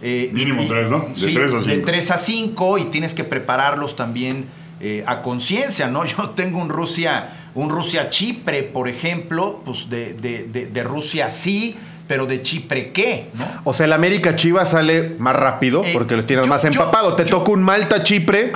eh, 0.02 0.30
Mínimo 0.34 0.62
y- 0.64 0.68
tres, 0.68 0.90
¿no? 0.90 1.00
De 1.08 1.16
sí, 1.16 1.34
tres 1.34 1.54
a 1.54 1.58
De 1.58 1.62
cinco. 1.64 1.86
3 1.86 2.12
a 2.12 2.18
5 2.18 2.78
y 2.78 2.84
tienes 2.86 3.14
que 3.14 3.24
prepararlos 3.24 3.96
también 3.96 4.46
eh, 4.80 5.04
a 5.06 5.22
conciencia, 5.22 5.88
¿no? 5.88 6.06
Yo 6.06 6.30
tengo 6.32 6.60
un 6.60 6.70
Rusia, 6.70 7.30
un 7.56 7.70
Rusia-Chipre, 7.70 8.64
por 8.64 8.88
ejemplo, 8.88 9.62
pues 9.66 9.90
de, 9.90 10.14
de- 10.14 10.44
de- 10.52 10.66
de 10.68 10.84
Rusia 10.84 11.30
sí, 11.30 11.76
pero 12.08 12.26
de 12.26 12.42
Chipre 12.42 12.92
qué, 12.92 13.28
¿no? 13.36 13.46
O 13.66 13.74
sea, 13.74 13.86
el 13.86 13.94
América 13.94 14.36
Chivas 14.36 14.72
sale 14.72 15.16
más 15.20 15.36
rápido 15.36 15.84
Eh, 15.84 15.92
porque 15.94 16.16
lo 16.16 16.26
tienes 16.26 16.46
yo- 16.48 16.50
más 16.50 16.64
yo- 16.64 16.70
empapado. 16.70 17.16
Te 17.16 17.24
yo- 17.26 17.38
toca 17.38 17.52
un 17.52 17.62
Malta 17.62 18.02
Chipre 18.04 18.52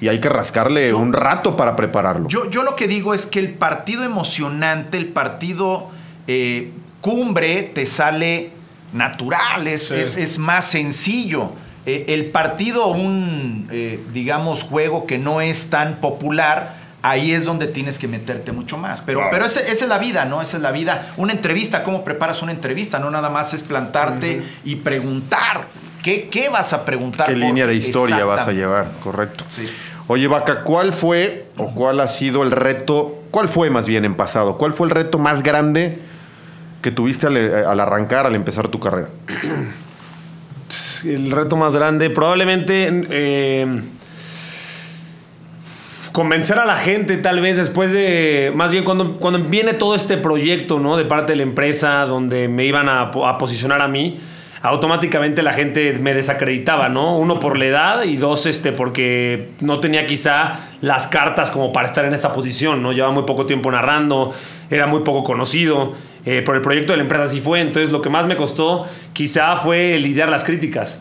y 0.00 0.08
hay 0.08 0.20
que 0.20 0.28
rascarle 0.28 0.92
un 0.92 1.12
rato 1.12 1.56
para 1.56 1.76
prepararlo. 1.76 2.26
Yo, 2.28 2.50
yo 2.50 2.64
lo 2.64 2.74
que 2.74 2.88
digo 2.88 3.14
es 3.14 3.26
que 3.26 3.38
el 3.38 3.50
partido 3.50 4.02
emocionante, 4.02 4.96
el 4.98 5.06
partido 5.06 5.88
eh, 6.26 6.72
cumbre, 7.00 7.70
te 7.74 7.86
sale 7.86 8.50
natural, 8.92 9.68
es, 9.68 9.90
es- 9.92 10.16
es 10.16 10.38
más 10.38 10.64
sencillo. 10.64 11.52
Eh, 11.86 12.04
el 12.08 12.26
partido, 12.26 12.88
un, 12.88 13.68
eh, 13.70 14.00
digamos, 14.12 14.62
juego 14.64 15.06
que 15.06 15.18
no 15.18 15.40
es 15.40 15.70
tan 15.70 15.96
popular, 15.96 16.74
ahí 17.02 17.30
es 17.32 17.44
donde 17.44 17.68
tienes 17.68 17.98
que 18.00 18.08
meterte 18.08 18.50
mucho 18.50 18.76
más. 18.76 19.00
Pero, 19.00 19.20
Claro. 19.20 19.30
pero 19.32 19.44
esa, 19.46 19.60
esa 19.60 19.84
es 19.84 19.88
la 19.88 19.98
vida, 19.98 20.24
¿no? 20.24 20.42
Esa 20.42 20.56
es 20.56 20.62
la 20.64 20.72
vida. 20.72 21.12
Una 21.16 21.32
entrevista, 21.32 21.84
¿cómo 21.84 22.02
preparas 22.02 22.42
una 22.42 22.50
entrevista? 22.52 22.98
No 22.98 23.10
nada 23.12 23.30
más 23.30 23.54
es 23.54 23.62
plantarte 23.62 24.42
y 24.64 24.76
preguntar. 24.76 25.66
¿Qué, 26.02 26.28
qué 26.28 26.48
vas 26.48 26.72
a 26.72 26.84
preguntar? 26.84 27.26
¿Qué 27.26 27.32
Por- 27.34 27.40
línea 27.42 27.66
de 27.68 27.76
historia 27.76 28.24
vas 28.24 28.46
a 28.48 28.52
llevar? 28.52 28.88
Correcto. 29.02 29.44
Sí. 29.48 29.68
Oye, 30.08 30.26
Vaca, 30.28 30.62
¿cuál 30.64 30.92
fue 30.92 31.46
o 31.56 31.66
cuál 31.74 32.00
ha 32.00 32.08
sido 32.08 32.42
el 32.42 32.50
reto? 32.50 33.22
¿Cuál 33.30 33.48
fue 33.48 33.70
más 33.70 33.86
bien 33.86 34.04
en 34.04 34.14
pasado? 34.16 34.56
¿Cuál 34.58 34.72
fue 34.72 34.86
el 34.88 34.90
reto 34.92 35.18
más 35.18 35.42
grande 35.42 35.98
que 36.82 36.90
tuviste 36.90 37.26
al, 37.28 37.36
al 37.64 37.78
arrancar, 37.80 38.26
al 38.26 38.34
empezar 38.34 38.66
tu 38.68 38.80
carrera? 38.80 39.08
El 41.06 41.30
reto 41.30 41.56
más 41.56 41.74
grande, 41.74 42.10
probablemente 42.10 42.88
eh, 43.10 43.80
convencer 46.12 46.58
a 46.58 46.64
la 46.64 46.76
gente, 46.76 47.16
tal 47.18 47.40
vez 47.40 47.56
después 47.56 47.92
de, 47.92 48.52
más 48.54 48.70
bien 48.70 48.84
cuando, 48.84 49.16
cuando 49.18 49.38
viene 49.38 49.74
todo 49.74 49.94
este 49.94 50.16
proyecto, 50.16 50.80
¿no? 50.80 50.96
De 50.96 51.04
parte 51.04 51.32
de 51.32 51.36
la 51.36 51.42
empresa, 51.44 52.06
donde 52.06 52.48
me 52.48 52.64
iban 52.64 52.88
a, 52.88 53.02
a 53.02 53.38
posicionar 53.38 53.80
a 53.82 53.88
mí, 53.88 54.18
automáticamente 54.62 55.42
la 55.42 55.52
gente 55.52 55.92
me 55.92 56.14
desacreditaba, 56.14 56.88
¿no? 56.88 57.16
Uno 57.18 57.38
por 57.38 57.58
la 57.58 57.66
edad 57.66 58.02
y 58.02 58.16
dos, 58.16 58.46
este, 58.46 58.72
porque 58.72 59.50
no 59.60 59.78
tenía 59.80 60.06
quizá 60.06 60.60
las 60.80 61.06
cartas 61.06 61.50
como 61.50 61.72
para 61.72 61.86
estar 61.86 62.04
en 62.04 62.14
esa 62.14 62.32
posición, 62.32 62.82
¿no? 62.82 62.92
Llevaba 62.92 63.12
muy 63.12 63.24
poco 63.24 63.46
tiempo 63.46 63.70
narrando, 63.70 64.34
era 64.70 64.86
muy 64.86 65.00
poco 65.00 65.22
conocido. 65.22 65.94
Eh, 66.26 66.42
por 66.42 66.56
el 66.56 66.60
proyecto 66.60 66.92
de 66.92 66.96
la 66.98 67.02
empresa 67.04 67.26
sí 67.28 67.40
fue, 67.40 67.60
entonces 67.60 67.92
lo 67.92 68.02
que 68.02 68.08
más 68.10 68.26
me 68.26 68.36
costó 68.36 68.84
quizá 69.12 69.56
fue 69.56 69.96
lidiar 69.98 70.28
las 70.28 70.42
críticas. 70.44 71.00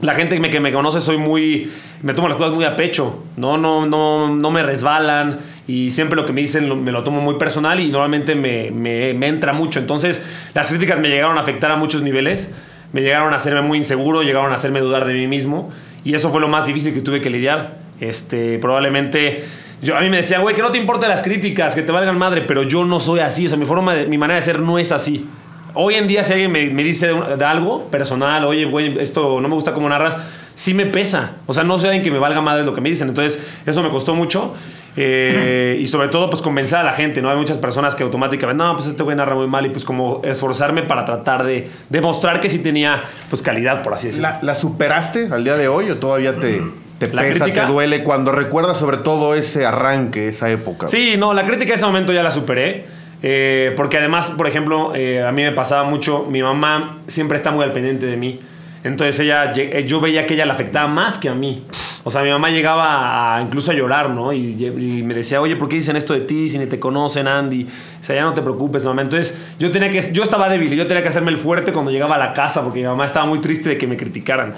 La 0.00 0.14
gente 0.14 0.34
que 0.34 0.40
me, 0.40 0.50
que 0.50 0.58
me 0.60 0.72
conoce 0.72 1.00
soy 1.00 1.18
muy... 1.18 1.70
Me 2.02 2.12
tomo 2.14 2.28
las 2.28 2.36
cosas 2.36 2.52
muy 2.52 2.64
a 2.64 2.74
pecho, 2.76 3.22
¿no? 3.36 3.56
No, 3.56 3.86
no, 3.86 4.34
no 4.34 4.50
me 4.50 4.62
resbalan 4.62 5.38
y 5.66 5.90
siempre 5.90 6.16
lo 6.16 6.26
que 6.26 6.32
me 6.34 6.40
dicen 6.42 6.68
lo- 6.68 6.76
me 6.76 6.92
lo 6.92 7.02
tomo 7.04 7.20
muy 7.22 7.36
personal 7.36 7.80
y 7.80 7.90
normalmente 7.90 8.34
me, 8.34 8.70
me- 8.70 9.14
me 9.14 9.28
entra 9.28 9.52
mucho. 9.54 9.78
Entonces 9.78 10.20
las 10.54 10.68
críticas 10.68 10.98
me 10.98 11.08
llegaron 11.08 11.38
a 11.38 11.40
afectar 11.42 11.70
a 11.70 11.76
muchos 11.76 12.02
niveles, 12.02 12.50
me 12.92 13.00
llegaron 13.02 13.32
a 13.32 13.36
hacerme 13.36 13.62
muy 13.62 13.78
inseguro, 13.78 14.22
llegaron 14.22 14.52
a 14.52 14.56
hacerme 14.56 14.80
dudar 14.80 15.04
de 15.06 15.14
mí 15.14 15.26
mismo 15.26 15.70
y 16.04 16.14
eso 16.14 16.30
fue 16.30 16.40
lo 16.40 16.48
más 16.48 16.66
difícil 16.66 16.92
que 16.92 17.00
tuve 17.00 17.20
que 17.20 17.30
lidiar. 17.30 17.76
Este, 18.00 18.58
probablemente... 18.58 19.44
Yo, 19.84 19.96
a 19.96 20.00
mí 20.00 20.08
me 20.08 20.16
decían, 20.18 20.42
güey, 20.42 20.54
que 20.54 20.62
no 20.62 20.70
te 20.70 20.78
importen 20.78 21.08
las 21.08 21.22
críticas, 21.22 21.74
que 21.74 21.82
te 21.82 21.92
valgan 21.92 22.18
madre, 22.18 22.40
pero 22.42 22.62
yo 22.62 22.84
no 22.84 22.98
soy 23.00 23.20
así, 23.20 23.46
o 23.46 23.48
sea, 23.48 23.58
mi, 23.58 23.66
forma 23.66 23.94
de- 23.94 24.06
mi 24.06 24.18
manera 24.18 24.40
de 24.40 24.44
ser 24.44 24.60
no 24.60 24.78
es 24.78 24.90
así. 24.92 25.26
Hoy 25.74 25.94
en 25.94 26.06
día, 26.06 26.22
si 26.24 26.32
alguien 26.32 26.50
me, 26.52 26.66
me 26.70 26.82
dice 26.84 27.08
de, 27.08 27.36
de 27.36 27.44
algo 27.44 27.86
personal, 27.88 28.44
oye, 28.44 28.64
güey, 28.64 28.98
esto 29.00 29.40
no 29.40 29.48
me 29.48 29.54
gusta 29.54 29.72
cómo 29.72 29.88
narras, 29.88 30.16
sí 30.54 30.72
me 30.72 30.86
pesa. 30.86 31.32
O 31.46 31.52
sea, 31.52 31.64
no 31.64 31.78
soy 31.78 31.88
alguien 31.88 32.04
que 32.04 32.10
me 32.12 32.18
valga 32.20 32.40
madre 32.40 32.62
lo 32.64 32.74
que 32.74 32.80
me 32.80 32.88
dicen. 32.88 33.08
Entonces, 33.08 33.44
eso 33.66 33.82
me 33.82 33.88
costó 33.90 34.14
mucho. 34.14 34.54
Eh, 34.96 35.78
y 35.80 35.86
sobre 35.88 36.06
todo, 36.06 36.30
pues 36.30 36.40
convencer 36.42 36.78
a 36.78 36.84
la 36.84 36.92
gente, 36.92 37.20
¿no? 37.20 37.28
Hay 37.28 37.36
muchas 37.36 37.58
personas 37.58 37.96
que 37.96 38.04
automáticamente, 38.04 38.62
no, 38.62 38.74
pues 38.76 38.86
este 38.86 39.02
güey 39.02 39.16
narra 39.16 39.34
muy 39.34 39.48
mal. 39.48 39.66
Y 39.66 39.70
pues 39.70 39.84
como 39.84 40.20
esforzarme 40.24 40.82
para 40.84 41.04
tratar 41.04 41.42
de 41.44 41.68
demostrar 41.88 42.38
que 42.38 42.48
sí 42.48 42.60
tenía, 42.60 43.02
pues 43.28 43.42
calidad, 43.42 43.82
por 43.82 43.94
así 43.94 44.06
decirlo. 44.06 44.28
¿La, 44.28 44.38
la 44.42 44.54
superaste 44.54 45.28
al 45.32 45.42
día 45.42 45.56
de 45.56 45.66
hoy 45.66 45.90
o 45.90 45.96
todavía 45.96 46.36
te, 46.36 46.62
te 47.08 47.14
¿La 47.14 47.22
pesa, 47.22 47.44
crítica? 47.44 47.66
te 47.66 47.72
duele 47.72 48.02
cuando 48.02 48.32
recuerdas 48.32 48.76
sobre 48.78 48.98
todo 48.98 49.34
ese 49.34 49.64
arranque, 49.66 50.28
esa 50.28 50.50
época? 50.50 50.88
Sí, 50.88 51.14
no, 51.18 51.34
la 51.34 51.44
crítica 51.46 51.72
en 51.72 51.76
ese 51.78 51.86
momento 51.86 52.12
ya 52.12 52.22
la 52.22 52.30
superé. 52.30 52.84
eh, 53.22 53.72
porque 53.76 53.96
además, 53.98 54.32
por 54.36 54.46
ejemplo, 54.46 54.92
eh, 54.94 55.22
a 55.22 55.32
mí 55.32 55.42
me 55.42 55.52
pasaba 55.52 55.84
mucho, 55.88 56.26
mi 56.28 56.42
mamá 56.42 56.98
siempre 57.06 57.36
está 57.38 57.50
muy 57.50 57.64
al 57.64 57.72
pendiente 57.72 58.06
de 58.06 58.16
mí. 58.16 58.38
Entonces 58.82 59.18
ella, 59.20 59.50
eh, 59.56 59.84
yo 59.86 59.98
veía 59.98 60.26
que 60.26 60.34
ella 60.34 60.44
le 60.44 60.52
afectaba 60.52 60.86
más 60.86 61.16
que 61.16 61.30
a 61.30 61.34
mí. 61.34 61.62
O 62.02 62.10
sea, 62.10 62.20
mi 62.22 62.28
mamá 62.28 62.50
llegaba 62.50 63.34
a, 63.34 63.40
incluso 63.40 63.70
a 63.70 63.74
llorar, 63.74 64.10
¿no? 64.10 64.30
Y, 64.34 64.62
y 64.62 65.02
me 65.02 65.14
decía, 65.14 65.40
oye, 65.40 65.56
¿por 65.56 65.70
qué 65.70 65.76
dicen 65.76 65.96
esto 65.96 66.12
de 66.12 66.20
ti 66.20 66.50
si 66.50 66.58
ni 66.58 66.66
te 66.66 66.78
conocen, 66.78 67.26
Andy? 67.26 67.66
O 67.98 68.04
sea, 68.04 68.14
ya 68.14 68.24
no 68.24 68.34
te 68.34 68.42
preocupes, 68.42 68.84
mamá. 68.84 69.00
Entonces 69.00 69.38
yo 69.58 69.70
tenía 69.70 69.88
que, 69.88 70.02
yo 70.12 70.22
estaba 70.22 70.50
débil 70.50 70.74
yo 70.76 70.86
tenía 70.86 71.02
que 71.02 71.08
hacerme 71.08 71.30
el 71.30 71.38
fuerte 71.38 71.72
cuando 71.72 71.90
llegaba 71.92 72.16
a 72.16 72.18
la 72.18 72.34
casa 72.34 72.62
porque 72.62 72.80
mi 72.80 72.86
mamá 72.86 73.06
estaba 73.06 73.24
muy 73.24 73.38
triste 73.40 73.70
de 73.70 73.78
que 73.78 73.86
me 73.86 73.96
criticaran. 73.96 74.52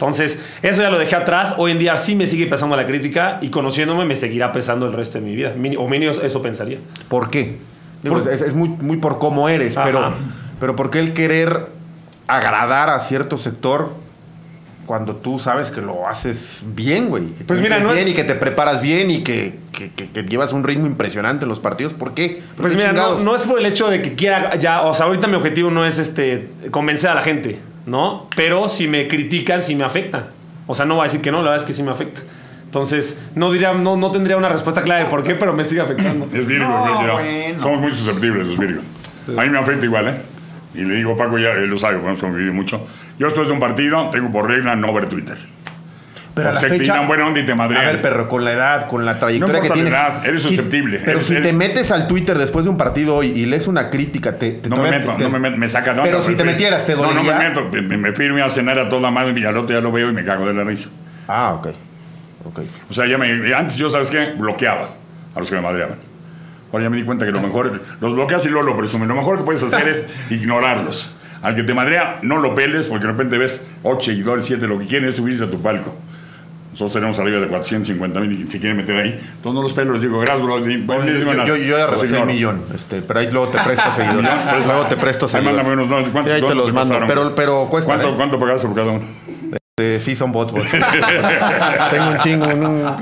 Entonces, 0.00 0.38
eso 0.62 0.80
ya 0.80 0.88
lo 0.88 0.98
dejé 0.98 1.14
atrás. 1.14 1.54
Hoy 1.58 1.72
en 1.72 1.78
día 1.78 1.94
sí 1.98 2.14
me 2.14 2.26
sigue 2.26 2.46
pesando 2.46 2.74
la 2.74 2.86
crítica 2.86 3.36
y 3.42 3.50
conociéndome 3.50 4.06
me 4.06 4.16
seguirá 4.16 4.50
pesando 4.50 4.86
el 4.86 4.94
resto 4.94 5.18
de 5.18 5.24
mi 5.26 5.36
vida. 5.36 5.52
O 5.78 5.88
mínimo 5.88 6.12
eso 6.12 6.40
pensaría. 6.40 6.78
¿Por 7.08 7.28
qué? 7.28 7.56
Por- 8.08 8.26
es, 8.32 8.40
es 8.40 8.54
muy, 8.54 8.70
muy 8.70 8.96
por 8.96 9.18
cómo 9.18 9.50
eres, 9.50 9.76
Ajá. 9.76 9.84
pero, 9.86 10.12
pero 10.58 10.74
¿por 10.74 10.90
qué 10.90 11.00
el 11.00 11.12
querer 11.12 11.66
agradar 12.28 12.88
a 12.88 12.98
cierto 13.00 13.36
sector 13.36 13.92
cuando 14.86 15.16
tú 15.16 15.38
sabes 15.38 15.70
que 15.70 15.82
lo 15.82 16.08
haces 16.08 16.62
bien, 16.74 17.10
güey. 17.10 17.26
Que 17.34 17.44
Pues 17.44 17.60
mira, 17.60 17.78
no- 17.78 17.92
bien 17.92 18.08
y 18.08 18.14
que 18.14 18.24
te 18.24 18.34
preparas 18.34 18.80
bien 18.80 19.10
y 19.10 19.22
que, 19.22 19.56
que- 19.72 19.90
llevas 20.24 20.54
un 20.54 20.64
ritmo 20.64 20.86
impresionante 20.86 21.44
en 21.44 21.48
los 21.50 21.60
partidos. 21.60 21.92
¿Por 21.92 22.14
qué? 22.14 22.40
¿Por 22.56 22.62
Pues 22.62 22.72
qué 22.72 22.78
mira, 22.78 22.92
no, 22.92 23.18
no 23.18 23.36
es 23.36 23.42
por 23.42 23.58
el 23.60 23.66
hecho 23.66 23.88
de 23.90 24.00
que 24.00 24.14
quiera 24.14 24.54
ya, 24.56 24.80
o 24.82 24.94
sea, 24.94 25.06
ahorita 25.06 25.26
mi 25.28 25.34
objetivo 25.36 25.70
no 25.70 25.84
es 25.84 25.98
este 25.98 26.48
convencer 26.70 27.10
a 27.10 27.14
la 27.14 27.22
gente, 27.22 27.58
¿no? 27.90 28.28
Pero 28.36 28.68
si 28.68 28.86
me 28.86 29.08
critican, 29.08 29.62
sí 29.62 29.74
me 29.74 29.84
afecta. 29.84 30.28
O 30.68 30.74
sea, 30.74 30.86
no 30.86 30.94
voy 30.94 31.02
a 31.02 31.04
decir 31.04 31.20
que 31.20 31.32
no, 31.32 31.38
la 31.38 31.50
verdad 31.50 31.56
es 31.56 31.64
que 31.64 31.72
sí 31.72 31.82
me 31.82 31.90
afecta. 31.90 32.20
Entonces, 32.64 33.18
no 33.34 33.50
diría, 33.50 33.72
no, 33.72 33.96
no 33.96 34.12
tendría 34.12 34.36
una 34.36 34.48
respuesta 34.48 34.82
clara 34.82 35.02
de 35.02 35.10
por 35.10 35.24
qué, 35.24 35.34
pero 35.34 35.52
me 35.52 35.64
sigue 35.64 35.80
afectando. 35.80 36.28
Es 36.32 36.46
Virgo, 36.46 36.68
No, 36.68 37.12
bueno. 37.14 37.60
Somos 37.60 37.80
muy 37.80 37.90
susceptibles 37.90 38.46
los 38.46 38.56
Virgos. 38.56 38.84
A 39.36 39.42
mí 39.42 39.50
me 39.50 39.58
afecta 39.58 39.84
igual, 39.84 40.08
¿eh? 40.08 40.14
Y 40.72 40.84
le 40.84 40.94
digo, 40.94 41.16
Paco, 41.16 41.36
ya 41.36 41.50
él 41.50 41.66
lo 41.66 41.76
sabe, 41.76 41.96
hemos 41.96 42.20
convivido 42.20 42.52
mucho. 42.52 42.86
Yo 43.18 43.26
después 43.26 43.48
de 43.48 43.54
un 43.54 43.60
partido 43.60 44.08
tengo 44.10 44.30
por 44.30 44.48
regla 44.48 44.76
no 44.76 44.92
ver 44.92 45.08
Twitter. 45.08 45.36
Pero 46.40 46.50
a 46.50 46.52
la 46.54 46.60
fecha. 46.60 47.00
buena 47.02 47.26
onda 47.26 47.40
y 47.40 47.46
te 47.46 47.54
madrean. 47.54 47.84
A 47.84 47.88
ver, 47.90 48.02
perro, 48.02 48.28
con 48.28 48.44
la 48.44 48.52
edad, 48.52 48.88
con 48.88 49.04
la 49.06 49.18
trayectoria 49.18 49.54
No 49.54 49.60
que 49.60 49.66
importa 49.68 49.92
la 49.92 50.00
tienes. 50.08 50.16
edad, 50.20 50.26
eres 50.26 50.42
si- 50.42 50.48
susceptible. 50.48 50.98
pero 51.04 51.18
Eres- 51.18 51.26
si 51.26 51.34
te 51.40 51.52
metes 51.52 51.90
al 51.90 52.06
Twitter 52.08 52.36
después 52.38 52.64
de 52.64 52.70
un 52.70 52.76
partido 52.76 53.14
hoy 53.16 53.28
y 53.28 53.46
lees 53.46 53.66
una 53.68 53.90
crítica, 53.90 54.36
te, 54.36 54.52
te 54.52 54.68
No 54.68 54.76
me 54.76 54.90
meto, 54.90 55.12
te- 55.16 55.22
no 55.24 55.30
me 55.30 55.38
meto, 55.38 55.56
me 55.56 55.68
saca 55.68 55.92
de 55.94 56.00
onda, 56.00 56.02
Pero 56.10 56.22
si 56.22 56.34
te 56.34 56.44
me- 56.44 56.52
metieras, 56.52 56.84
¿te 56.86 56.94
No, 56.94 57.02
no 57.02 57.08
dolería? 57.08 57.38
me 57.38 57.48
meto, 57.50 57.68
me, 57.70 57.96
me 57.96 58.12
firme 58.12 58.42
a 58.42 58.50
cenar 58.50 58.78
a 58.78 58.88
toda 58.88 59.10
madre 59.10 59.38
y 59.38 59.44
al 59.44 59.56
otro 59.56 59.74
ya 59.74 59.80
lo 59.80 59.92
veo 59.92 60.10
y 60.10 60.12
me 60.12 60.24
cago 60.24 60.46
de 60.46 60.54
la 60.54 60.64
risa. 60.64 60.88
Ah, 61.28 61.54
ok. 61.54 61.68
Ok. 62.44 62.60
O 62.90 62.94
sea, 62.94 63.06
ya 63.06 63.18
me, 63.18 63.54
antes 63.54 63.76
yo, 63.76 63.90
¿sabes 63.90 64.10
qué? 64.10 64.32
Bloqueaba 64.36 64.88
a 65.34 65.38
los 65.38 65.48
que 65.48 65.56
me 65.56 65.62
madreaban. 65.62 65.96
Ahora 66.72 66.84
ya 66.84 66.90
me 66.90 66.96
di 66.96 67.02
cuenta 67.02 67.26
que 67.26 67.32
lo 67.32 67.40
mejor, 67.40 67.82
los 68.00 68.14
bloqueas 68.14 68.44
y 68.46 68.48
luego 68.48 68.66
lo 68.68 68.76
presumes. 68.76 69.08
Lo 69.08 69.14
mejor 69.14 69.38
que 69.38 69.44
puedes 69.44 69.62
hacer 69.62 69.88
es 69.88 70.06
ignorarlos. 70.30 71.12
Al 71.42 71.54
que 71.54 71.62
te 71.62 71.72
madrea, 71.74 72.18
no 72.22 72.36
lo 72.36 72.54
peles 72.54 72.86
porque 72.88 73.06
de 73.06 73.12
repente 73.12 73.38
ves 73.38 73.60
8 73.82 74.04
seguidores, 74.10 74.44
7, 74.44 74.66
lo 74.66 74.78
que 74.78 74.86
quieren 74.86 75.08
es 75.08 75.16
subirse 75.16 75.44
a 75.44 75.50
tu 75.50 75.60
palco. 75.60 75.96
Nosotros 76.72 76.92
tenemos 76.92 77.18
arriba 77.18 77.40
de 77.40 77.48
450 77.48 78.20
mil 78.20 78.32
y 78.46 78.50
se 78.50 78.60
quieren 78.60 78.76
meter 78.76 78.96
ahí. 78.96 79.08
Entonces 79.10 79.52
no 79.54 79.62
los 79.62 79.72
pelo, 79.72 79.92
les 79.92 80.02
digo, 80.02 80.20
gracias, 80.20 80.42
bro. 80.42 80.60
Bueno, 80.60 81.04
Yo, 81.44 81.56
yo, 81.56 81.56
yo 81.56 81.78
ya 81.78 81.86
rebasé 81.88 82.18
el 82.20 82.26
millón, 82.26 82.62
este, 82.74 83.02
pero 83.02 83.18
ahí 83.20 83.28
luego 83.30 83.48
te 83.48 83.58
presto 83.58 83.92
seguidores. 83.96 84.30
Pues, 84.52 84.66
luego 84.66 84.86
te 84.86 84.96
presto 84.96 85.26
Ahí 85.26 85.32
seguidores. 85.32 85.56
mándame 85.66 85.82
unos, 85.82 86.06
no, 86.06 86.12
¿cuántos- 86.12 86.32
Sí, 86.36 86.40
ahí 86.42 86.48
te 86.48 86.54
los 86.54 86.66
te 86.66 86.72
mando, 86.72 86.98
pero, 87.08 87.34
pero 87.34 87.66
cuesta. 87.68 87.88
¿Cuánto, 87.94 88.08
¿eh? 88.10 88.14
¿Cuánto 88.16 88.38
pagaste 88.38 88.66
por 88.68 88.76
cada 88.76 88.92
uno? 88.92 89.04
Este, 89.52 89.98
sí, 90.00 90.14
son 90.14 90.30
bots, 90.30 90.52
bots. 90.52 90.66
Tengo 91.90 92.10
un 92.10 92.18
chingo. 92.18 92.46
un- 92.46 92.64
un 92.64 92.96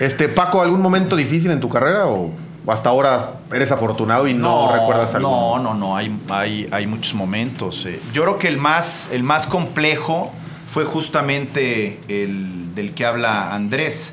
Este, 0.00 0.28
Paco, 0.28 0.60
¿algún 0.62 0.80
momento 0.80 1.14
difícil 1.16 1.50
en 1.52 1.60
tu 1.60 1.68
carrera 1.68 2.06
o 2.06 2.32
hasta 2.66 2.88
ahora 2.88 3.30
eres 3.52 3.70
afortunado 3.70 4.26
y 4.26 4.34
no, 4.34 4.72
recuerdas 4.72 5.14
algo? 5.14 5.28
No, 5.58 5.62
no, 5.62 5.74
no, 5.74 5.96
hay, 5.96 6.18
hay, 6.30 6.68
hay 6.72 6.86
muchos 6.88 7.14
momentos. 7.14 7.86
eh. 7.86 8.00
Yo 8.12 8.22
creo 8.22 8.38
que 8.38 8.48
el 8.48 8.56
más, 8.56 9.08
el 9.12 9.22
más 9.22 9.46
complejo 9.46 10.32
fue 10.76 10.84
justamente 10.84 11.98
el 12.06 12.74
del 12.74 12.92
que 12.92 13.06
habla 13.06 13.54
Andrés 13.54 14.12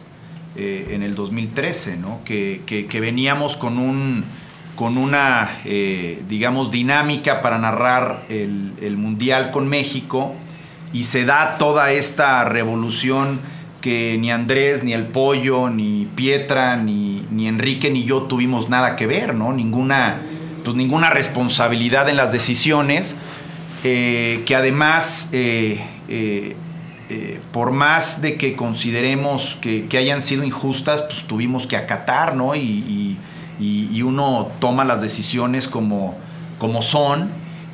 eh, 0.56 0.91
en 0.91 1.04
el 1.04 1.13
2013, 1.13 1.97
¿no? 1.97 2.21
Que, 2.23 2.62
que- 2.65 3.02
veníamos 3.02 3.58
con 3.58 3.78
un 3.78 4.23
con 4.78 4.97
una, 4.97 5.60
eh, 5.65 6.21
digamos, 6.30 6.71
dinámica 6.71 7.41
para 7.41 7.58
narrar 7.58 8.21
el, 8.30 8.71
el 8.82 8.95
Mundial 8.95 9.52
con 9.52 9.67
México 9.67 10.36
y 10.93 11.04
se 11.04 11.26
da 11.26 11.58
toda 11.58 11.91
esta 11.91 12.45
revolución 12.45 13.41
que 13.82 14.15
ni 14.17 14.32
Andrés, 14.32 14.86
ni 14.86 14.93
el 14.93 15.04
Pollo, 15.04 15.69
ni 15.69 16.08
Pietra, 16.15 16.78
ni, 16.78 17.26
ni 17.30 17.49
Enrique, 17.49 17.89
ni 17.91 18.06
yo 18.06 18.21
tuvimos 18.21 18.69
nada 18.69 18.95
que 18.95 19.06
ver, 19.06 19.36
¿no? 19.36 19.52
Ninguna, 19.52 20.21
pues 20.63 20.78
ninguna 20.78 21.10
responsabilidad 21.10 22.08
en 22.08 22.15
las 22.15 22.32
decisiones, 22.32 23.17
eh, 23.84 24.43
que 24.45 24.56
además, 24.56 25.28
eh, 26.09 26.55
eh, 27.09 27.39
por 27.51 27.71
más 27.71 28.21
de 28.21 28.35
que 28.37 28.55
consideremos 28.55 29.57
que, 29.61 29.85
que 29.87 29.97
hayan 29.97 30.21
sido 30.21 30.43
injustas, 30.43 31.01
pues 31.03 31.23
tuvimos 31.23 31.67
que 31.67 31.75
acatar, 31.77 32.35
¿no? 32.35 32.55
Y, 32.55 32.59
y- 32.59 33.17
y- 33.91 34.01
uno 34.01 34.49
toma 34.59 34.83
las 34.83 35.01
decisiones 35.01 35.67
como, 35.67 36.15
como 36.59 36.81
son. 36.81 37.29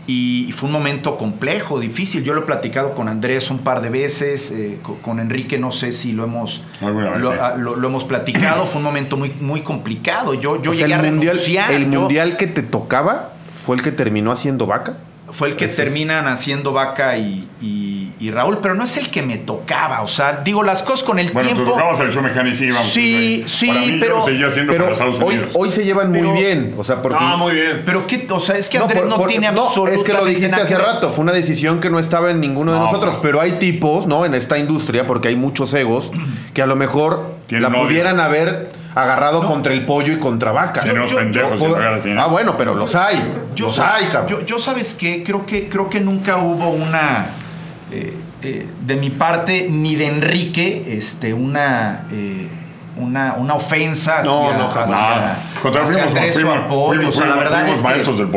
Y, 0.07 0.47
y 0.49 0.51
fue 0.53 0.67
un 0.67 0.73
momento 0.73 1.17
complejo, 1.17 1.79
difícil. 1.79 2.23
Yo 2.23 2.33
lo 2.33 2.41
he 2.41 2.45
platicado 2.45 2.95
con 2.95 3.07
Andrés 3.07 3.51
un 3.51 3.59
par 3.59 3.79
de 3.81 3.89
veces, 3.91 4.49
eh, 4.51 4.79
co- 4.81 4.95
con, 5.03 5.19
Enrique 5.19 5.59
no 5.59 5.71
sé 5.71 5.93
si 5.93 6.11
lo 6.13 6.23
hemos, 6.23 6.61
lo, 6.81 7.31
sí. 7.31 7.37
ah, 7.39 7.53
lo- 7.57 7.75
lo 7.75 7.87
hemos 7.87 8.03
platicado. 8.05 8.65
fue 8.65 8.79
un 8.79 8.83
momento 8.85 9.17
muy, 9.17 9.31
muy 9.39 9.61
complicado. 9.61 10.33
Yo, 10.33 10.61
yo 10.61 10.71
O 10.71 10.73
sea, 10.73 10.87
llegué 10.87 10.99
el 10.99 11.05
a 11.05 11.11
mundial, 11.11 11.33
renunciar. 11.35 11.71
el 11.73 11.91
Yo- 11.91 11.99
mundial 12.01 12.37
que 12.37 12.47
te 12.47 12.63
tocaba 12.63 13.33
fue 13.63 13.75
el 13.75 13.83
que 13.83 13.91
terminó 13.91 14.31
haciendo 14.31 14.65
vaca. 14.65 14.97
fue 15.31 15.49
el 15.49 15.55
que 15.55 15.67
terminan 15.67 16.25
haciendo 16.27 16.73
Vaca 16.73 17.15
y, 17.19 17.47
y- 18.19 18.31
Raúl, 18.31 18.59
pero 18.61 18.75
no 18.75 18.83
es 18.83 18.97
el 18.97 19.09
que 19.09 19.21
me 19.21 19.37
tocaba. 19.37 20.01
O 20.01 20.07
sea, 20.07 20.41
digo 20.43 20.63
las 20.63 20.83
cosas 20.83 21.03
con 21.03 21.19
el 21.19 21.31
Bueno, 21.31 21.49
tú 21.49 21.55
tiempo. 21.55 21.71
tocabas 21.73 21.99
el 22.01 22.11
show 22.11 22.21
mexicano 22.21 22.49
y 22.49 22.53
sí, 22.53 22.69
vamos. 22.69 22.91
Sí, 22.91 23.43
sí, 23.47 23.67
Para 23.67 23.79
mí, 23.81 23.97
pero- 23.99 24.13
Yo 24.15 24.19
lo 24.19 24.25
seguía 24.25 24.47
haciendo 24.47 24.71
Pero 24.73 24.83
para 24.85 24.93
Estados 24.93 25.15
hoy, 25.21 25.35
Unidos. 25.35 25.51
hoy 25.53 25.71
se 25.71 25.83
llevan 25.85 26.11
Pero- 26.11 26.29
muy 26.29 26.39
bien. 26.41 26.75
O 26.77 26.83
sea, 26.83 27.01
porque. 27.01 27.17
Ah, 27.19 27.35
muy 27.37 27.53
bien. 27.53 27.81
Pero 27.85 28.05
qué, 28.07 28.27
o 28.29 28.39
sea, 28.39 28.55
es 28.57 28.69
que 28.69 28.77
No, 28.77 28.83
Andrés 28.85 29.01
por- 29.01 29.09
no, 29.09 29.17
por- 29.17 29.27
tiene 29.27 29.51
no, 29.51 29.67
absolutamente 29.67 29.99
es 30.01 30.05
que 30.05 30.13
lo 30.13 30.25
dijiste 30.25 30.55
hace 30.61 30.77
rato, 30.77 31.09
fue 31.11 31.23
una 31.23 31.31
decisión 31.33 31.79
que 31.79 31.89
no 31.89 31.99
estaba 31.99 32.29
en 32.31 32.39
ninguno 32.39 32.73
de 32.73 32.79
No, 32.79 32.85
nosotros, 32.85 33.15
no. 33.15 33.21
pero 33.21 33.39
hay 33.41 33.53
tipos, 33.53 34.05
¿no? 34.07 34.25
En 34.25 34.33
esta 34.35 34.57
industria, 34.57 35.07
porque 35.07 35.29
hay 35.29 35.35
muchos 35.35 35.73
egos, 35.73 36.11
que 36.53 36.61
a 36.61 36.65
lo 36.65 36.75
mejor 36.75 37.35
Tienen 37.47 37.71
la 37.71 37.79
pudieran 37.81 38.19
haber 38.19 38.69
agarrado 38.95 39.45
contra 39.45 39.71
el 39.71 39.85
pollo 39.85 40.11
y 40.11 40.17
contra 40.17 40.51
vaca. 40.51 40.81
Tenemos 40.81 41.09
yo- 41.11 41.15
yo- 41.17 41.21
pendejos 41.49 41.59
¿no? 42.05 42.21
Ah, 42.21 42.27
bueno, 42.27 42.57
pero 42.57 42.75
los 42.75 42.95
hay. 42.95 43.21
Yo, 43.55 43.67
los 43.67 43.79
hay, 43.79 44.05
cabrón. 44.07 44.27
yo, 44.27 44.45
yo, 44.45 44.59
sabes 44.59 44.93
qué, 44.93 45.23
creo 45.23 45.45
que, 45.45 45.69
creo 45.69 45.89
que 45.89 45.99
nunca 46.01 46.37
hubo 46.37 46.69
una, 46.69 47.27
eh, 47.91 48.13
eh, 48.43 48.67
de 48.85 48.95
mi 48.95 49.09
parte, 49.09 49.67
ni 49.69 49.95
de 49.95 50.07
Enrique, 50.07 50.95
este, 50.97 51.33
una, 51.33 52.05
eh, 52.11 52.47
una, 52.97 53.33
una 53.37 53.53
ofensa 53.55 54.19
hacia, 54.19 54.29
No, 54.31 54.53
no, 54.57 54.67
hacia- 54.69 54.85
Nada. 54.95 55.37
Contra 55.61 55.83
hacia 55.83 55.93
fuimos, 55.93 56.11
Andrés 56.13 56.29
o 56.31 56.33
fuimos, 56.39 56.55
al 56.55 56.67
Pollo. 56.67 56.87
fuimos, 56.95 57.15
o 57.15 57.17
sea, 57.17 57.27
la 57.27 57.33
fuimos- 57.33 57.43
verdad 57.43 57.59
fuimos 57.61 57.77
es 57.79 57.83
que- 57.85 57.89
maestros 57.89 58.17
del 58.17 58.27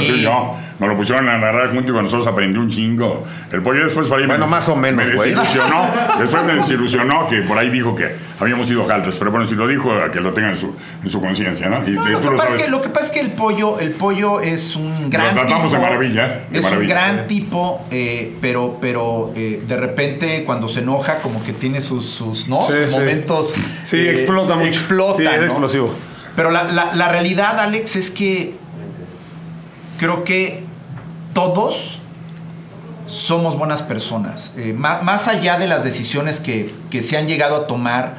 Sí. 0.00 0.06
tú 0.08 0.14
y 0.14 0.22
yo. 0.22 0.54
Nos 0.78 0.88
lo 0.88 0.96
pusieron 0.96 1.28
a 1.28 1.36
narrar 1.38 1.72
junto 1.72 1.90
y 1.90 1.94
con 1.94 2.04
nosotros 2.04 2.26
aprendí 2.28 2.56
un 2.58 2.70
chingo. 2.70 3.26
El 3.50 3.62
pollo 3.62 3.82
después 3.82 4.06
para 4.08 4.20
ahí 4.20 4.28
Bueno, 4.28 4.44
me, 4.46 4.50
más 4.52 4.68
o 4.68 4.76
menos, 4.76 5.04
me 5.04 5.12
güey. 5.16 5.30
desilusionó. 5.34 5.86
después 6.20 6.44
me 6.44 6.54
desilusionó 6.54 7.26
que 7.26 7.40
por 7.42 7.58
ahí 7.58 7.68
dijo 7.68 7.96
que 7.96 8.14
habíamos 8.38 8.68
sido 8.68 8.86
jaltas. 8.86 9.16
Pero 9.18 9.32
bueno, 9.32 9.44
si 9.44 9.56
lo 9.56 9.66
dijo, 9.66 9.90
a 9.92 10.10
que 10.12 10.20
lo 10.20 10.32
tenga 10.32 10.50
en 10.50 10.56
su, 10.56 10.76
en 11.02 11.10
su 11.10 11.20
conciencia, 11.20 11.68
¿no? 11.68 11.86
Y 11.88 11.90
No, 11.92 12.02
tú 12.04 12.08
lo, 12.10 12.20
que 12.20 12.26
lo 12.30 12.36
pasa 12.36 12.56
es 12.56 12.62
que, 12.64 12.70
lo 12.70 12.80
que 12.80 12.88
pasa 12.90 13.06
es 13.06 13.10
que 13.12 13.20
el 13.20 13.32
pollo, 13.32 13.80
el 13.80 13.90
pollo 13.90 14.40
es 14.40 14.76
un 14.76 15.10
gran 15.10 15.34
tratamos 15.34 15.64
tipo. 15.70 15.76
de 15.82 15.88
maravilla, 15.88 16.40
de 16.48 16.58
es 16.60 16.64
un 16.64 16.86
gran 16.86 17.26
tipo, 17.26 17.84
eh, 17.90 18.36
pero, 18.40 18.78
pero 18.80 19.32
eh, 19.34 19.60
de 19.66 19.76
repente 19.76 20.44
cuando 20.44 20.68
se 20.68 20.78
enoja, 20.80 21.16
como 21.18 21.42
que 21.42 21.54
tiene 21.54 21.80
sus, 21.80 22.06
sus, 22.06 22.46
¿no? 22.48 22.62
Sí, 22.62 22.72
sus 22.84 22.90
sí. 22.92 22.98
momentos. 23.00 23.54
Sí, 23.82 23.96
eh, 23.98 24.12
explota 24.12 24.54
mucho. 24.54 24.68
Explota. 24.68 25.16
Sí, 25.18 25.24
es 25.26 25.40
¿no? 25.40 25.46
explosivo. 25.46 25.92
Pero 26.36 26.52
la, 26.52 26.62
la- 26.62 26.94
la 26.94 27.08
realidad, 27.08 27.58
Alex, 27.58 27.96
es 27.96 28.10
que 28.12 28.54
creo 29.98 30.24
que 30.24 30.62
todos 31.34 31.98
somos 33.06 33.56
buenas 33.58 33.82
personas. 33.82 34.50
Eh, 34.56 34.74
ma- 34.76 35.00
más, 35.02 35.28
allá 35.28 35.58
de 35.58 35.66
las 35.66 35.82
decisiones 35.84 36.40
que, 36.40 36.72
que 36.90 37.02
se 37.02 37.16
han 37.16 37.26
llegado 37.26 37.56
a 37.56 37.66
tomar, 37.66 38.14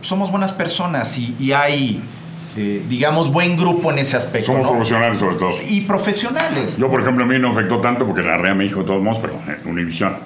somos 0.00 0.30
buenas 0.30 0.52
personas 0.52 1.16
y, 1.18 1.36
y 1.38 1.52
hay, 1.52 2.02
eh, 2.56 2.82
digamos, 2.88 3.30
buen 3.32 3.56
grupo 3.56 3.90
en 3.92 3.98
ese 3.98 4.16
aspecto. 4.16 4.52
Somos 4.52 4.66
¿no? 4.66 4.72
profesionales 4.72 5.18
sobre 5.18 5.36
todo. 5.36 5.52
Y 5.68 5.82
profesionales. 5.82 6.76
Yo, 6.76 6.90
por 6.90 7.00
ejemplo, 7.00 7.24
a 7.24 7.28
mí 7.28 7.38
no 7.38 7.50
afectó 7.52 7.78
tanto 7.80 8.04
porque 8.06 8.22
narré 8.22 8.50
a 8.50 8.54
mi 8.54 8.64
hijo 8.66 8.80
de 8.80 8.86
todos 8.86 9.02
modos, 9.02 9.18
pero 9.20 9.34
en 9.46 9.68
Univisión. 9.70 10.16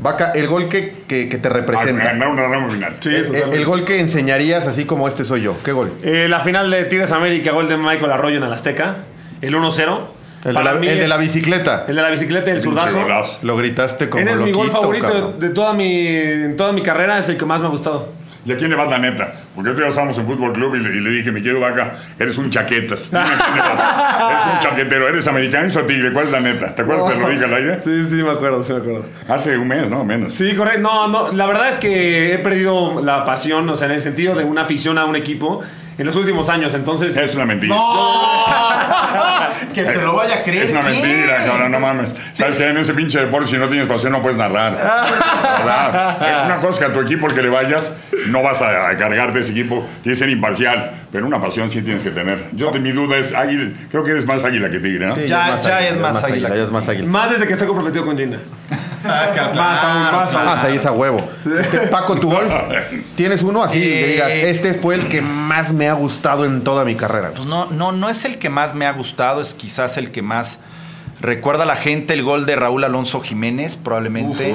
Vaca, 0.00 0.32
el 0.34 0.46
gol 0.48 0.68
que, 0.68 1.02
que- 1.08 1.28
que 1.28 1.38
te 1.38 1.48
representa. 1.48 2.04
Ganar 2.04 2.28
una 2.28 2.46
rama 2.46 2.68
final. 2.68 2.96
Sí, 3.00 3.08
el, 3.08 3.14
el- 3.14 3.26
totalmente. 3.26 3.56
el 3.56 3.64
gol 3.64 3.84
que 3.84 4.00
enseñarías 4.00 4.66
así 4.66 4.84
como 4.84 5.08
este 5.08 5.24
soy 5.24 5.40
yo. 5.42 5.56
¿Qué 5.64 5.72
gol? 5.72 5.92
Eh, 6.02 6.26
la 6.28 6.40
final 6.40 6.70
de 6.70 6.84
Tigres 6.84 7.10
América, 7.10 7.52
gol 7.52 7.68
de 7.68 7.76
Michael 7.76 8.12
Arroyo 8.12 8.36
en 8.36 8.42
el 8.44 8.52
Azteca. 8.52 8.96
El 9.40 9.54
1-0. 9.56 9.98
El, 10.44 10.54
de 10.54 10.62
la, 10.62 10.72
el 10.72 10.98
de 10.98 11.08
la 11.08 11.16
bicicleta. 11.16 11.84
El 11.88 11.96
de 11.96 12.02
la 12.02 12.10
bicicleta 12.10 12.50
y 12.50 12.56
el 12.56 12.62
Pinche 12.62 12.90
zurdazo. 12.90 13.38
Lo 13.42 13.56
gritaste 13.56 14.10
como 14.10 14.22
Ese 14.22 14.32
es 14.32 14.40
mi 14.40 14.52
gol 14.52 14.70
favorito 14.70 15.06
cabrón. 15.06 15.40
de, 15.40 15.48
toda 15.50 15.72
mi, 15.72 16.06
en 16.06 16.56
toda 16.56 16.72
mi 16.72 16.82
carrera. 16.82 17.18
Es 17.18 17.28
el 17.30 17.36
que 17.38 17.46
más 17.46 17.60
me 17.60 17.66
ha 17.66 17.70
gustado. 17.70 18.08
¿Y 18.46 18.52
a 18.52 18.58
quién 18.58 18.68
le 18.68 18.76
vas 18.76 18.90
la 18.90 18.98
neta? 18.98 19.32
Porque 19.54 19.70
otro 19.70 19.82
día 19.82 19.88
estábamos 19.88 20.18
en 20.18 20.26
Fútbol 20.26 20.52
Club 20.52 20.74
y 20.74 20.80
le, 20.80 20.96
y 20.96 21.00
le 21.00 21.10
dije, 21.10 21.32
mi 21.32 21.40
querido 21.40 21.60
Vaca, 21.60 21.94
eres 22.18 22.36
un 22.36 22.50
chaquetas. 22.50 23.10
Eres 23.12 24.46
un 24.52 24.58
chaquetero. 24.60 25.08
¿Eres 25.08 25.26
americanista 25.26 25.80
o 25.80 25.84
tigre? 25.84 26.12
¿Cuál 26.12 26.26
es 26.26 26.32
la 26.32 26.40
neta? 26.40 26.74
¿Te 26.74 26.82
acuerdas 26.82 27.10
que 27.10 27.18
te 27.18 27.20
lo 27.20 27.28
dije 27.30 27.44
al 27.46 27.54
aire? 27.54 27.80
Sí, 27.80 28.04
sí, 28.04 28.16
me 28.16 28.30
acuerdo, 28.30 28.62
sí 28.62 28.74
me 28.74 28.80
acuerdo. 28.80 29.06
Hace 29.28 29.56
un 29.56 29.66
mes, 29.66 29.88
¿no? 29.88 30.04
Menos. 30.04 30.34
Sí, 30.34 30.54
correcto. 30.54 30.80
No, 30.80 31.08
no, 31.08 31.32
la 31.32 31.46
verdad 31.46 31.70
es 31.70 31.78
que 31.78 32.34
he 32.34 32.38
perdido 32.38 33.00
la 33.02 33.24
pasión, 33.24 33.66
o 33.70 33.76
sea, 33.76 33.86
en 33.86 33.94
el 33.94 34.02
sentido 34.02 34.34
de 34.34 34.44
una 34.44 34.62
afición 34.62 34.98
a 34.98 35.06
un 35.06 35.16
equipo. 35.16 35.62
En 35.98 36.06
los 36.06 36.16
últimos 36.16 36.48
años. 36.48 36.74
Entonces, 36.74 37.16
Es 37.16 37.34
una 37.34 37.44
mentira. 37.46 37.74
que 39.74 39.84
te 39.84 39.96
lo 40.02 40.14
vaya 40.16 40.36
a 40.36 40.42
creer. 40.42 40.64
Es 40.64 40.70
una 40.70 40.82
mentira, 40.82 41.44
cabrón, 41.44 41.72
no 41.72 41.80
mames. 41.80 42.14
Sabes 42.32 42.56
que 42.58 42.68
en 42.68 42.76
ese 42.78 42.94
pinche 42.94 43.18
deporte, 43.18 43.48
si 43.48 43.56
no 43.58 43.66
tienes 43.66 43.86
pasión, 43.88 44.12
no 44.12 44.22
puedes 44.22 44.36
narrar. 44.38 44.72
¿Verdad? 45.42 46.18
Eh, 46.22 46.46
Una 46.46 46.56
cosa 46.60 46.70
es 46.72 46.78
que 46.78 46.84
a 46.84 46.92
tu 46.92 47.00
equipo 47.00 47.26
al 47.26 47.34
que 47.34 47.42
le 47.42 47.48
vayas, 47.48 47.94
no 48.28 48.42
vas 48.42 48.62
a, 48.62 48.88
a 48.90 48.96
cargarte 48.96 49.40
ese 49.40 49.52
equipo, 49.52 49.86
tienes 50.02 50.18
que 50.18 50.24
ser 50.24 50.30
imparcial, 50.30 50.90
pero 51.12 51.26
una 51.26 51.40
pasión 51.40 51.70
sí 51.70 51.82
tienes 51.82 52.02
que 52.02 52.10
tener. 52.10 52.44
Yo, 52.52 52.70
mi 52.72 52.92
duda 52.92 53.16
es, 53.18 53.32
águila, 53.34 53.70
creo 53.90 54.02
que 54.04 54.12
eres 54.12 54.26
más 54.26 54.44
águila 54.44 54.70
que 54.70 54.78
tigre, 54.78 55.06
¿no? 55.06 55.14
Sí, 55.16 55.22
Ya- 55.26 55.60
ya 55.60 55.80
es 55.88 55.98
más 55.98 56.22
águila. 56.22 56.48
Ya 56.54 56.62
es 56.64 56.70
más 56.70 56.88
águila. 56.88 57.08
más 57.08 57.30
desde 57.30 57.46
que 57.46 57.52
estoy 57.54 57.66
comprometido 57.68 58.04
con 58.04 58.16
Gina. 58.16 58.38
Ah, 59.04 59.52
Más, 59.54 60.32
más. 60.32 60.34
Ah, 60.34 60.62
ahí 60.66 60.76
es 60.76 60.86
a 60.86 60.92
huevo. 60.92 61.18
Este, 61.58 61.78
Paco, 61.88 62.16
tu 62.18 62.30
gol. 62.30 62.48
¿Tienes 63.16 63.42
uno 63.42 63.62
así 63.62 63.80
que 63.80 64.04
Eh, 64.04 64.12
digas, 64.12 64.30
este 64.30 64.74
fue 64.74 64.94
el 64.94 65.08
que 65.08 65.20
más 65.20 65.72
me 65.72 65.88
ha 65.88 65.94
gustado 65.94 66.44
en 66.44 66.62
toda 66.64 66.84
mi 66.84 66.94
carrera? 66.94 67.32
Pues 67.34 67.46
no, 67.46 67.66
no, 67.66 67.92
no 67.92 68.08
es 68.08 68.24
el 68.24 68.38
que 68.38 68.48
más 68.48 68.74
me 68.74 68.86
ha 68.86 68.92
gustado, 68.92 69.40
es 69.40 69.54
quizás 69.54 69.96
el 69.96 70.10
que 70.10 70.22
más 70.22 70.60
recuerda 71.20 71.62
a 71.62 71.66
la 71.66 71.76
gente 71.76 72.12
el 72.14 72.22
gol 72.22 72.44
de 72.44 72.56
Raúl 72.56 72.84
Alonso 72.84 73.20
Jiménez, 73.20 73.76
probablemente. 73.76 74.54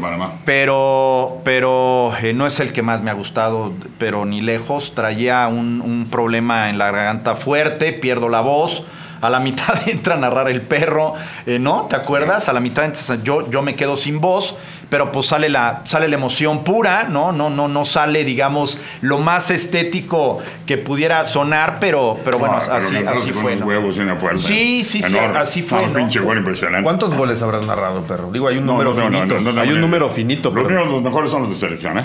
Panamá. 0.00 0.32
Pero, 0.44 1.40
pero 1.44 2.12
eh, 2.22 2.32
no 2.32 2.46
es 2.46 2.60
el 2.60 2.72
que 2.72 2.82
más 2.82 3.02
me 3.02 3.10
ha 3.10 3.14
gustado, 3.14 3.72
pero 3.98 4.24
ni 4.24 4.40
lejos. 4.40 4.94
Traía 4.94 5.46
un, 5.48 5.80
un 5.80 6.08
problema 6.10 6.68
en 6.70 6.78
la 6.78 6.90
garganta 6.90 7.36
fuerte, 7.36 7.92
pierdo 7.92 8.28
la 8.28 8.40
voz. 8.40 8.82
A 9.20 9.28
la 9.30 9.38
mitad 9.40 9.74
entra 9.88 10.14
a 10.14 10.18
narrar 10.18 10.48
el 10.50 10.62
perro, 10.62 11.14
eh, 11.46 11.58
¿no? 11.58 11.86
¿Te 11.90 11.96
acuerdas? 11.96 12.48
A 12.48 12.52
la 12.52 12.60
mitad 12.60 12.84
entra- 12.84 13.22
yo, 13.22 13.50
yo 13.50 13.62
me 13.62 13.74
quedo 13.76 13.96
sin 13.96 14.20
voz, 14.20 14.56
pero 14.88 15.12
pues 15.12 15.26
sale 15.26 15.48
la, 15.48 15.82
sale 15.84 16.08
la 16.08 16.14
emoción 16.16 16.64
pura, 16.64 17.04
¿no? 17.04 17.30
No, 17.30 17.50
no, 17.50 17.68
no 17.68 17.84
sale, 17.84 18.24
digamos, 18.24 18.78
lo 19.02 19.18
más 19.18 19.50
estético 19.50 20.38
que 20.66 20.78
pudiera 20.78 21.24
sonar, 21.24 21.76
pero, 21.80 22.18
pero 22.24 22.38
bueno, 22.38 22.56
No, 22.56 22.60
pero 22.64 22.74
así, 22.76 22.94
cantaste 22.94 23.18
así 23.20 23.30
con 23.32 23.42
fue. 23.42 23.56
¿no? 23.56 23.66
huevos 23.66 23.96
y 23.96 24.00
una 24.00 24.16
fuerza. 24.16 24.48
Sí, 24.48 24.82
sí, 24.84 25.02
sí, 25.02 25.16
Enorme. 25.16 25.38
así 25.38 25.62
fue, 25.62 25.80
No, 25.82 25.88
¿no? 25.88 25.94
pinche 25.94 26.18
gol 26.20 26.38
impresionante. 26.38 26.82
¿Cuántos 26.84 27.14
goles 27.14 27.40
habrás 27.42 27.62
narrado, 27.66 28.00
perro? 28.02 28.30
Digo, 28.32 28.48
hay 28.48 28.56
un 28.58 28.66
número 28.66 28.94
No, 28.94 29.00
no, 29.00 29.10
no, 29.10 29.18
finito. 29.18 29.34
no, 29.36 29.40
no, 29.42 29.52
no, 29.52 29.60
hay 29.60 29.68
un 29.68 29.74
no, 29.76 29.80
número 29.82 30.06
no. 30.06 30.12
finito, 30.12 30.50
Los 30.50 30.64
pero. 30.64 30.76
míos, 30.80 30.90
los 30.92 31.02
mejores 31.02 31.30
son 31.30 31.42
los 31.42 31.50
de 31.50 31.56
selección, 31.56 31.98
¿eh? 31.98 32.04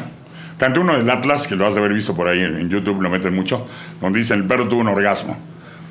Canté 0.57 0.79
uno 0.79 0.95
del 0.97 1.09
Atlas, 1.09 1.47
que 1.47 1.55
lo 1.55 1.65
has 1.65 1.73
de 1.73 1.79
haber 1.81 1.93
visto 1.93 2.15
por 2.15 2.27
ahí 2.27 2.39
en, 2.39 2.57
en 2.57 2.69
YouTube, 2.69 3.01
lo 3.01 3.09
meten 3.09 3.33
mucho, 3.33 3.67
donde 3.99 4.19
dice 4.19 4.33
el 4.33 4.45
perro 4.45 4.67
tuvo 4.67 4.81
un 4.81 4.87
orgasmo. 4.89 5.37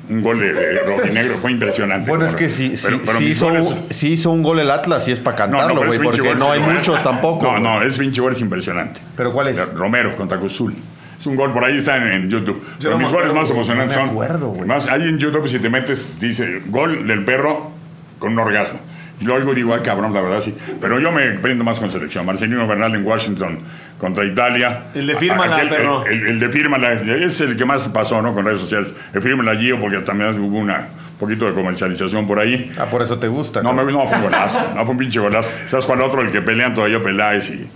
Un 0.07 0.21
gol 0.21 0.39
de, 0.39 0.53
de 0.53 0.79
rojinegro, 0.81 1.37
fue 1.39 1.51
impresionante. 1.51 2.09
Bueno, 2.09 2.25
es 2.27 2.35
que 2.35 2.47
sí, 2.49 2.77
sí, 2.77 2.83
pero- 2.85 3.01
pero 3.05 3.21
hizo, 3.21 3.47
goles- 3.49 3.67
un- 3.67 3.85
sí 3.89 4.09
hizo 4.13 4.29
un 4.31 4.43
gol 4.43 4.59
el 4.59 4.69
Atlas 4.69 5.07
y 5.07 5.11
es 5.11 5.19
para 5.19 5.35
cantarlo, 5.35 5.75
pero 5.79 5.87
güey, 5.87 5.99
porque 5.99 6.35
no 6.35 6.51
hay 6.51 6.59
muchos 6.59 7.01
tampoco. 7.03 7.45
No, 7.51 7.59
no, 7.59 7.81
es 7.81 7.97
pinche 7.97 8.21
gol, 8.21 8.33
es 8.33 8.41
impresionante. 8.41 8.99
¿Pero 9.17 9.31
cuál 9.33 9.47
es? 9.47 9.73
Romero 9.73 10.15
contra 10.15 10.37
Cruzul. 10.39 10.75
Es 11.19 11.25
un 11.25 11.35
gol, 11.35 11.51
por 11.53 11.63
ahí 11.65 11.77
está 11.77 11.97
en, 11.97 12.03
en 12.07 12.29
YouTube. 12.29 12.63
Pero 12.79 12.91
no 12.91 12.97
mis 12.99 13.07
goles 13.07 13.29
acuerdo, 13.29 13.41
más 13.41 13.49
emocionantes 13.49 13.95
me 13.97 14.01
son. 14.03 14.09
acuerdo, 14.11 14.47
güey. 14.49 14.67
Más, 14.67 14.87
ahí 14.87 15.01
en 15.03 15.17
YouTube, 15.17 15.47
si 15.47 15.57
te 15.59 15.69
metes, 15.69 16.19
dice 16.19 16.61
gol 16.67 17.07
del 17.07 17.23
perro 17.25 17.71
con 18.19 18.33
un 18.33 18.39
orgasmo. 18.39 18.79
Y 19.19 19.25
lo 19.25 19.35
oigo 19.35 19.53
y 19.53 19.55
digo, 19.55 19.73
ay 19.73 19.81
cabrón, 19.81 20.13
la 20.13 20.21
verdad 20.21 20.41
sí. 20.41 20.53
Pero 20.81 20.99
yo 20.99 21.11
me 21.11 21.31
prendo 21.33 21.63
más 21.63 21.79
con 21.79 21.89
selección. 21.89 22.25
Marcelino 22.25 22.67
Bernal 22.67 22.93
en 22.95 23.05
Washington 23.05 23.59
contra 23.97 24.25
Italia. 24.25 24.87
El 24.93 25.07
de 25.07 25.15
fírmala, 25.15 25.57
Aquel- 25.57 25.69
perro. 25.69 26.05
El, 26.05 26.27
el 26.27 26.39
de 26.39 26.49
fírmala, 26.49 26.93
es 26.93 27.39
el 27.41 27.55
que 27.55 27.63
más 27.63 27.87
pasó, 27.87 28.21
¿no? 28.21 28.33
Con 28.33 28.43
redes 28.45 28.59
sociales. 28.59 28.93
El 29.13 29.21
fírmala 29.21 29.55
Gio, 29.55 29.79
porque 29.79 29.99
también 29.99 30.37
hubo 30.39 30.57
una 30.57 30.87
poquito 31.19 31.45
de 31.45 31.53
comercialización 31.53 32.27
por 32.27 32.39
ahí. 32.39 32.73
Ah, 32.77 32.85
por 32.85 33.01
eso 33.01 33.17
te 33.17 33.29
gusta. 33.29 33.61
No, 33.63 33.71
me, 33.73 33.89
no 33.89 34.05
fue 34.05 34.17
un 34.17 34.23
golazo, 34.23 34.59
no 34.75 34.81
fue 34.83 34.91
un 34.91 34.97
pinche 34.97 35.19
golazo. 35.19 35.49
¿Sabes 35.65 35.85
cuál 35.85 36.01
otro? 36.01 36.21
El 36.21 36.29
que 36.29 36.41
pelean 36.41 36.73
todavía 36.73 36.99
Peláez 37.01 37.49
y, 37.51 37.69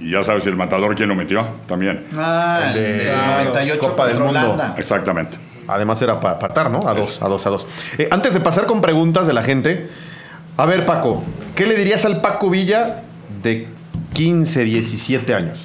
y 0.00 0.10
ya 0.10 0.24
sabes 0.24 0.44
el 0.48 0.56
matador 0.56 0.96
quién 0.96 1.08
lo 1.08 1.14
metió 1.14 1.46
también. 1.68 2.06
Ah, 2.18 2.60
el 2.66 2.74
de- 2.74 2.92
de 3.04 3.12
98 3.44 3.78
Copa 3.78 4.08
del 4.08 4.16
Mundo. 4.18 4.30
Holanda. 4.30 4.74
Exactamente. 4.76 5.36
Además 5.68 6.02
era 6.02 6.18
para 6.18 6.40
patar, 6.40 6.70
¿no? 6.72 6.88
A 6.88 6.92
dos, 6.92 7.22
a 7.22 7.28
dos, 7.28 7.46
a 7.46 7.50
dos. 7.50 7.68
Eh, 7.96 8.08
antes 8.10 8.34
de 8.34 8.40
pasar 8.40 8.66
con 8.66 8.80
preguntas 8.80 9.28
de 9.28 9.32
la 9.32 9.44
gente, 9.44 9.88
a 10.56 10.66
ver, 10.66 10.84
Paco, 10.86 11.22
¿qué 11.54 11.66
le 11.66 11.76
dirías 11.76 12.04
al 12.04 12.20
Paco 12.20 12.50
Villa 12.50 13.02
de 13.42 13.68
15, 14.14 14.64
17 14.64 15.34
años? 15.34 15.58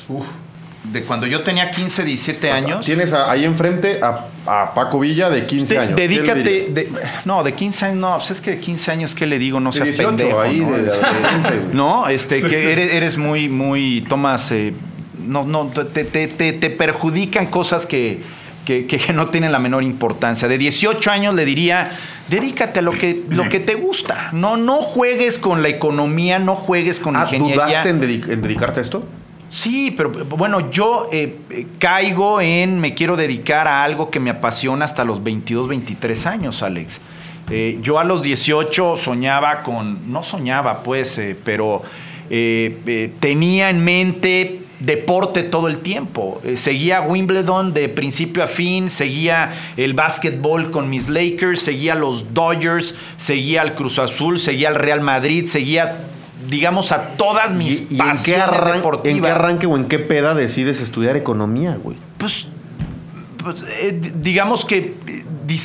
De 0.91 1.03
cuando 1.03 1.27
yo 1.27 1.41
tenía 1.41 1.69
15, 1.69 2.05
17 2.05 2.49
años. 2.49 2.85
Tienes 2.85 3.11
a- 3.11 3.29
ahí 3.29 3.43
enfrente 3.43 3.99
a, 4.01 4.25
a 4.45 4.73
Paco 4.73 4.99
Villa 5.01 5.29
de 5.29 5.45
15 5.45 5.73
De- 5.73 5.79
años. 5.81 5.95
¿Qué 5.97 6.07
le 6.07 6.15
dedícate. 6.15 6.67
de- 6.71 6.89
no, 7.25 7.43
de 7.43 7.53
15 7.53 7.85
años 7.87 7.97
no. 7.97 8.15
Pues 8.17 8.31
es 8.31 8.39
que 8.39 8.51
de 8.51 8.59
15 8.59 8.91
años, 8.91 9.13
¿qué 9.13 9.25
le 9.25 9.37
digo? 9.37 9.59
No 9.59 9.73
seas 9.73 9.89
18 9.89 10.15
pendejo. 10.15 10.39
ahí, 10.39 10.61
¿no? 10.61 10.71
de- 10.77 10.83
de. 10.83 11.73
No, 11.73 12.07
este, 12.07 12.41
que 12.41 12.71
Eres, 12.71 12.93
eres 12.93 13.17
muy, 13.17 13.49
muy. 13.49 14.05
Tomas. 14.07 14.49
eh, 14.53 14.73
no, 15.19 15.43
no, 15.43 15.67
te, 15.67 16.05
te, 16.05 16.27
te, 16.29 16.53
te 16.53 16.69
perjudican 16.69 17.47
cosas 17.47 17.85
que, 17.85 18.21
que, 18.63 18.87
que 18.87 19.11
no 19.11 19.27
tienen 19.27 19.51
la 19.51 19.59
menor 19.59 19.83
importancia. 19.83 20.47
De 20.47 20.57
18 20.57 21.11
años 21.11 21.35
le 21.35 21.43
diría. 21.43 21.91
Dedícate 22.29 22.79
a 22.79 22.81
lo 22.81 22.91
que, 22.91 23.23
lo 23.29 23.47
que 23.49 23.59
te 23.59 23.75
gusta. 23.75 24.29
No, 24.33 24.57
no 24.57 24.77
juegues 24.77 25.37
con 25.37 25.61
la 25.61 25.69
economía, 25.69 26.39
no 26.39 26.55
juegues 26.55 26.99
con 26.99 27.13
la 27.13 27.21
Ah, 27.21 27.23
ingeniería. 27.23 27.65
¿Dudaste 27.67 27.89
en, 27.89 28.31
en 28.31 28.41
dedicarte 28.41 28.79
a 28.79 28.83
esto? 28.83 29.03
Sí, 29.49 29.93
pero 29.95 30.09
bueno, 30.11 30.69
yo 30.71 31.07
eh, 31.11 31.37
eh, 31.49 31.67
caigo 31.79 32.41
en, 32.41 32.79
me 32.81 32.93
quiero 32.93 33.15
dedicar 33.15 33.67
a 33.67 33.83
algo 33.83 34.09
que 34.11 34.19
me 34.19 34.29
apasiona 34.29 34.83
hasta 34.83 35.05
los 35.05 35.23
22, 35.23 35.69
23 35.69 36.25
años, 36.25 36.61
Alex. 36.63 36.99
Eh, 37.49 37.79
yo 37.81 37.97
a 37.97 38.03
los 38.03 38.21
18 38.21 38.97
soñaba 38.97 39.63
con, 39.63 40.11
no 40.11 40.21
soñaba 40.21 40.83
pues, 40.83 41.17
pero 41.45 41.81
tenía 43.21 43.69
en 43.69 43.85
mente 43.85 44.66
deporte 44.79 45.43
todo 45.43 45.67
el 45.67 45.79
tiempo. 45.79 46.39
Eh, 46.43 46.57
seguía 46.57 47.01
Wimbledon 47.01 47.73
de 47.73 47.89
principio 47.89 48.43
a 48.43 48.47
fin, 48.47 48.89
seguía 48.89 49.53
el 49.77 49.93
básquetbol 49.93 50.71
con 50.71 50.89
mis 50.89 51.09
Lakers, 51.09 51.61
seguía 51.63 51.95
los 51.95 52.33
Dodgers, 52.33 52.95
seguía 53.17 53.61
al 53.61 53.73
Cruz 53.73 53.97
Azul, 53.99 54.39
seguía 54.39 54.69
al 54.69 54.75
Real 54.75 55.01
Madrid, 55.01 55.47
seguía, 55.47 55.97
digamos, 56.49 56.91
a 56.91 57.09
todas 57.17 57.53
mis 57.53 57.81
¿Y, 57.89 57.95
y 57.95 57.99
en, 57.99 58.05
qué 58.23 58.33
pasiones 58.37 58.73
deportivas. 58.75 59.15
en 59.17 59.21
qué 59.23 59.29
arranque 59.29 59.65
o 59.67 59.75
en 59.77 59.85
qué 59.85 59.99
peda 59.99 60.35
decides 60.35 60.79
estudiar 60.81 61.17
economía, 61.17 61.77
güey? 61.81 61.97
Pues, 62.17 62.47
pues, 63.43 63.63
eh, 63.81 63.97
di- 63.99 64.11
digamos 64.15 64.63
que 64.65 64.95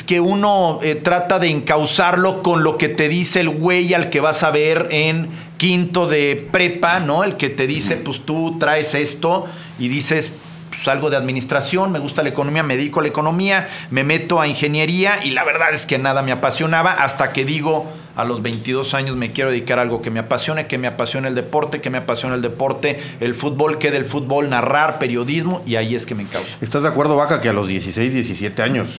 que 0.06 0.20
uno 0.20 0.78
eh, 0.80 0.94
trata 0.94 1.40
de 1.40 1.48
encauzarlo 1.48 2.40
con 2.44 2.62
lo 2.62 2.78
que 2.78 2.88
te 2.88 3.08
dice 3.08 3.40
el 3.40 3.48
güey 3.48 3.94
al 3.94 4.10
que 4.10 4.20
vas 4.20 4.44
a 4.44 4.52
ver 4.52 4.86
en 4.92 5.28
quinto 5.62 6.08
de 6.08 6.48
prepa, 6.50 6.98
¿no? 6.98 7.22
El 7.22 7.36
que 7.36 7.48
te 7.48 7.68
dice, 7.68 7.94
pues 7.94 8.22
tú 8.26 8.56
traes 8.58 8.96
esto 8.96 9.46
y 9.78 9.86
dices, 9.86 10.32
pues 10.70 10.88
algo 10.88 11.08
de 11.08 11.16
administración, 11.16 11.92
me 11.92 12.00
gusta 12.00 12.24
la 12.24 12.30
economía, 12.30 12.64
me 12.64 12.76
dedico 12.76 12.98
a 12.98 13.04
la 13.04 13.10
economía, 13.10 13.68
me 13.92 14.02
meto 14.02 14.40
a 14.40 14.48
ingeniería 14.48 15.24
y 15.24 15.30
la 15.30 15.44
verdad 15.44 15.72
es 15.72 15.86
que 15.86 15.98
nada 15.98 16.20
me 16.22 16.32
apasionaba 16.32 16.94
hasta 16.94 17.32
que 17.32 17.44
digo, 17.44 17.86
a 18.16 18.24
los 18.24 18.42
22 18.42 18.92
años 18.94 19.14
me 19.14 19.30
quiero 19.30 19.50
dedicar 19.50 19.78
a 19.78 19.82
algo 19.82 20.02
que 20.02 20.10
me 20.10 20.18
apasione, 20.18 20.66
que 20.66 20.78
me 20.78 20.88
apasione 20.88 21.28
el 21.28 21.36
deporte, 21.36 21.80
que 21.80 21.90
me 21.90 21.98
apasione 21.98 22.34
el 22.34 22.42
deporte, 22.42 23.00
el 23.20 23.36
fútbol, 23.36 23.78
que 23.78 23.92
del 23.92 24.04
fútbol, 24.04 24.50
narrar, 24.50 24.98
periodismo 24.98 25.62
y 25.64 25.76
ahí 25.76 25.94
es 25.94 26.06
que 26.06 26.16
me 26.16 26.24
encausa. 26.24 26.56
¿Estás 26.60 26.82
de 26.82 26.88
acuerdo, 26.88 27.14
Vaca, 27.14 27.40
que 27.40 27.48
a 27.48 27.52
los 27.52 27.68
16, 27.68 28.14
17 28.14 28.62
años 28.62 28.96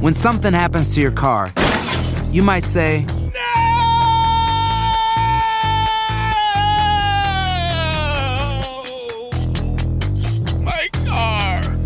When 0.00 0.14
something 0.14 0.52
happens 0.52 0.92
to 0.96 1.00
your 1.00 1.14
car, 1.14 1.52
you 2.32 2.42
might 2.42 2.64
say, 2.64 3.06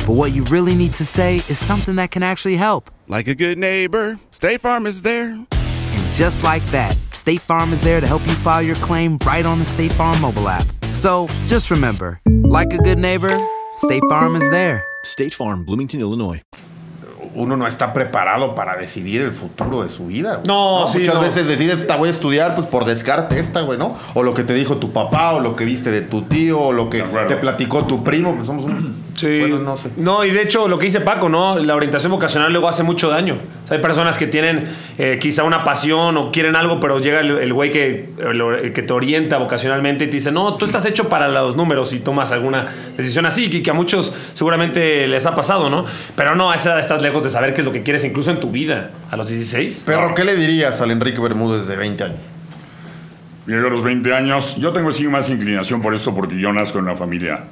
but 0.06 0.12
what 0.14 0.32
you 0.32 0.44
really 0.44 0.74
need 0.74 0.92
to 0.94 1.04
say 1.04 1.36
is 1.48 1.58
something 1.58 1.96
that 1.96 2.10
can 2.10 2.22
actually 2.22 2.56
help. 2.56 2.90
Like 3.08 3.26
a 3.28 3.34
good 3.34 3.58
neighbor, 3.58 4.18
State 4.30 4.60
Farm 4.60 4.86
is 4.86 5.02
there. 5.02 5.30
And 5.30 6.12
just 6.12 6.42
like 6.44 6.64
that, 6.66 6.96
State 7.12 7.40
Farm 7.40 7.72
is 7.72 7.80
there 7.80 8.00
to 8.00 8.06
help 8.06 8.22
you 8.26 8.34
file 8.34 8.62
your 8.62 8.76
claim 8.76 9.18
right 9.26 9.46
on 9.46 9.58
the 9.58 9.64
State 9.64 9.92
Farm 9.92 10.20
mobile 10.20 10.48
app. 10.48 10.66
So 10.92 11.26
just 11.46 11.70
remember, 11.70 12.20
like 12.44 12.72
a 12.72 12.78
good 12.78 12.98
neighbor, 12.98 13.34
State 13.76 14.02
Farm 14.08 14.36
is 14.36 14.48
there. 14.50 14.84
State 15.04 15.34
Farm, 15.34 15.64
Bloomington, 15.64 16.00
Illinois. 16.00 16.40
uno 17.36 17.56
no 17.56 17.66
está 17.66 17.92
preparado 17.92 18.54
para 18.54 18.76
decidir 18.76 19.20
el 19.22 19.32
futuro 19.32 19.82
de 19.82 19.88
su 19.88 20.06
vida. 20.06 20.36
güey. 20.36 20.46
No, 20.46 20.86
sí, 20.88 20.98
Muchas 21.00 21.14
no. 21.16 21.20
veces 21.20 21.48
decide, 21.48 21.76
"Ta, 21.84 21.96
voy 21.96 22.08
a 22.08 22.12
estudiar, 22.12 22.54
pues 22.54 22.66
por 22.68 22.84
descarte 22.84 23.40
esta, 23.40 23.62
güey, 23.62 23.76
¿no? 23.76 23.96
O 24.14 24.22
lo 24.22 24.34
que 24.34 24.44
te 24.44 24.54
dijo 24.54 24.76
tu 24.76 24.92
papá, 24.92 25.32
o 25.32 25.40
lo 25.40 25.56
que 25.56 25.64
viste 25.64 25.90
de 25.90 26.02
tu 26.02 26.22
tío, 26.22 26.60
o 26.60 26.72
lo 26.72 26.88
que 26.90 27.02
acuerdo. 27.02 27.26
te 27.26 27.36
platicó 27.36 27.86
tu 27.86 28.04
primo, 28.04 28.34
pues 28.36 28.46
somos 28.46 28.64
un... 28.66 29.02
Sí. 29.14 29.40
Bueno, 29.40 29.58
no 29.58 29.76
sé. 29.76 29.90
No, 29.96 30.24
y 30.24 30.30
de 30.30 30.42
hecho, 30.42 30.66
lo 30.68 30.78
que 30.78 30.86
dice 30.86 31.00
Paco, 31.00 31.28
¿no? 31.28 31.58
La 31.58 31.74
orientación 31.74 32.12
vocacional 32.12 32.52
luego 32.52 32.68
hace 32.68 32.82
mucho 32.82 33.08
daño. 33.08 33.34
O 33.64 33.68
sea, 33.68 33.76
hay 33.76 33.82
personas 33.82 34.18
que 34.18 34.26
tienen 34.26 34.68
eh, 34.98 35.18
quizá 35.20 35.44
una 35.44 35.62
pasión 35.64 36.16
o 36.16 36.32
quieren 36.32 36.56
algo, 36.56 36.80
pero 36.80 36.98
llega 36.98 37.20
el, 37.20 37.30
el 37.38 37.52
güey 37.52 37.70
que, 37.70 38.10
el, 38.18 38.40
el 38.40 38.72
que 38.72 38.82
te 38.82 38.92
orienta 38.92 39.38
vocacionalmente 39.38 40.04
y 40.04 40.06
te 40.08 40.14
dice, 40.14 40.32
no, 40.32 40.56
tú 40.56 40.64
estás 40.66 40.84
hecho 40.86 41.08
para 41.08 41.28
los 41.28 41.56
números 41.56 41.92
y 41.92 42.00
tomas 42.00 42.32
alguna 42.32 42.68
decisión 42.96 43.24
así, 43.26 43.48
que, 43.50 43.62
que 43.62 43.70
a 43.70 43.74
muchos 43.74 44.12
seguramente 44.34 45.06
les 45.06 45.26
ha 45.26 45.34
pasado, 45.34 45.70
¿no? 45.70 45.84
Pero 46.16 46.34
no, 46.34 46.50
a 46.50 46.56
esa 46.56 46.70
edad 46.70 46.80
estás 46.80 47.02
lejos 47.02 47.22
de 47.22 47.30
saber 47.30 47.54
qué 47.54 47.60
es 47.60 47.64
lo 47.64 47.72
que 47.72 47.82
quieres 47.82 48.04
incluso 48.04 48.30
en 48.30 48.40
tu 48.40 48.50
vida, 48.50 48.90
a 49.10 49.16
los 49.16 49.28
16. 49.28 49.84
Perro, 49.86 50.14
¿qué 50.14 50.24
le 50.24 50.36
dirías 50.36 50.80
al 50.80 50.90
Enrique 50.90 51.20
Bermúdez 51.20 51.66
de 51.66 51.76
20 51.76 52.04
años? 52.04 52.18
Yo 53.46 53.58
a 53.58 53.70
los 53.70 53.82
20 53.82 54.12
años, 54.14 54.56
yo 54.56 54.72
tengo 54.72 54.90
sí 54.90 55.06
más 55.06 55.28
inclinación 55.28 55.82
por 55.82 55.94
esto 55.94 56.14
porque 56.14 56.38
yo 56.38 56.50
nazco 56.52 56.78
en 56.78 56.84
una 56.84 56.96
familia 56.96 57.44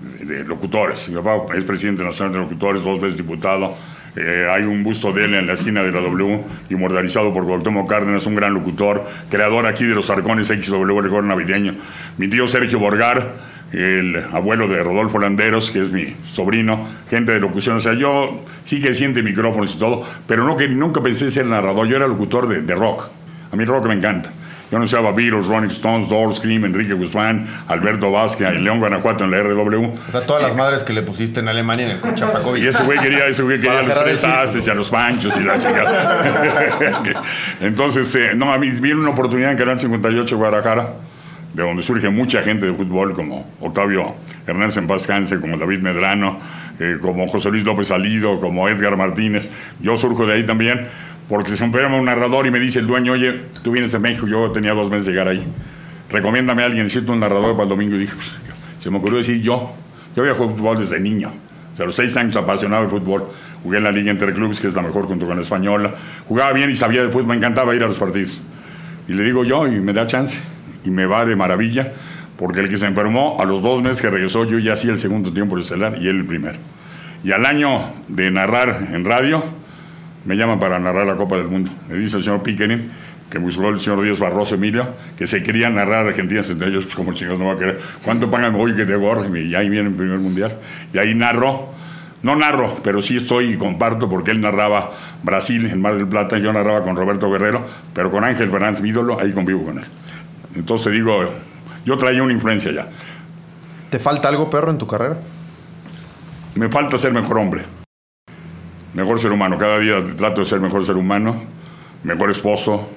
de 0.00 0.44
locutores. 0.44 1.08
Mi 1.08 1.20
papá 1.20 1.54
es 1.56 1.64
presidente 1.64 2.02
nacional 2.02 2.32
de 2.32 2.38
locutores, 2.40 2.82
dos 2.82 3.00
veces 3.00 3.16
diputado. 3.16 3.76
Eh, 4.16 4.46
hay 4.50 4.62
un 4.62 4.82
busto 4.82 5.12
de 5.12 5.24
él 5.24 5.34
en 5.34 5.46
la 5.46 5.52
esquina 5.52 5.82
de 5.82 5.92
la 5.92 6.00
W, 6.00 6.40
inmortalizado 6.70 7.32
por 7.32 7.44
Cuauhtémoc 7.44 7.88
Cárdenas, 7.88 8.26
un 8.26 8.34
gran 8.34 8.52
locutor, 8.52 9.04
creador 9.30 9.66
aquí 9.66 9.84
de 9.84 9.94
los 9.94 10.10
arcones 10.10 10.48
XW, 10.48 10.98
el 10.98 11.04
recuerdo 11.04 11.28
navideño. 11.28 11.76
Mi 12.18 12.28
tío 12.28 12.46
Sergio 12.48 12.80
Borgar, 12.80 13.34
el 13.72 14.16
abuelo 14.32 14.66
de 14.66 14.82
Rodolfo 14.82 15.20
Landeros, 15.20 15.70
que 15.70 15.80
es 15.80 15.92
mi 15.92 16.16
sobrino, 16.28 16.88
gente 17.08 17.32
de 17.32 17.40
locución. 17.40 17.76
O 17.76 17.80
sea, 17.80 17.94
yo 17.94 18.44
sí 18.64 18.80
que 18.80 18.94
siente 18.94 19.22
micrófonos 19.22 19.74
y 19.74 19.78
todo, 19.78 20.02
pero 20.26 20.44
no 20.44 20.56
que 20.56 20.66
nunca 20.68 21.00
pensé 21.00 21.30
ser 21.30 21.46
narrador. 21.46 21.86
Yo 21.86 21.96
era 21.96 22.08
locutor 22.08 22.48
de, 22.48 22.62
de 22.62 22.74
rock. 22.74 23.08
A 23.52 23.56
mí 23.56 23.62
el 23.62 23.68
rock 23.68 23.86
me 23.86 23.94
encanta. 23.94 24.32
Yo 24.70 24.76
anunciaba 24.76 25.10
Beatles, 25.10 25.46
Rolling 25.48 25.68
Stones, 25.68 26.08
Doors, 26.08 26.40
Cream, 26.40 26.64
Enrique 26.64 26.92
Guzmán, 26.92 27.46
Alberto 27.66 28.12
Vázquez, 28.12 28.48
en 28.48 28.62
León, 28.62 28.78
Guanajuato, 28.78 29.24
en 29.24 29.32
la 29.32 29.42
RW. 29.42 29.84
O 29.86 30.12
sea, 30.12 30.24
todas 30.24 30.42
las 30.42 30.54
madres 30.54 30.84
que 30.84 30.92
le 30.92 31.02
pusiste 31.02 31.40
en 31.40 31.48
Alemania 31.48 31.86
en 31.86 31.92
el 31.92 32.00
coche 32.00 32.24
a 32.24 32.58
Y 32.58 32.66
ese 32.66 32.84
güey 32.84 32.98
quería, 33.00 33.26
ese 33.26 33.42
güey 33.42 33.60
quería 33.60 33.80
a 33.80 33.82
los 33.82 34.04
tres 34.04 34.22
haces 34.22 34.64
y 34.66 34.70
a 34.70 34.74
los 34.74 34.88
panchos 34.88 35.36
y 35.36 35.40
la 35.40 35.58
chica. 35.58 37.02
Entonces, 37.60 38.14
eh, 38.14 38.32
no, 38.36 38.52
a 38.52 38.58
mí 38.58 38.70
viene 38.70 39.00
una 39.00 39.10
oportunidad 39.10 39.50
en 39.50 39.58
Canal 39.58 39.80
58 39.80 40.36
Guadalajara, 40.36 40.94
de 41.52 41.62
donde 41.64 41.82
surge 41.82 42.08
mucha 42.08 42.40
gente 42.42 42.66
de 42.66 42.72
fútbol, 42.72 43.12
como 43.12 43.50
Octavio 43.60 44.14
Hernández 44.46 44.76
en 44.76 44.86
paz 44.86 45.02
descanse, 45.02 45.40
como 45.40 45.56
David 45.56 45.80
Medrano, 45.80 46.38
eh, 46.78 46.98
como 47.00 47.26
José 47.26 47.50
Luis 47.50 47.64
López 47.64 47.88
Salido, 47.88 48.38
como 48.38 48.68
Edgar 48.68 48.96
Martínez. 48.96 49.50
Yo 49.80 49.96
surjo 49.96 50.26
de 50.26 50.34
ahí 50.34 50.46
también, 50.46 50.86
porque 51.30 51.56
se 51.56 51.64
llama 51.64 51.96
un 51.96 52.06
narrador 52.06 52.48
y 52.48 52.50
me 52.50 52.58
dice 52.58 52.80
el 52.80 52.88
dueño, 52.88 53.12
oye, 53.12 53.42
tú 53.62 53.70
vienes 53.70 53.92
de 53.92 54.00
México, 54.00 54.26
yo 54.26 54.50
tenía 54.50 54.74
dos 54.74 54.90
meses 54.90 55.06
de 55.06 55.12
llegar 55.12 55.28
ahí. 55.28 55.46
Recomiéndame 56.10 56.64
a 56.64 56.66
alguien, 56.66 56.82
necesito 56.82 57.12
un 57.12 57.20
narrador 57.20 57.52
para 57.52 57.62
el 57.62 57.68
domingo. 57.68 57.94
Y 57.94 58.00
dije, 58.00 58.14
pues, 58.16 58.28
se 58.80 58.90
me 58.90 58.98
ocurrió 58.98 59.18
decir 59.18 59.40
yo. 59.40 59.72
Yo 60.16 60.22
había 60.22 60.34
jugado 60.34 60.56
fútbol 60.56 60.80
desde 60.80 60.98
niño. 60.98 61.30
A 61.78 61.84
los 61.84 61.94
seis 61.94 62.16
años 62.16 62.34
apasionado 62.34 62.82
de 62.82 62.88
fútbol. 62.88 63.28
Jugué 63.62 63.78
en 63.78 63.84
la 63.84 63.92
Liga 63.92 64.10
Interclubes, 64.10 64.58
que 64.58 64.66
es 64.66 64.74
la 64.74 64.82
mejor 64.82 65.06
junto 65.06 65.24
con 65.24 65.36
la 65.36 65.42
Española. 65.42 65.94
Jugaba 66.26 66.52
bien 66.52 66.68
y 66.68 66.74
sabía 66.74 67.04
de 67.04 67.10
fútbol, 67.10 67.28
me 67.28 67.36
encantaba 67.36 67.76
ir 67.76 67.84
a 67.84 67.86
los 67.86 67.96
partidos. 67.96 68.42
Y 69.06 69.14
le 69.14 69.22
digo 69.22 69.44
yo, 69.44 69.68
y 69.68 69.78
me 69.78 69.92
da 69.92 70.08
chance. 70.08 70.36
Y 70.84 70.90
me 70.90 71.06
va 71.06 71.24
de 71.24 71.36
maravilla, 71.36 71.92
porque 72.36 72.58
el 72.58 72.68
que 72.68 72.76
se 72.76 72.86
enfermó, 72.86 73.40
a 73.40 73.44
los 73.44 73.62
dos 73.62 73.82
meses 73.82 74.02
que 74.02 74.10
regresó, 74.10 74.46
yo 74.46 74.58
ya 74.58 74.72
hacía 74.72 74.90
el 74.90 74.98
segundo 74.98 75.32
tiempo 75.32 75.56
estelar 75.56 75.96
y 76.00 76.08
él 76.08 76.16
el 76.16 76.24
primero. 76.24 76.58
Y 77.22 77.30
al 77.30 77.46
año 77.46 77.92
de 78.08 78.32
narrar 78.32 78.88
en 78.92 79.04
radio, 79.04 79.59
me 80.24 80.36
llaman 80.36 80.58
para 80.58 80.78
narrar 80.78 81.06
la 81.06 81.16
Copa 81.16 81.36
del 81.36 81.48
Mundo. 81.48 81.70
Me 81.88 81.96
dice 81.96 82.18
el 82.18 82.22
señor 82.22 82.42
Pickering, 82.42 82.90
que 83.30 83.38
buscó 83.38 83.68
el 83.68 83.78
señor 83.78 84.02
Díaz 84.02 84.18
Barroso 84.18 84.56
Emilio, 84.56 84.88
que 85.16 85.26
se 85.26 85.42
quería 85.42 85.70
narrar 85.70 86.06
Argentina 86.06 86.42
entre 86.46 86.68
ellos, 86.68 86.84
pues 86.84 86.96
como 86.96 87.12
chicos 87.12 87.38
no 87.38 87.46
va 87.46 87.52
a 87.52 87.56
querer. 87.56 87.80
¿Cuánto 88.04 88.30
pagan 88.30 88.54
hoy 88.56 88.74
que 88.74 88.84
te 88.84 88.96
gorro? 88.96 89.34
Y 89.36 89.54
ahí 89.54 89.68
viene 89.70 89.88
el 89.88 89.94
primer 89.94 90.18
mundial. 90.18 90.56
Y 90.92 90.98
ahí 90.98 91.14
narro, 91.14 91.70
no 92.22 92.36
narro, 92.36 92.76
pero 92.82 93.00
sí 93.00 93.16
estoy 93.16 93.54
y 93.54 93.56
comparto, 93.56 94.08
porque 94.08 94.32
él 94.32 94.40
narraba 94.40 94.90
Brasil 95.22 95.66
en 95.66 95.80
Mar 95.80 95.96
del 95.96 96.08
Plata, 96.08 96.38
yo 96.38 96.52
narraba 96.52 96.82
con 96.82 96.96
Roberto 96.96 97.30
Guerrero, 97.30 97.64
pero 97.94 98.10
con 98.10 98.24
Ángel 98.24 98.50
Fernández, 98.50 98.82
mi 98.82 98.90
ídolo, 98.90 99.18
ahí 99.20 99.32
convivo 99.32 99.64
con 99.64 99.78
él. 99.78 99.84
Entonces 100.54 100.88
te 100.88 100.90
digo, 100.90 101.22
yo 101.84 101.96
traía 101.96 102.22
una 102.22 102.32
influencia 102.32 102.72
ya. 102.72 102.88
¿Te 103.88 103.98
falta 103.98 104.28
algo, 104.28 104.50
perro, 104.50 104.70
en 104.70 104.78
tu 104.78 104.86
carrera? 104.86 105.16
Me 106.56 106.68
falta 106.68 106.98
ser 106.98 107.12
mejor 107.12 107.38
hombre, 107.38 107.62
mejor 108.94 109.20
ser 109.20 109.32
humano. 109.32 109.58
Cada 109.58 109.78
día 109.78 110.02
trato 110.16 110.40
de 110.40 110.46
ser 110.46 110.60
mejor 110.60 110.84
ser 110.84 110.96
humano, 110.96 111.42
mejor 112.04 112.30
esposo, 112.30 112.88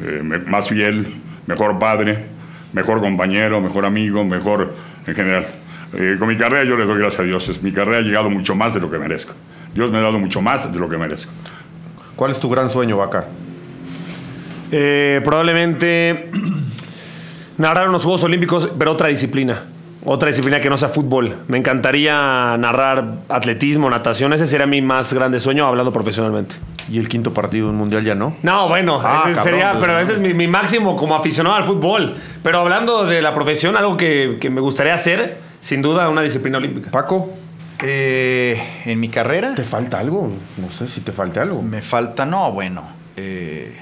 eh, 0.00 0.22
más 0.46 0.68
fiel, 0.68 1.14
mejor 1.46 1.78
padre, 1.78 2.24
mejor 2.72 3.00
compañero, 3.00 3.60
mejor 3.60 3.84
amigo, 3.84 4.24
mejor 4.24 4.74
en 5.06 5.14
general. 5.14 5.46
Eh, 5.94 6.16
con 6.18 6.28
mi 6.28 6.36
carrera 6.36 6.64
yo 6.64 6.76
le 6.76 6.84
doy 6.84 6.98
gracias 6.98 7.20
a 7.20 7.24
Dios. 7.24 7.48
Es- 7.48 7.62
Mi 7.62 7.72
carrera 7.72 7.98
ha 7.98 8.02
llegado 8.02 8.28
mucho 8.30 8.54
más 8.54 8.74
de 8.74 8.80
lo 8.80 8.90
que 8.90 8.98
merezco. 8.98 9.32
Dios 9.74 9.90
me 9.90 9.98
ha 9.98 10.02
dado 10.02 10.18
mucho 10.18 10.40
más 10.42 10.70
de 10.72 10.78
lo 10.78 10.88
que 10.88 10.98
merezco. 10.98 11.32
¿Cuál 12.16 12.32
es 12.32 12.40
tu 12.40 12.48
gran 12.50 12.68
sueño, 12.70 12.96
Vaca? 12.98 13.24
Eh, 14.70 15.20
probablemente 15.24 16.30
narrar 17.56 17.88
unos 17.88 18.02
Juegos 18.04 18.22
Olímpicos, 18.24 18.70
pero 18.78 18.92
otra 18.92 19.08
disciplina. 19.08 19.62
Otra 20.04 20.28
disciplina 20.28 20.60
que 20.60 20.70
no 20.70 20.76
sea 20.76 20.88
fútbol. 20.88 21.34
Me 21.48 21.58
encantaría 21.58 22.56
narrar 22.56 23.04
atletismo, 23.28 23.90
natación. 23.90 24.32
Ese 24.32 24.46
sería 24.46 24.64
mi 24.66 24.80
más 24.80 25.12
grande 25.12 25.40
sueño 25.40 25.66
hablando 25.66 25.92
profesionalmente. 25.92 26.54
¿Y 26.88 26.98
el 26.98 27.08
quinto 27.08 27.34
partido 27.34 27.66
de 27.66 27.72
un 27.72 27.78
mundial 27.78 28.04
ya 28.04 28.14
no? 28.14 28.36
No, 28.42 28.68
bueno, 28.68 29.00
Ah, 29.04 29.24
ese 29.26 29.34
cabrón, 29.34 29.44
sería, 29.44 29.70
pues, 29.72 29.82
pero 29.84 29.98
ese 29.98 30.12
es 30.14 30.18
mi, 30.20 30.32
mi 30.34 30.46
máximo 30.46 30.96
como 30.96 31.14
aficionado 31.16 31.56
al 31.56 31.64
fútbol. 31.64 32.14
Pero 32.42 32.60
hablando 32.60 33.04
de 33.04 33.20
la 33.20 33.34
profesión, 33.34 33.76
algo 33.76 33.96
que, 33.96 34.38
que 34.40 34.48
me 34.50 34.60
gustaría 34.60 34.94
hacer, 34.94 35.38
sin 35.60 35.82
duda, 35.82 36.08
una 36.08 36.22
disciplina 36.22 36.58
olímpica. 36.58 36.90
Paco, 36.90 37.34
Eh, 37.82 38.60
en 38.86 38.98
mi 39.00 39.08
carrera 39.08 39.54
¿te 39.54 39.62
falta 39.64 39.98
algo? 40.00 40.30
No 40.56 40.70
sé 40.70 40.88
si 40.88 41.00
te 41.00 41.12
falta 41.12 41.42
algo. 41.42 41.60
me 41.62 41.82
falta, 41.82 42.24
no, 42.24 42.50
bueno, 42.52 42.82
eh, 43.16 43.76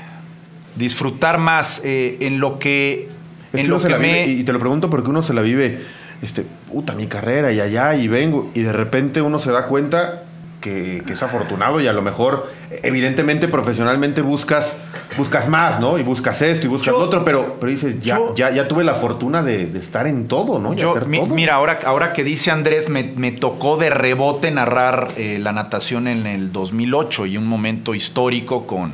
disfrutar 0.74 1.38
más 1.38 1.80
eh, 1.84 2.16
en 2.20 2.40
lo 2.40 2.58
que, 2.58 3.08
Es 3.52 3.60
en 3.60 3.68
lo 3.68 3.78
se 3.78 3.86
que 3.88 3.92
la 3.94 3.98
me... 3.98 4.24
vive, 4.24 4.40
y 4.40 4.44
te 4.44 4.52
lo 4.52 4.58
pregunto 4.58 4.90
porque 4.90 5.08
uno 5.10 5.22
se 5.22 5.32
la 5.32 5.42
vive, 5.42 5.80
este, 6.22 6.44
puta, 6.72 6.94
mi 6.94 7.06
carrera 7.06 7.52
y 7.52 7.60
allá 7.60 7.94
y 7.94 8.08
vengo, 8.08 8.50
y 8.54 8.62
de 8.62 8.72
repente 8.72 9.20
uno 9.22 9.38
se 9.38 9.50
da 9.52 9.66
cuenta 9.66 10.22
que, 10.60 11.02
que 11.06 11.12
es 11.12 11.22
afortunado 11.22 11.80
y 11.80 11.86
a 11.86 11.92
lo 11.92 12.02
mejor, 12.02 12.50
evidentemente, 12.82 13.46
profesionalmente 13.46 14.20
buscas, 14.22 14.76
buscas 15.16 15.48
más, 15.48 15.78
¿no? 15.78 15.96
Y 15.98 16.02
buscas 16.02 16.42
esto 16.42 16.66
y 16.66 16.68
buscas 16.68 16.86
Yo- 16.92 16.98
lo 16.98 17.04
otro, 17.04 17.24
pero, 17.24 17.56
pero 17.60 17.70
dices, 17.70 18.00
ya, 18.00 18.16
yo- 18.16 18.34
ya, 18.34 18.50
ya 18.50 18.66
tuve 18.66 18.82
la 18.82 18.94
fortuna 18.94 19.42
de, 19.42 19.66
de 19.66 19.78
estar 19.78 20.06
en 20.08 20.26
todo, 20.26 20.58
¿no? 20.58 20.72
Y 20.72 20.76
Yo, 20.78 20.90
hacer 20.90 21.06
mi- 21.06 21.18
todo. 21.18 21.34
mira, 21.34 21.54
ahora, 21.54 21.78
ahora 21.84 22.12
que 22.12 22.24
dice 22.24 22.50
Andrés, 22.50 22.88
me, 22.88 23.04
me 23.16 23.30
tocó 23.32 23.76
de 23.76 23.90
rebote 23.90 24.50
narrar 24.50 25.10
eh, 25.16 25.38
la 25.40 25.52
natación 25.52 26.08
en 26.08 26.26
el 26.26 26.50
2008 26.52 27.26
y 27.26 27.36
un 27.36 27.46
momento 27.46 27.94
histórico 27.94 28.66
con, 28.66 28.92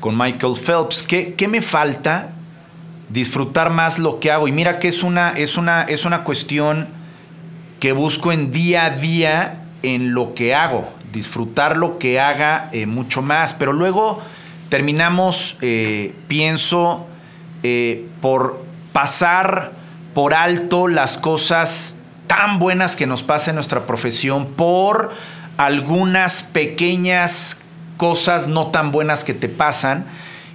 con 0.00 0.18
Michael 0.18 0.56
Phelps. 0.62 1.02
¿Qué, 1.04 1.32
qué 1.34 1.48
me 1.48 1.62
falta? 1.62 2.30
Disfrutar 3.08 3.70
más 3.70 3.98
lo 3.98 4.20
que 4.20 4.30
hago. 4.30 4.48
Y 4.48 4.52
mira 4.52 4.78
que 4.78 4.88
es 4.88 5.02
una, 5.02 5.30
es 5.30 5.56
una, 5.56 5.82
es 5.82 6.04
una 6.04 6.24
cuestión 6.24 6.88
que 7.80 7.92
busco 7.92 8.32
en 8.32 8.50
día 8.52 8.86
a 8.86 8.90
día 8.90 9.62
en 9.82 10.12
lo 10.12 10.34
que 10.34 10.54
hago. 10.54 10.88
Disfrutar 11.12 11.76
lo 11.76 11.98
que 11.98 12.20
haga 12.20 12.68
eh, 12.72 12.86
mucho 12.86 13.22
más. 13.22 13.54
Pero 13.54 13.72
luego 13.72 14.20
terminamos, 14.68 15.56
eh, 15.62 16.14
pienso, 16.28 17.06
eh, 17.62 18.06
por 18.20 18.62
pasar 18.92 19.72
por 20.14 20.34
alto 20.34 20.88
las 20.88 21.16
cosas 21.16 21.94
tan 22.26 22.58
buenas 22.58 22.96
que 22.96 23.06
nos 23.06 23.22
pasa 23.22 23.50
en 23.50 23.54
nuestra 23.56 23.86
profesión 23.86 24.46
por 24.46 25.12
algunas 25.56 26.42
pequeñas 26.42 27.58
cosas 27.96 28.46
no 28.46 28.68
tan 28.68 28.92
buenas 28.92 29.24
que 29.24 29.34
te 29.34 29.48
pasan 29.48 30.06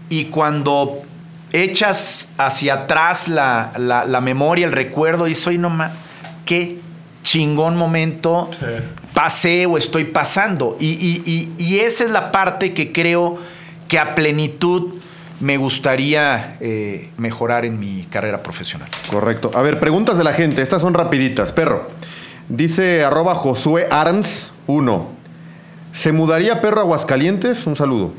y 0.09 0.25
cuando 0.25 1.01
echas 1.53 2.29
hacia 2.37 2.73
atrás 2.73 3.27
la, 3.29 3.71
la- 3.77 4.05
la 4.05 4.19
memoria, 4.21 4.65
el 4.65 4.71
recuerdo, 4.73 5.27
y 5.27 5.35
soy 5.35 5.57
nomás, 5.57 5.91
qué 6.45 6.79
chingón 7.21 7.77
momento 7.77 8.49
pasé 9.13 9.65
o 9.65 9.77
estoy 9.77 10.03
pasando. 10.05 10.75
Y, 10.79 10.87
y- 10.89 11.21
y- 11.25 11.53
y 11.63 11.79
esa 11.79 12.03
es 12.03 12.09
la 12.09 12.31
parte 12.31 12.73
que 12.73 12.91
creo 12.91 13.37
que 13.87 13.99
a 13.99 14.15
plenitud 14.15 14.95
me 15.39 15.57
gustaría 15.57 16.57
eh, 16.59 17.11
mejorar 17.17 17.65
en 17.65 17.79
mi 17.79 18.03
carrera 18.09 18.41
profesional. 18.43 18.87
Correcto. 19.11 19.51
A 19.53 19.61
ver, 19.61 19.79
preguntas 19.79 20.17
de 20.17 20.23
la 20.23 20.33
gente. 20.33 20.61
Estas 20.61 20.81
son 20.81 20.93
rapiditas. 20.93 21.51
Perro. 21.51 21.89
Dice 22.49 23.03
arroba 23.03 23.35
Josué 23.35 23.87
Arms 23.91 24.51
1. 24.67 25.07
¿Se 25.91 26.11
mudaría 26.11 26.61
perro 26.61 26.79
a 26.79 26.83
Aguascalientes? 26.83 27.67
Un 27.67 27.75
saludo. 27.75 28.13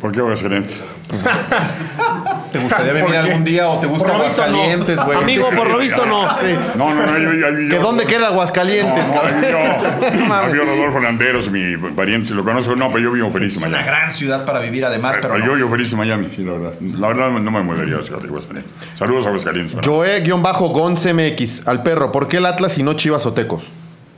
¿Por 0.00 0.12
qué 0.12 0.20
Aguascalientes? 0.20 0.82
¿Te 2.52 2.58
gustaría 2.58 2.92
venir 2.92 3.16
algún 3.16 3.44
día 3.44 3.68
o 3.68 3.78
te 3.80 3.86
gusta 3.86 4.08
no. 4.08 4.14
Aguascalientes, 4.14 4.96
güey? 5.04 5.18
Amigo, 5.18 5.48
por 5.54 5.68
lo 5.70 5.78
visto, 5.78 6.06
no. 6.06 6.28
Sí. 6.38 6.54
No, 6.76 6.94
no, 6.94 7.04
no. 7.06 7.18
Yo, 7.18 7.32
yo- 7.32 7.50
yo- 7.58 7.68
¿Que 7.68 7.78
dónde 7.78 8.04
queda 8.06 8.28
Aguascalientes, 8.28 9.04
No, 9.08 9.14
no, 9.14 9.20
cabrón? 9.20 9.42
yo, 9.42 10.20
No 10.26 10.34
había 10.34 10.62
Rodolfo 10.64 11.00
Landeros, 11.00 11.50
mi 11.50 11.76
pariente, 11.76 12.28
si 12.28 12.34
lo 12.34 12.44
conozco. 12.44 12.76
No, 12.76 12.88
pero 12.88 13.00
yo 13.00 13.12
vivo 13.12 13.30
feliz 13.30 13.54
en 13.56 13.62
Es 13.62 13.68
una 13.68 13.78
Miami. 13.78 13.86
gran 13.86 14.12
ciudad 14.12 14.44
para 14.44 14.60
vivir 14.60 14.84
además, 14.84 15.16
pero 15.20 15.34
Pero 15.34 15.38
no. 15.44 15.46
yo 15.50 15.54
vivo 15.56 15.70
feliz 15.70 15.92
en 15.92 15.98
Miami, 15.98 16.28
sí, 16.34 16.44
la 16.44 16.52
verdad. 16.52 16.72
La 16.80 17.08
verdad 17.08 17.30
no 17.30 17.50
me 17.50 17.62
mudaría 17.62 17.98
a 17.98 18.02
Ciudad 18.02 18.20
de 18.20 18.28
Aguascalientes. 18.28 18.72
Saludos 18.94 19.24
a 19.26 19.28
Aguascalientes. 19.28 19.74
¿verdad? 19.74 19.90
Joe-GonCMX. 19.90 21.66
Al 21.66 21.82
perro, 21.82 22.12
¿por 22.12 22.28
qué 22.28 22.36
el 22.38 22.46
Atlas 22.46 22.78
y 22.78 22.82
no 22.82 22.94
Chivas 22.94 23.26
o 23.26 23.32
Tecos? 23.32 23.64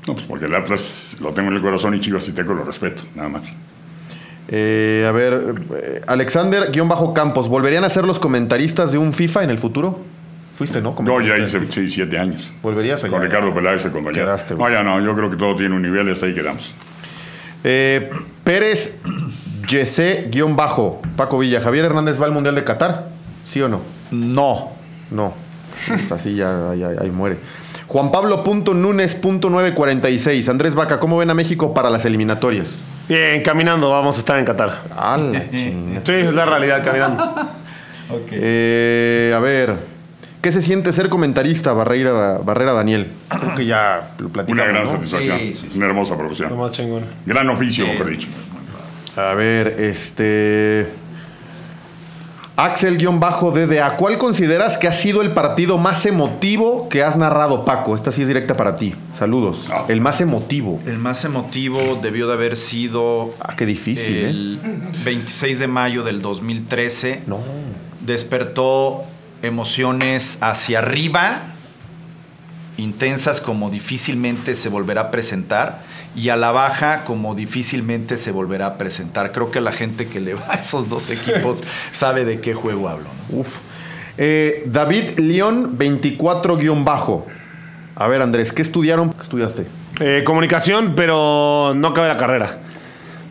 No, 0.06 0.14
pues 0.14 0.26
porque 0.26 0.46
el 0.46 0.54
Atlas 0.54 1.16
lo 1.20 1.30
tengo 1.30 1.48
en 1.50 1.56
el 1.56 1.62
corazón 1.62 1.94
y 1.94 2.00
Chivas 2.00 2.26
y 2.28 2.32
Teco 2.32 2.54
lo 2.54 2.64
respeto, 2.64 3.02
nada 3.14 3.28
más. 3.28 3.52
Eh, 4.52 5.06
a 5.08 5.12
ver, 5.12 5.54
eh, 5.80 6.00
Alexander-Campos, 6.06 7.48
¿volverían 7.48 7.84
a 7.84 7.90
ser 7.90 8.04
los 8.04 8.18
comentaristas 8.18 8.90
de 8.90 8.98
un 8.98 9.12
FIFA 9.12 9.44
en 9.44 9.50
el 9.50 9.58
futuro? 9.58 10.00
Fuiste, 10.58 10.80
¿no? 10.82 10.94
Yo 11.04 11.20
ya 11.22 11.38
hice 11.38 11.60
sí, 11.70 11.88
siete 11.88 12.18
años. 12.18 12.50
¿Volverías 12.62 13.00
Con 13.00 13.12
ya? 13.12 13.18
Ricardo 13.20 13.54
Peláez, 13.54 13.84
el 13.84 13.92
compañero. 13.92 14.24
Quedaste, 14.26 14.54
no, 14.56 14.68
ya 14.68 14.82
no, 14.82 15.00
yo 15.00 15.14
creo 15.14 15.30
que 15.30 15.36
todo 15.36 15.54
tiene 15.56 15.74
un 15.74 15.82
nivel 15.82 16.08
y 16.08 16.12
hasta 16.12 16.26
ahí 16.26 16.34
quedamos. 16.34 16.74
Eh, 17.64 18.10
Pérez 18.44 18.94
Yese-Bajo. 19.68 21.00
Paco 21.16 21.38
Villa. 21.38 21.60
¿Javier 21.60 21.84
Hernández 21.86 22.20
va 22.20 22.26
al 22.26 22.32
Mundial 22.32 22.54
de 22.56 22.64
Qatar? 22.64 23.06
¿Sí 23.46 23.62
o 23.62 23.68
no? 23.68 23.80
No. 24.10 24.70
No. 25.10 25.32
Pues 25.86 26.10
así 26.12 26.34
ya, 26.34 26.74
ya- 26.74 26.88
ahí 27.00 27.10
muere. 27.10 27.38
Juan 27.86 28.10
Pablo.nunes.946. 28.10 30.48
Andrés 30.48 30.74
Vaca, 30.74 30.98
¿cómo 31.00 31.16
ven 31.18 31.30
a 31.30 31.34
México 31.34 31.72
para 31.72 31.88
las 31.90 32.04
eliminatorias? 32.04 32.80
Bien, 33.10 33.42
caminando 33.42 33.90
vamos 33.90 34.16
a 34.16 34.20
estar 34.20 34.38
en 34.38 34.44
Qatar. 34.44 34.82
A 34.96 35.16
la 35.16 35.50
chingada. 35.50 36.00
Sí, 36.06 36.12
es 36.12 36.32
la 36.32 36.44
realidad, 36.46 36.82
caminando. 36.84 37.34
Eh, 38.32 39.32
a 39.36 39.38
ver, 39.38 39.76
¿qué 40.42 40.50
se 40.50 40.60
siente 40.60 40.92
ser 40.92 41.08
comentarista, 41.08 41.72
Barrera, 41.72 42.38
Barrera 42.38 42.72
Daniel? 42.72 43.06
Creo 43.28 43.54
que 43.54 43.66
ya 43.66 44.10
lo 44.18 44.24
Una 44.26 44.32
platicamos, 44.32 44.66
gran 44.68 44.84
¿no? 44.84 44.90
satisfacción. 44.90 45.38
Sí, 45.38 45.54
sí, 45.54 45.68
sí. 45.70 45.76
Una 45.78 45.86
hermosa 45.86 46.14
Lo 46.14 46.18
profesión. 46.18 46.58
más 46.58 46.70
chingón. 46.72 47.04
Gran 47.24 47.48
oficio, 47.50 47.86
mejor 47.86 48.10
dicho. 48.10 48.26
A 49.16 49.34
ver, 49.34 49.76
este... 49.78 50.88
Axel-DDA, 52.64 53.96
¿cuál 53.96 54.18
consideras 54.18 54.76
que 54.76 54.86
ha 54.86 54.92
sido 54.92 55.22
el 55.22 55.30
partido 55.32 55.78
más 55.78 56.04
emotivo 56.04 56.90
que 56.90 57.02
has 57.02 57.16
narrado, 57.16 57.64
Paco? 57.64 57.96
Esta 57.96 58.12
sí 58.12 58.20
es 58.20 58.28
directa 58.28 58.54
para 58.54 58.76
ti. 58.76 58.94
Saludos. 59.18 59.66
Ah. 59.72 59.86
El 59.88 60.02
más 60.02 60.20
emotivo. 60.20 60.78
El 60.84 60.98
más 60.98 61.24
emotivo 61.24 61.98
debió 62.02 62.26
de 62.26 62.34
haber 62.34 62.58
sido 62.58 63.32
Ah, 63.40 63.54
qué 63.56 63.64
difícil, 63.64 64.14
¿eh? 64.14 64.28
el 64.28 64.60
26 65.04 65.58
de 65.58 65.66
mayo 65.68 66.04
del 66.04 66.20
2013. 66.20 67.22
No. 67.26 67.38
Despertó 68.00 69.04
emociones 69.40 70.36
hacia 70.42 70.80
arriba, 70.80 71.40
intensas 72.76 73.40
como 73.40 73.70
difícilmente 73.70 74.54
se 74.54 74.68
volverá 74.68 75.00
a 75.02 75.10
presentar, 75.10 75.82
y 76.14 76.28
a 76.28 76.36
la 76.36 76.52
baja 76.52 77.04
como 77.04 77.34
difícilmente 77.34 78.16
se 78.16 78.32
volverá 78.32 78.66
a 78.66 78.78
presentar. 78.78 79.32
Creo 79.32 79.50
que 79.50 79.60
la 79.60 79.72
gente 79.72 80.06
que 80.08 80.20
le 80.20 80.34
va 80.34 80.46
a 80.48 80.54
esos 80.54 80.88
dos 80.88 81.10
equipos 81.10 81.62
sabe 81.92 82.24
de 82.24 82.40
qué 82.40 82.54
juego 82.54 82.88
hablo. 82.88 83.06
¿no? 83.30 83.38
Uf. 83.38 83.58
Eh, 84.18 84.64
David 84.66 85.18
León 85.18 85.78
24-bajo. 85.78 87.26
A 87.94 88.08
ver, 88.08 88.22
Andrés, 88.22 88.52
¿qué 88.52 88.62
estudiaron? 88.62 89.12
¿Qué 89.12 89.22
estudiaste? 89.22 89.66
Eh, 90.00 90.22
comunicación, 90.24 90.94
pero 90.94 91.74
no 91.74 91.88
acabé 91.88 92.08
la 92.08 92.16
carrera. 92.16 92.58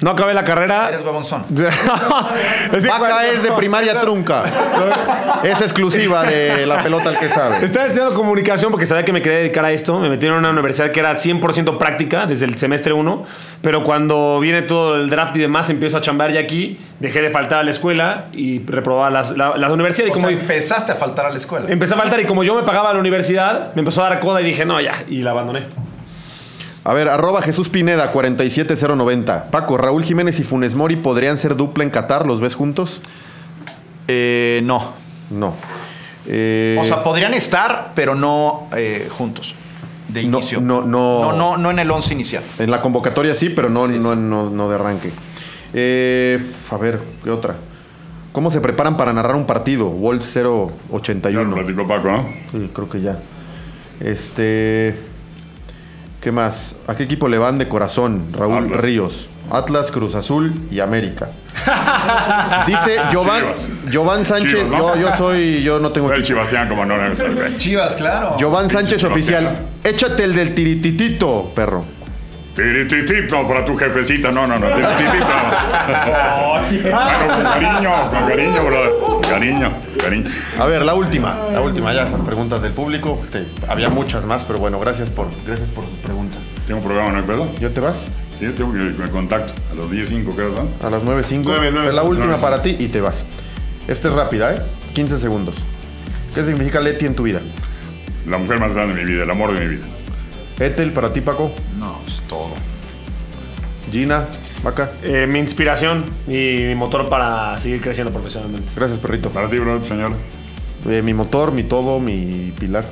No 0.02 0.12
acabé 0.12 0.34
la 0.34 0.46
carrera. 0.46 0.88
Eres 0.90 1.04
babonzón. 1.04 1.44
Vaca 1.50 3.28
es 3.28 3.44
de 3.44 3.52
primaria 3.52 4.00
trunca. 4.00 4.44
Es 5.44 5.62
exclusiva 5.62 6.24
de 6.24 6.66
la 6.66 6.82
pelota 6.82 7.10
al 7.10 7.20
que 7.20 7.30
sabe. 7.30 7.64
Estaba 7.66 7.86
estudiando 7.88 8.16
comunicación 8.16 8.72
porque 8.72 8.86
sabía 8.86 9.04
que 9.04 9.12
me 9.12 9.22
quería 9.22 9.40
dedicar 9.40 9.66
a 9.66 9.72
esto. 9.72 10.00
Me 10.00 10.10
metieron 10.10 10.38
en 10.38 10.46
una 10.46 10.52
universidad 10.52 10.92
que 10.92 11.00
era 11.02 11.16
100% 11.16 11.78
práctica 11.78 12.26
desde 12.26 12.46
el 12.46 12.58
semestre 12.58 12.94
1. 12.94 13.26
Pero 13.62 13.84
cuando 13.84 14.40
viene 14.40 14.62
todo 14.62 14.96
el 14.96 15.10
draft 15.10 15.36
y 15.36 15.40
demás, 15.40 15.70
empiezo 15.70 15.98
a 15.98 16.02
chambear 16.02 16.32
ya 16.32 16.40
aquí. 16.40 16.80
Dejé 17.00 17.22
de 17.22 17.30
faltar 17.30 17.60
a 17.60 17.64
la 17.64 17.72
escuela 17.72 18.26
y 18.32 18.60
reprobaba 18.66 19.10
las, 19.10 19.36
la, 19.36 19.58
la 19.58 19.72
universidad. 19.74 20.08
Y 20.08 20.12
O 20.12 20.14
como 20.14 20.30
sea, 20.30 20.38
empezaste 20.38 20.94
a 20.94 20.96
faltar 20.96 21.26
a 21.26 21.30
la 21.30 21.38
escuela. 21.38 21.66
empecé 21.70 21.94
a 21.94 21.98
faltar 21.98 22.20
y 22.22 22.26
como 22.26 22.44
yo 22.44 22.56
me 22.56 22.64
pagaba 22.64 22.94
la 22.94 23.00
universidad, 23.00 23.74
me 23.76 23.82
empezó 23.82 24.04
a 24.06 24.10
dar 24.10 24.20
coda 24.22 24.40
y 24.42 24.46
dije, 24.46 24.66
no, 24.66 24.80
ya. 24.80 25.04
Y 25.10 25.24
la 25.24 25.32
abandoné. 25.32 25.64
A 26.84 26.94
ver, 26.94 27.10
arroba 27.10 27.42
Jesús 27.42 27.70
Pineda 27.70 28.12
47090. 28.12 29.52
Paco, 29.52 29.78
Raúl 29.78 30.04
Jiménez 30.04 30.40
y 30.40 30.44
Funes 30.44 30.76
Mori 30.76 30.96
podrían 30.96 31.38
ser 31.38 31.56
dupla 31.56 31.84
en 31.84 31.90
Qatar. 31.90 32.26
¿Los 32.26 32.40
ves 32.40 32.56
juntos? 32.56 33.02
Eh, 34.08 34.62
no. 34.64 34.94
No. 35.30 35.54
Eh, 36.26 36.78
O 36.80 36.84
sea, 36.84 37.04
podrían 37.04 37.34
estar, 37.34 37.92
pero 37.96 38.16
no 38.16 38.68
eh, 38.76 39.08
juntos. 39.18 39.54
De 40.08 40.24
inicio. 40.24 40.60
no, 40.60 40.82
no. 40.82 41.22
no, 41.22 41.34
no, 41.34 41.58
no 41.58 41.70
en 41.72 41.78
el 41.80 41.92
11 41.92 42.14
inicial. 42.14 42.44
en 42.58 42.72
la 42.72 42.82
convocatoria 42.82 43.36
sí, 43.36 43.50
pero 43.50 43.70
no, 43.70 43.88
no, 43.88 44.16
no, 44.16 44.50
no 44.50 44.70
de 44.70 44.76
arranque. 44.76 45.12
Eh, 45.74 46.40
a 46.72 46.78
ver, 46.78 47.00
¿qué 47.24 47.30
otra? 47.30 47.56
¿Cómo 48.32 48.50
se 48.50 48.60
preparan 48.62 48.98
para 48.98 49.14
narrar 49.14 49.36
un 49.36 49.46
partido? 49.46 49.88
Wolf 49.90 50.26
Ya 50.34 50.42
lo 50.44 50.72
081. 50.90 51.56
platicó 51.56 51.88
Paco, 51.88 52.08
¿no? 52.12 52.26
Sí, 52.52 52.70
creo 52.74 52.90
que 52.90 53.02
ya. 53.02 53.20
Este. 54.00 54.96
¿Qué 56.22 56.32
más? 56.32 56.76
¿A 56.88 56.96
qué 56.96 57.04
equipo 57.04 57.30
le 57.30 57.38
van 57.38 57.58
de 57.58 57.68
corazón? 57.70 58.28
Raúl 58.34 58.66
Atlas. 58.66 58.82
Ríos. 58.82 59.28
Atlas, 59.50 59.90
Cruz 59.90 60.16
Azul 60.16 60.54
y 60.70 60.80
América. 60.80 61.30
Dice 62.68 63.00
Jovan, 63.12 63.56
Chivas. 63.56 63.94
Jovan 63.94 64.26
Sánchez. 64.26 64.60
Chivas, 64.60 64.70
¿no? 64.70 64.96
yo, 64.96 65.02
yo 65.02 65.18
soy. 65.18 65.64
Yo 65.64 65.80
no 65.80 65.92
tengo 65.92 66.08
Fue 66.08 66.18
el 66.18 66.68
como 66.68 66.86
no. 66.86 66.96
Chivas, 67.58 67.96
claro. 67.96 68.36
Jovan 68.40 68.70
Sánchez 68.70 69.04
oficial. 69.06 69.60
Échate 69.84 70.24
el 70.26 70.36
del 70.36 70.54
tirititito, 70.54 71.52
perro. 71.56 71.86
Tirititito 72.56 73.48
para 73.48 73.64
tu 73.64 73.76
jefecita. 73.76 74.32
No, 74.32 74.46
no, 74.48 74.60
no. 74.60 74.68
Tirititito. 74.68 75.26
bueno, 76.92 77.28
con 77.28 77.44
cariño, 77.44 78.10
con 78.10 78.28
cariño, 78.28 78.66
brother. 78.66 78.92
Cariño, 79.30 79.74
cariño. 80.02 80.30
A 80.60 80.66
ver, 80.66 80.84
la 80.84 80.94
última. 80.94 81.38
La 81.54 81.62
última, 81.62 81.94
ya 81.94 82.04
esas 82.04 82.22
preguntas 82.22 82.62
del 82.62 82.74
público. 82.74 83.20
Este, 83.24 83.46
había 83.68 83.90
muchas 83.90 84.26
más, 84.26 84.44
pero 84.44 84.60
bueno, 84.60 84.80
gracias 84.80 85.10
por, 85.10 85.28
gracias 85.46 85.70
por 85.70 85.86
sus 85.86 85.98
preguntas. 86.00 86.40
Tengo 86.68 86.80
un 86.80 86.86
programa, 86.86 87.12
¿no 87.12 87.18
hay 87.18 87.24
pedo? 87.24 87.50
¿Yo 87.60 87.72
te 87.72 87.80
vas? 87.80 87.98
Sí, 88.38 88.46
yo 88.46 88.54
tengo 88.54 88.74
que 88.74 88.80
me 88.80 89.10
contacto. 89.10 89.54
A 89.72 89.76
los 89.76 89.92
10.05, 89.92 90.36
creo, 90.36 90.50
¿no? 90.50 90.88
A 90.88 90.90
las 90.90 91.02
9.05. 91.04 91.42
Nueve, 91.44 91.70
nueve. 91.72 91.90
Es 91.90 91.96
la 91.96 92.04
última 92.04 92.38
para 92.38 92.62
ti 92.62 92.76
y 92.78 92.88
te 92.88 93.02
vas. 93.02 93.26
Esta 93.88 94.10
es 94.10 94.14
rápida, 94.14 94.54
¿eh? 94.54 94.62
15 94.94 95.20
segundos. 95.20 95.56
¿Qué 96.34 96.44
significa 96.46 96.80
Leti 96.80 97.06
en 97.06 97.16
tu 97.16 97.24
vida? 97.24 97.42
La 98.28 98.38
mujer 98.38 98.60
más 98.60 98.74
grande 98.74 98.94
de 98.94 99.04
mi 99.04 99.12
vida, 99.12 99.24
el 99.24 99.32
amor 99.32 99.58
de 99.58 99.66
mi 99.66 99.76
vida. 99.76 99.86
Etel, 100.60 100.92
para 100.92 101.12
ti, 101.12 101.22
Paco. 101.22 101.52
No, 101.80 101.99
es. 101.99 101.99
Gina, 103.92 104.26
Vaca. 104.64 104.92
Eh, 105.04 105.28
mi 105.28 105.40
inspiración 105.40 106.06
y 106.28 106.64
mi 106.68 106.76
motor 106.76 107.10
para 107.10 107.58
seguir 107.58 107.82
creciendo 107.82 108.14
profesionalmente. 108.14 108.70
Gracias, 108.76 109.00
perrito. 109.00 109.30
Para 109.30 109.50
ti, 109.50 109.58
bro, 109.58 109.84
señor. 109.84 110.14
Eh, 110.88 111.02
mi 111.02 111.14
motor, 111.14 111.52
mi 111.52 111.64
todo, 111.64 112.00
mi 112.00 112.54
pilar. 112.60 112.86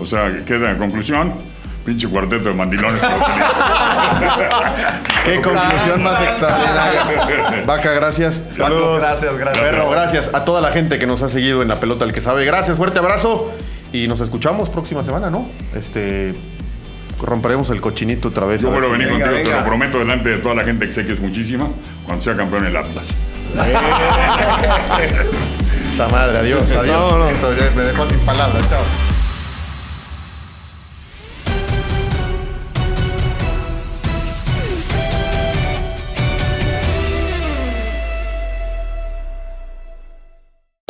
O 0.00 0.06
sea, 0.06 0.34
queda 0.44 0.70
en 0.70 0.78
conclusión. 0.78 1.34
Pinche 1.84 2.08
cuarteto 2.08 2.48
de 2.48 2.54
mandilones. 2.54 3.00
Qué 5.24 5.40
conclusión 5.40 6.02
más 6.02 6.20
extraordinaria. 6.20 7.62
Vaca, 7.64 7.92
gracias. 7.92 8.40
Saludos. 8.56 9.00
Gracias, 9.00 9.38
gracias. 9.38 9.64
Perro, 9.64 9.88
gracias 9.90 10.34
a 10.34 10.44
toda 10.44 10.60
la 10.60 10.72
gente 10.72 10.98
que 10.98 11.06
nos 11.06 11.22
ha 11.22 11.28
seguido 11.28 11.62
en 11.62 11.68
la 11.68 11.78
pelota 11.78 12.04
el 12.04 12.12
que 12.12 12.20
sabe. 12.20 12.44
Gracias, 12.44 12.76
fuerte 12.76 12.98
abrazo. 12.98 13.52
Y 13.92 14.08
nos 14.08 14.18
escuchamos 14.20 14.68
próxima 14.68 15.04
semana, 15.04 15.30
¿no? 15.30 15.48
Este. 15.76 16.34
Romperemos 17.20 17.70
el 17.70 17.80
cochinito 17.80 18.28
otra 18.28 18.46
vez. 18.46 18.62
Yo 18.62 18.70
vuelvo 18.70 18.88
a 18.88 18.92
venir 18.92 19.08
Venga, 19.08 19.26
contigo, 19.26 19.44
te 19.44 19.52
lo 19.56 19.64
prometo 19.64 19.98
delante 19.98 20.28
de 20.28 20.38
toda 20.38 20.54
la 20.54 20.62
gente 20.64 20.86
que 20.86 20.92
sé 20.92 21.04
que 21.06 21.12
es 21.14 21.20
muchísima, 21.20 21.66
cuando 22.04 22.22
sea 22.22 22.34
campeón 22.34 22.66
el 22.66 22.76
Atlas. 22.76 23.06
Esa 25.94 26.08
madre, 26.08 26.38
adiós, 26.38 26.70
adiós. 26.76 26.86
No, 26.88 27.18
no. 27.18 27.28
Esto 27.30 27.52
ya 27.54 27.70
me 27.74 27.82
dejó 27.84 28.08
sin 28.08 28.18
palabras, 28.20 28.68
chao. 28.68 28.82